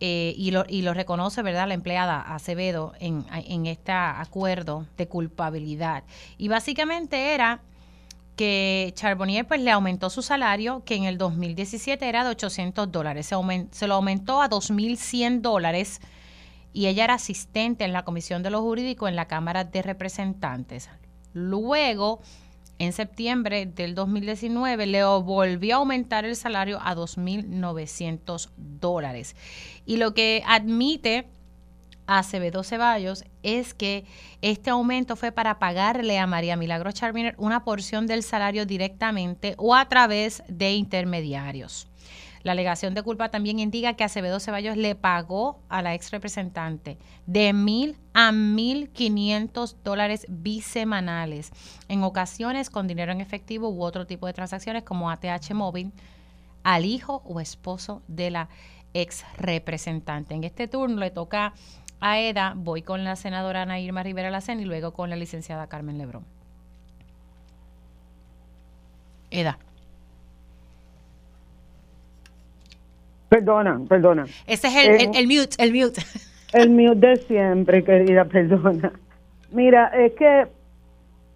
[0.00, 5.08] Eh, y, lo, y lo reconoce, ¿verdad?, la empleada Acevedo en, en este acuerdo de
[5.08, 6.04] culpabilidad.
[6.38, 7.60] Y básicamente era
[8.36, 13.26] que Charbonnier pues le aumentó su salario, que en el 2017 era de 800 dólares,
[13.26, 13.36] se,
[13.70, 16.00] se lo aumentó a 2.100 dólares
[16.74, 20.90] y ella era asistente en la Comisión de lo Jurídico en la Cámara de Representantes.
[21.32, 22.20] Luego,
[22.78, 29.34] en septiembre del 2019, le volvió a aumentar el salario a 2.900 dólares.
[29.86, 31.26] Y lo que admite
[32.06, 34.04] Acevedo Ceballos es que
[34.42, 39.74] este aumento fue para pagarle a María Milagro Charbonnier una porción del salario directamente o
[39.74, 41.88] a través de intermediarios.
[42.42, 46.96] La alegación de culpa también indica que Acevedo Ceballos le pagó a la ex representante
[47.26, 51.52] de mil a mil quinientos dólares bisemanales,
[51.90, 55.92] en ocasiones con dinero en efectivo u otro tipo de transacciones como ATH móvil,
[56.64, 58.48] al hijo o esposo de la
[58.94, 60.34] ex representante.
[60.34, 61.52] En este turno le toca
[62.00, 65.66] a EDA, voy con la senadora Ana Irma Rivera Lacen y luego con la licenciada
[65.66, 66.24] Carmen Lebrón.
[69.30, 69.58] EDA.
[73.28, 74.24] Perdona, perdona.
[74.46, 76.02] Ese es el, el, el, mute, el mute.
[76.52, 78.92] El mute de siempre, querida, perdona.
[79.50, 80.46] Mira, es que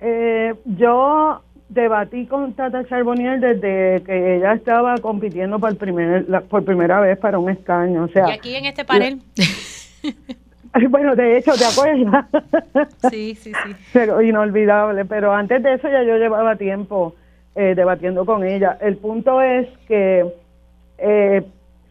[0.00, 7.00] eh, yo debatí con Tata Charbonnier desde que ella estaba compitiendo por, primer, por primera
[7.00, 8.04] vez para un escaño.
[8.04, 9.20] O sea, y aquí en este panel.
[10.90, 12.26] bueno, de hecho, ¿te acuerdas?
[13.10, 13.76] sí, sí, sí.
[13.92, 15.04] Pero inolvidable.
[15.04, 17.14] Pero antes de eso ya yo llevaba tiempo
[17.54, 18.76] eh, debatiendo con ella.
[18.80, 20.26] El punto es que
[20.98, 21.42] eh,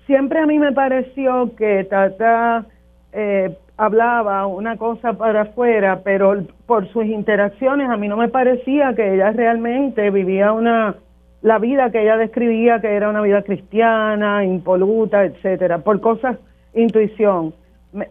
[0.05, 2.65] siempre a mí me pareció que Tata
[3.13, 8.93] eh, hablaba una cosa para afuera, pero por sus interacciones a mí no me parecía
[8.93, 10.95] que ella realmente vivía una
[11.41, 16.37] la vida que ella describía que era una vida cristiana, impoluta, etcétera, por cosas
[16.73, 17.53] intuición.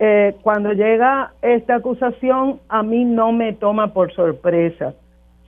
[0.01, 4.95] Eh, cuando llega esta acusación a mí no me toma por sorpresa.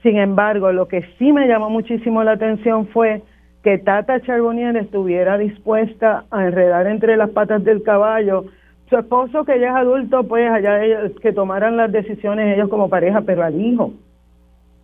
[0.03, 3.23] Sin embargo, lo que sí me llamó muchísimo la atención fue
[3.63, 8.45] que Tata Charbonnier estuviera dispuesta a enredar entre las patas del caballo
[8.91, 12.89] su esposo que ya es adulto, pues allá ellos, que tomaran las decisiones ellos como
[12.89, 13.93] pareja, pero al hijo,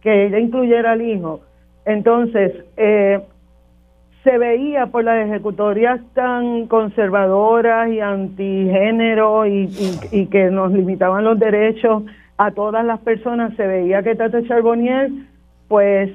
[0.01, 1.41] que ella incluyera al hijo.
[1.85, 3.19] Entonces, eh,
[4.23, 11.25] se veía por las ejecutorias tan conservadoras y antigénero y, y, y, que nos limitaban
[11.25, 12.03] los derechos
[12.37, 15.09] a todas las personas, se veía que Tata Charbonnier,
[15.67, 16.11] pues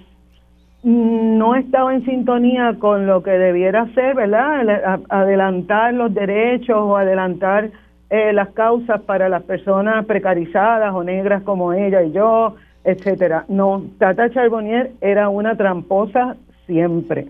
[0.82, 5.00] no estaba en sintonía con lo que debiera ser, ¿verdad?
[5.08, 7.70] Adelantar los derechos o adelantar
[8.10, 13.44] eh, las causas para las personas precarizadas o negras como ella y yo, etcétera.
[13.48, 16.36] No, Tata Charbonnier era una tramposa
[16.66, 17.28] siempre.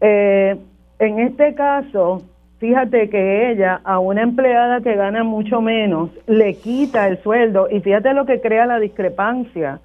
[0.00, 0.56] Eh,
[0.98, 2.22] en este caso,
[2.58, 7.80] fíjate que ella a una empleada que gana mucho menos le quita el sueldo y
[7.80, 9.80] fíjate lo que crea la discrepancia,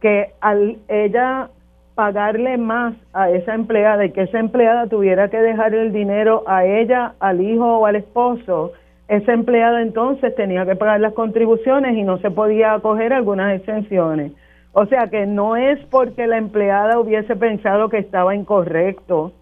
[0.00, 1.50] que al ella
[1.94, 6.64] pagarle más a esa empleada y que esa empleada tuviera que dejar el dinero a
[6.64, 8.72] ella, al hijo o al esposo,
[9.08, 14.32] esa empleada entonces tenía que pagar las contribuciones y no se podía acoger algunas exenciones.
[14.72, 19.32] O sea que no es porque la empleada hubiese pensado que estaba incorrecto,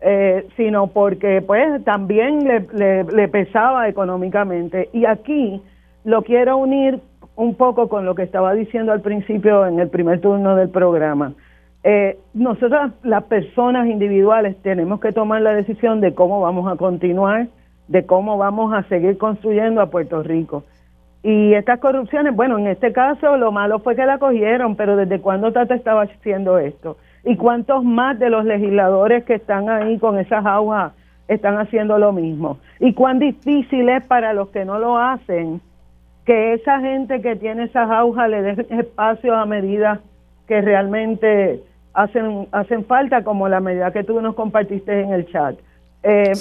[0.00, 4.88] eh, sino porque pues también le, le pesaba económicamente.
[4.92, 5.60] Y aquí
[6.04, 7.00] lo quiero unir
[7.34, 11.32] un poco con lo que estaba diciendo al principio en el primer turno del programa.
[11.84, 17.48] Eh, nosotros, las personas individuales, tenemos que tomar la decisión de cómo vamos a continuar,
[17.88, 20.64] de cómo vamos a seguir construyendo a Puerto Rico.
[21.24, 25.20] Y estas corrupciones, bueno, en este caso lo malo fue que la cogieron, pero ¿desde
[25.20, 26.96] cuándo Tata estaba haciendo esto?
[27.24, 30.92] ¿Y cuántos más de los legisladores que están ahí con esas aguas
[31.28, 32.58] están haciendo lo mismo?
[32.80, 35.60] ¿Y cuán difícil es para los que no lo hacen
[36.24, 40.00] que esa gente que tiene esas agujas le dé espacio a medida
[40.46, 41.62] que realmente
[41.94, 45.56] hacen, hacen falta, como la medida que tú nos compartiste en el chat.
[46.02, 46.32] Eh,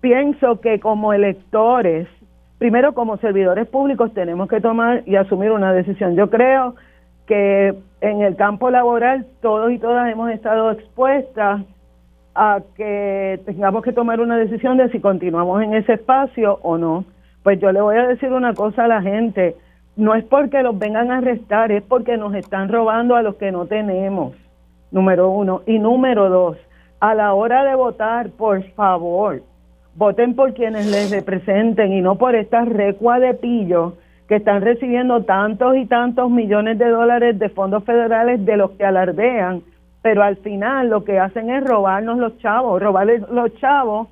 [0.00, 2.08] pienso que como electores,
[2.58, 6.14] primero como servidores públicos tenemos que tomar y asumir una decisión.
[6.14, 6.74] Yo creo
[7.26, 11.62] que en el campo laboral todos y todas hemos estado expuestas
[12.34, 17.04] a que tengamos que tomar una decisión de si continuamos en ese espacio o no.
[17.42, 19.54] Pues yo le voy a decir una cosa a la gente,
[19.96, 23.52] no es porque los vengan a arrestar, es porque nos están robando a los que
[23.52, 24.32] no tenemos
[24.94, 25.62] número uno.
[25.66, 26.56] Y número dos,
[27.00, 29.42] a la hora de votar, por favor,
[29.96, 33.96] voten por quienes les representen y no por estas recua de pillo
[34.28, 38.84] que están recibiendo tantos y tantos millones de dólares de fondos federales de los que
[38.84, 39.62] alardean,
[40.00, 44.08] pero al final lo que hacen es robarnos los chavos, robarles los chavos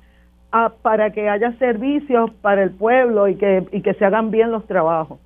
[0.83, 4.67] para que haya servicios para el pueblo y que, y que se hagan bien los
[4.67, 5.17] trabajos.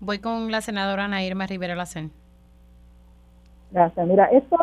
[0.00, 2.10] Voy con la senadora Ana Irma Rivera Lacen.
[3.70, 4.06] Gracias.
[4.06, 4.56] Mira, esto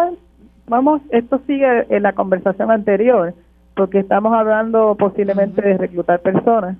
[0.67, 3.33] vamos, esto sigue en la conversación anterior,
[3.75, 6.77] porque estamos hablando posiblemente de reclutar personas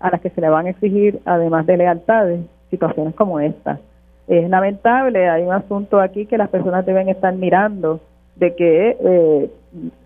[0.00, 2.40] a las que se le van a exigir, además de lealtades,
[2.70, 3.80] situaciones como esta.
[4.28, 8.00] Es lamentable, hay un asunto aquí que las personas deben estar mirando
[8.36, 9.50] de que eh,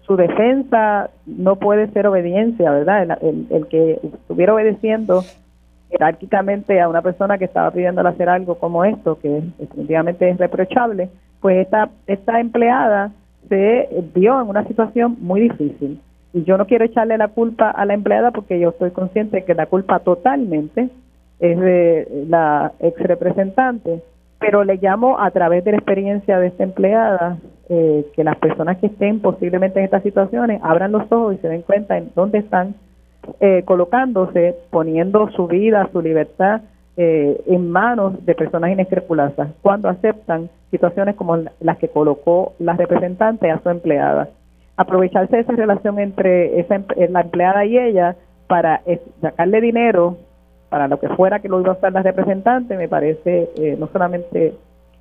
[0.02, 3.18] su defensa no puede ser obediencia, ¿verdad?
[3.20, 5.22] El, el, que estuviera obedeciendo
[5.90, 11.10] jerárquicamente a una persona que estaba pidiéndole hacer algo como esto, que definitivamente es reprochable,
[11.42, 13.10] pues esta, esta empleada
[13.48, 16.00] se vio en una situación muy difícil.
[16.32, 19.54] Y yo no quiero echarle la culpa a la empleada porque yo estoy consciente que
[19.54, 20.88] la culpa totalmente
[21.40, 24.00] es de la ex representante,
[24.38, 27.36] pero le llamo a través de la experiencia de esta empleada
[27.68, 31.48] eh, que las personas que estén posiblemente en estas situaciones abran los ojos y se
[31.48, 32.76] den cuenta en dónde están
[33.40, 36.62] eh, colocándose, poniendo su vida, su libertad
[36.96, 43.50] eh, en manos de personas inescrupulosas cuando aceptan situaciones como las que colocó la representante
[43.50, 44.28] a su empleada.
[44.76, 48.16] Aprovecharse de esa relación entre esa, la empleada y ella
[48.46, 48.82] para
[49.20, 50.16] sacarle dinero
[50.68, 53.88] para lo que fuera que lo iba a usar la representante me parece eh, no
[53.88, 54.54] solamente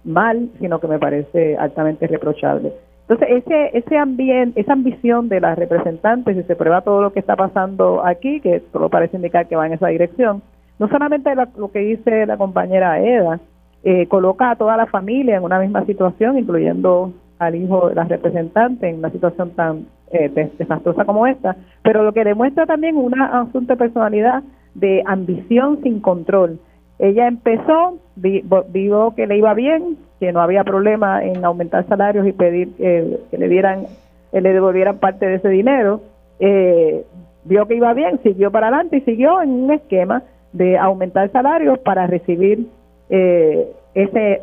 [0.04, 2.74] mal, sino que me parece altamente reprochable.
[3.08, 7.20] Entonces, ese, ese ambiente, esa ambición de las representantes, si se prueba todo lo que
[7.20, 10.42] está pasando aquí, que todo parece indicar que va en esa dirección,
[10.82, 13.40] no solamente lo, que dice la compañera Eda,
[13.84, 18.06] eh, coloca a toda la familia en una misma situación, incluyendo al hijo de la
[18.06, 23.14] representante en una situación tan eh, desastrosa como esta, pero lo que demuestra también un
[23.22, 24.42] asunto de personalidad
[24.74, 26.60] de ambición sin control.
[26.98, 32.32] Ella empezó, vio que le iba bien, que no había problema en aumentar salarios y
[32.32, 33.86] pedir que le dieran,
[34.34, 36.02] le devolvieran parte de ese dinero.
[36.40, 37.06] Eh,
[37.44, 41.80] vio que iba bien, siguió para adelante y siguió en un esquema de aumentar salarios
[41.80, 42.68] para recibir
[43.10, 44.42] eh, ese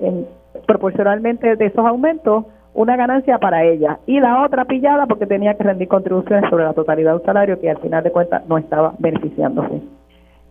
[0.67, 2.45] proporcionalmente de esos aumentos
[2.75, 6.75] una ganancia para ella y la otra pillada porque tenía que rendir contribuciones sobre la
[6.75, 9.81] totalidad del salario que al final de cuentas no estaba beneficiándose.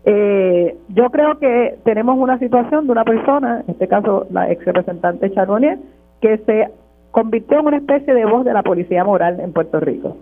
[0.04, 4.64] Eh, yo creo que tenemos una situación de una persona, en este caso la ex
[4.66, 5.80] representante Charbonnier,
[6.22, 6.70] que se
[7.12, 10.18] convirtió en una especie de voz de la policía moral en Puerto Rico.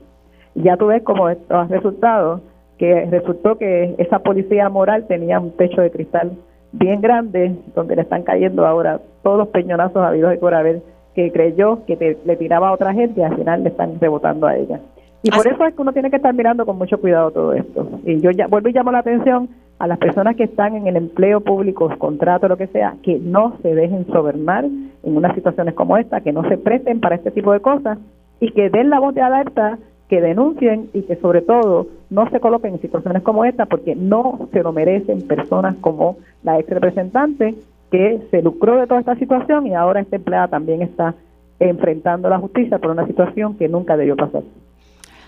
[0.56, 2.42] Ya tú ves cómo esto ha resultado,
[2.78, 6.34] que resultó que esa policía moral tenía un techo de cristal
[6.72, 10.82] bien grande, donde le están cayendo ahora todos los peñonazos habidos y por haber,
[11.14, 14.58] que creyó que le tiraba a otra gente y al final le están rebotando a
[14.58, 14.80] ella.
[15.24, 17.88] Y por eso es que uno tiene que estar mirando con mucho cuidado todo esto.
[18.06, 19.50] Y yo ya vuelvo y llamo la atención
[19.80, 23.58] a las personas que están en el empleo público, contrato, lo que sea, que no
[23.64, 27.52] se dejen sobernar en unas situaciones como esta, que no se presten para este tipo
[27.54, 27.98] de cosas
[28.40, 32.40] y que den la voz de alerta, que denuncien y que sobre todo no se
[32.40, 37.56] coloquen en situaciones como esta porque no se lo merecen personas como la ex representante
[37.92, 41.16] que se lucró de toda esta situación y ahora esta empleada también está
[41.60, 44.44] enfrentando la justicia por una situación que nunca debió pasar.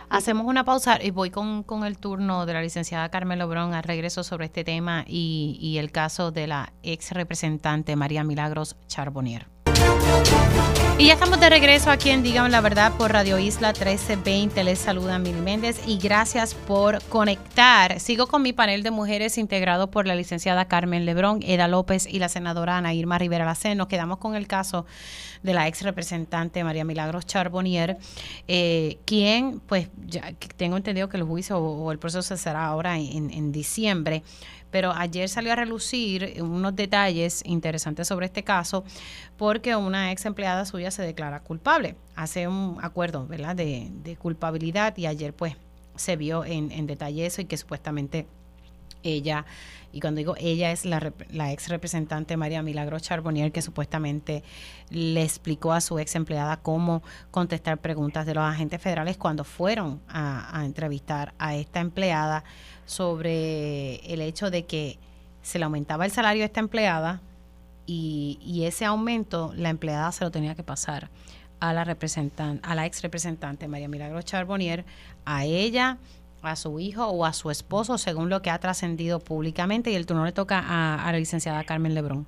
[0.10, 4.24] Hacemos una pausa y voy con, el turno de la licenciada Carmen Lobrón al regreso
[4.24, 9.48] sobre este tema y, y el caso de la ex representante María Milagros Charbonnier.
[11.00, 14.64] Y ya estamos de regreso aquí en Digan la Verdad por Radio Isla 1320.
[14.64, 18.00] Les saluda Mil Méndez y gracias por conectar.
[18.00, 22.18] Sigo con mi panel de mujeres integrado por la licenciada Carmen Lebrón, Eda López y
[22.18, 23.78] la senadora Ana Irma Rivera Lacén.
[23.78, 24.88] Nos quedamos con el caso
[25.44, 28.00] de la ex representante María Milagros Charbonnier,
[28.48, 32.98] eh, quien, pues, ya tengo entendido que el juicio o, el proceso se será ahora
[32.98, 34.24] en, en diciembre
[34.72, 38.84] pero ayer salió a relucir unos detalles interesantes sobre este caso
[39.38, 41.96] porque una ex empleada suya se declara culpable.
[42.16, 43.56] Hace un acuerdo ¿verdad?
[43.56, 45.56] De, culpabilidad y ayer pues
[45.96, 48.28] se vio en, en detalle eso y que supuestamente
[49.04, 49.46] ella,
[49.92, 54.44] y cuando digo ella es la, la, ex representante María Milagro Charbonnier, que supuestamente
[54.90, 60.02] le explicó a su ex empleada cómo contestar preguntas de los agentes federales cuando fueron
[60.08, 62.44] a entrevistar a esta empleada
[62.88, 64.98] sobre el hecho de que
[65.42, 67.22] se le aumentaba el salario a esta empleada
[67.86, 71.10] y, ese aumento la empleada se lo tenía que pasar
[71.60, 74.84] a la representante, a la ex representante María Milagro Charbonnier,
[75.26, 75.98] a ella,
[76.42, 80.06] a su hijo o a su esposo, según lo que ha trascendido públicamente, y el
[80.06, 82.26] turno le toca a, la licenciada Carmen Lebrón.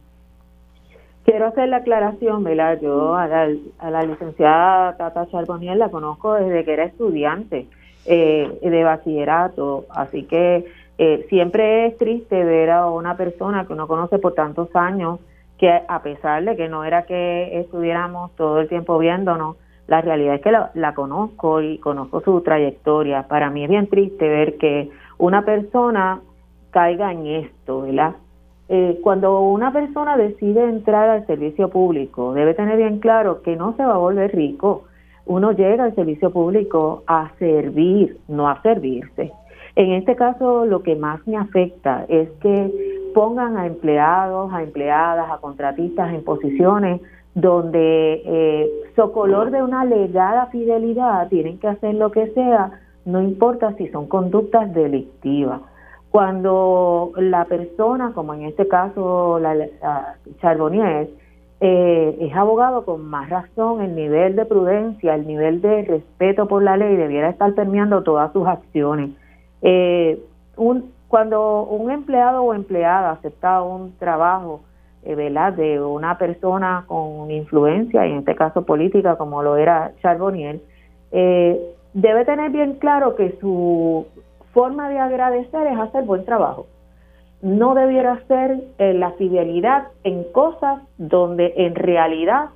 [1.26, 2.80] Quiero hacer la aclaración, ¿verdad?
[2.82, 3.50] Yo a la,
[3.80, 7.68] a la licenciada Tata Charbonnier la conozco desde que era estudiante
[8.06, 10.66] eh, de bachillerato, así que
[10.98, 15.20] eh, siempre es triste ver a una persona que uno conoce por tantos años,
[15.58, 19.56] que a pesar de que no era que estuviéramos todo el tiempo viéndonos,
[19.90, 23.24] La realidad es que la, la conozco y conozco su trayectoria.
[23.28, 26.22] Para mí es bien triste ver que una persona
[26.70, 28.14] caiga en esto, ¿verdad?
[28.70, 33.76] Eh, cuando una persona decide entrar al servicio público, debe tener bien claro que no
[33.76, 34.84] se va a volver rico.
[35.26, 39.32] Uno llega al servicio público a servir, no a servirse.
[39.76, 45.30] En este caso, lo que más me afecta es que pongan a empleados, a empleadas,
[45.32, 47.02] a contratistas en posiciones
[47.36, 52.72] donde eh, socolor de una legada fidelidad tienen que hacer lo que sea,
[53.06, 55.62] no importa si son conductas delictivas.
[56.12, 59.56] Cuando la persona, como en este caso la,
[60.42, 61.10] Charbonnier,
[61.62, 66.64] eh, es abogado con más razón, el nivel de prudencia, el nivel de respeto por
[66.64, 69.12] la ley debiera estar permeando todas sus acciones.
[69.62, 70.22] Eh,
[70.56, 74.62] un, cuando un empleado o empleada acepta un trabajo
[75.04, 80.60] eh, de una persona con influencia, y en este caso política, como lo era Charbonnier,
[81.12, 81.60] eh,
[81.94, 84.06] debe tener bien claro que su
[84.54, 86.68] forma de agradecer es hacer buen trabajo.
[87.42, 92.50] No debiera ser eh, la fidelidad en cosas donde en realidad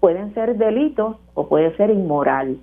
[0.00, 2.56] pueden ser delitos o puede ser inmoral.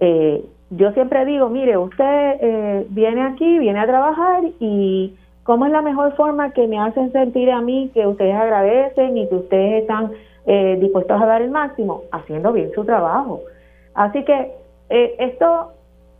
[0.00, 5.72] Eh, yo siempre digo, mire, usted eh, viene aquí, viene a trabajar y ¿cómo es
[5.72, 9.82] la mejor forma que me hacen sentir a mí que ustedes agradecen y que ustedes
[9.82, 10.12] están
[10.80, 12.02] dispuestos a dar el máximo?
[12.10, 13.42] Haciendo bien su trabajo.
[13.94, 14.52] Así que
[14.88, 15.72] esto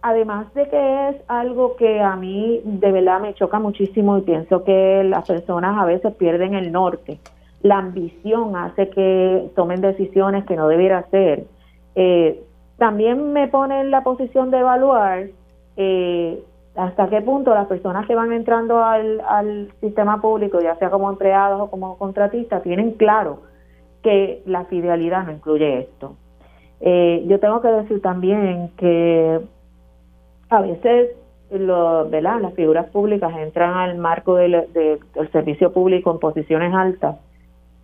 [0.02, 4.64] además de que es algo que a mí de verdad me choca muchísimo y pienso
[4.64, 7.18] que las personas a veces pierden el norte,
[7.62, 11.44] la ambición hace que tomen decisiones que no debiera hacer.
[11.94, 12.42] Eh,
[12.78, 15.28] también me pone en la posición de evaluar
[15.76, 16.42] eh,
[16.74, 21.60] hasta qué punto las personas que van entrando al, sistema público, ya sea como empleados
[21.60, 23.42] o como contratistas, tienen claro
[24.02, 26.16] que la fidelidad no incluye esto.
[26.80, 29.40] Eh, yo tengo que decir también que
[30.52, 31.10] a veces
[31.50, 32.40] lo, ¿verdad?
[32.40, 34.66] las figuras públicas entran al marco del,
[35.32, 37.16] servicio público en posiciones altas.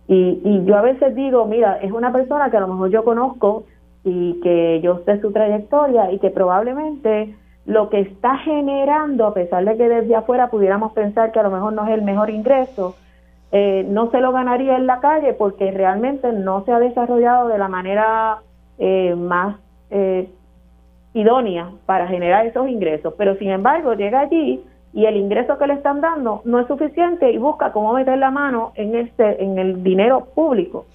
[0.07, 3.03] Y, y yo a veces digo, mira, es una persona que a lo mejor yo
[3.03, 3.65] conozco
[4.03, 7.35] y que yo sé su trayectoria y que probablemente
[7.65, 11.51] lo que está generando, a pesar de que desde afuera pudiéramos pensar que a lo
[11.51, 12.95] mejor no es el mejor ingreso,
[13.51, 17.57] eh, no se lo ganaría en la calle porque realmente no se ha desarrollado de
[17.57, 18.39] la manera
[18.77, 19.57] eh, más
[19.89, 20.29] eh,
[21.13, 24.63] idónea para generar esos ingresos, pero sin embargo llega allí
[24.93, 28.31] y el ingreso que le están dando no es suficiente y busca cómo meter la
[28.31, 30.85] mano en este en el dinero público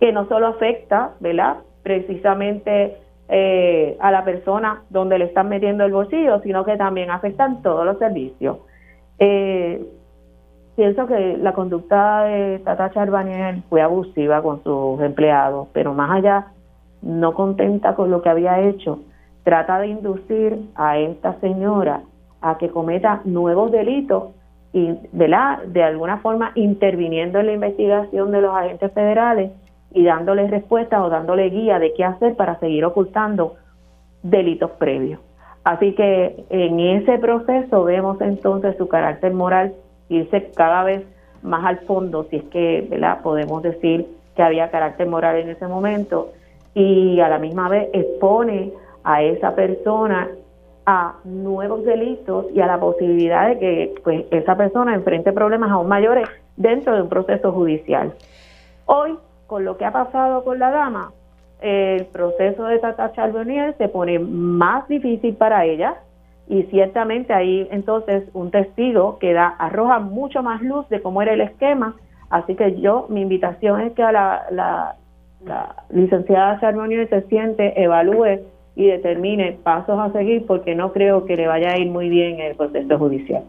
[0.00, 1.58] que no solo afecta, ¿verdad?
[1.82, 2.96] Precisamente
[3.28, 7.86] eh, a la persona donde le están metiendo el bolsillo, sino que también afectan todos
[7.86, 8.58] los servicios.
[9.18, 9.82] Eh,
[10.76, 16.48] pienso que la conducta de Tata Charbaniel fue abusiva con sus empleados, pero más allá,
[17.00, 19.00] no contenta con lo que había hecho,
[19.44, 22.00] trata de inducir a esta señora
[22.40, 24.32] a que cometa nuevos delitos
[24.72, 29.52] y de alguna forma interviniendo en la investigación de los agentes federales
[29.92, 33.54] y dándole respuesta o dándole guía de qué hacer para seguir ocultando
[34.22, 35.20] delitos previos.
[35.62, 39.74] Así que en ese proceso vemos entonces su carácter moral
[40.08, 41.06] irse cada vez
[41.42, 43.20] más al fondo, si es que ¿verdad?
[43.22, 46.32] podemos decir que había carácter moral en ese momento,
[46.74, 48.72] y a la misma vez expone
[49.04, 50.28] a esa persona
[50.86, 55.88] a nuevos delitos y a la posibilidad de que pues, esa persona enfrente problemas aún
[55.88, 58.12] mayores dentro de un proceso judicial.
[58.86, 61.12] Hoy, con lo que ha pasado con la dama,
[61.60, 65.96] el proceso de Tata Charbonnier se pone más difícil para ella
[66.46, 71.32] y ciertamente ahí entonces un testigo que da, arroja mucho más luz de cómo era
[71.32, 71.94] el esquema.
[72.28, 74.96] Así que yo, mi invitación es que a la, la,
[75.46, 78.40] la licenciada Charbonnier se siente, evalúe
[78.76, 82.40] y determine pasos a seguir porque no creo que le vaya a ir muy bien
[82.40, 83.44] el proceso judicial.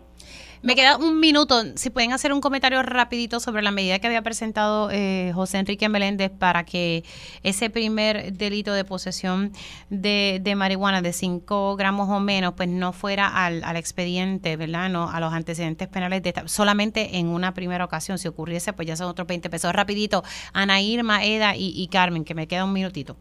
[0.65, 1.61] Me queda un minuto.
[1.75, 5.89] Si pueden hacer un comentario rapidito sobre la medida que había presentado eh, José Enrique
[5.89, 7.03] Meléndez para que
[7.43, 9.51] ese primer delito de posesión
[9.91, 14.89] de, marihuana de 5 gramos o menos, pues no fuera al, expediente, ¿verdad?
[14.89, 18.17] No a los antecedentes penales de solamente en una primera ocasión.
[18.17, 19.71] Si ocurriese, pues ya son otros 20 pesos.
[19.71, 23.17] Rapidito, Ana Irma, Eda y Carmen, que me queda un minutito.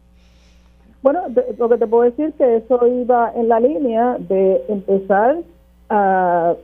[1.05, 1.21] Bueno,
[1.59, 5.37] lo que te puedo decir que eso iba en la línea de empezar
[5.87, 6.55] a,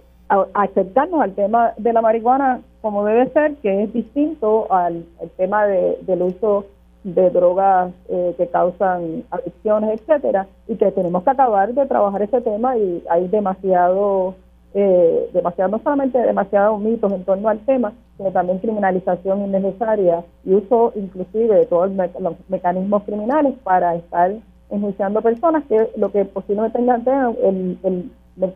[0.55, 5.05] aceptarnos al tema de la marihuana como debe ser, que es distinto al,
[5.37, 6.65] tema del uso
[7.03, 12.41] de drogas eh, que causan adicciones, etcétera, y que tenemos que acabar de trabajar ese
[12.41, 14.33] tema y hay demasiado
[14.73, 20.53] eh, demasiado, no solamente demasiados mitos en torno al tema, sino también criminalización innecesaria y
[20.53, 24.31] uso inclusive de todos los mecanismos criminales para estar
[24.69, 27.03] enjuiciando personas que lo que posiblemente tengan
[27.43, 28.11] el, el,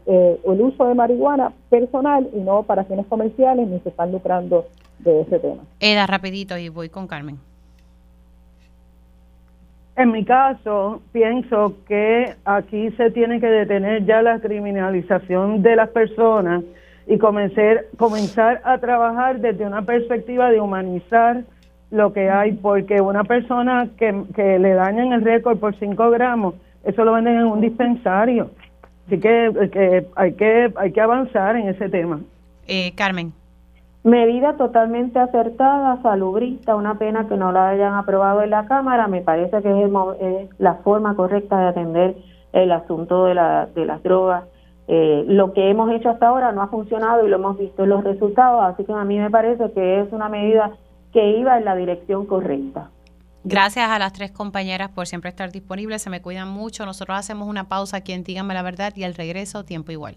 [0.05, 4.67] eh, el uso de marihuana personal y no para fines comerciales ni se están lucrando
[4.99, 5.63] de ese tema.
[5.79, 7.39] Eda, rapidito y voy con Carmen.
[9.97, 15.89] En mi caso, pienso que aquí se tiene que detener ya la criminalización de las
[15.89, 16.63] personas
[17.07, 21.44] y comenzar, comenzar a trabajar desde una perspectiva de humanizar
[21.91, 26.56] lo que hay, porque una persona que, que le dañan el récord por 5 gramos,
[26.84, 28.52] eso lo venden en un dispensario.
[29.07, 32.22] Así que, que, hay que hay que avanzar en ese tema.
[32.68, 33.34] Eh, Carmen.
[34.03, 39.22] Medida totalmente acertada, salubrista, una pena que no la hayan aprobado en la Cámara, me
[39.22, 42.15] parece que es, la forma correcta de atender
[42.53, 44.44] el asunto de, la, de las drogas.
[44.87, 47.89] Eh, lo que hemos hecho hasta ahora no ha funcionado y lo hemos visto en
[47.89, 50.71] los resultados, así que a mí me parece que es una medida
[51.11, 52.91] que iba en la dirección correcta.
[53.43, 56.85] Gracias a las tres compañeras por siempre estar disponibles, se me cuidan mucho.
[56.85, 60.13] Nosotros hacemos una pausa aquí en Díganme la Verdad y al regreso tiempo igual.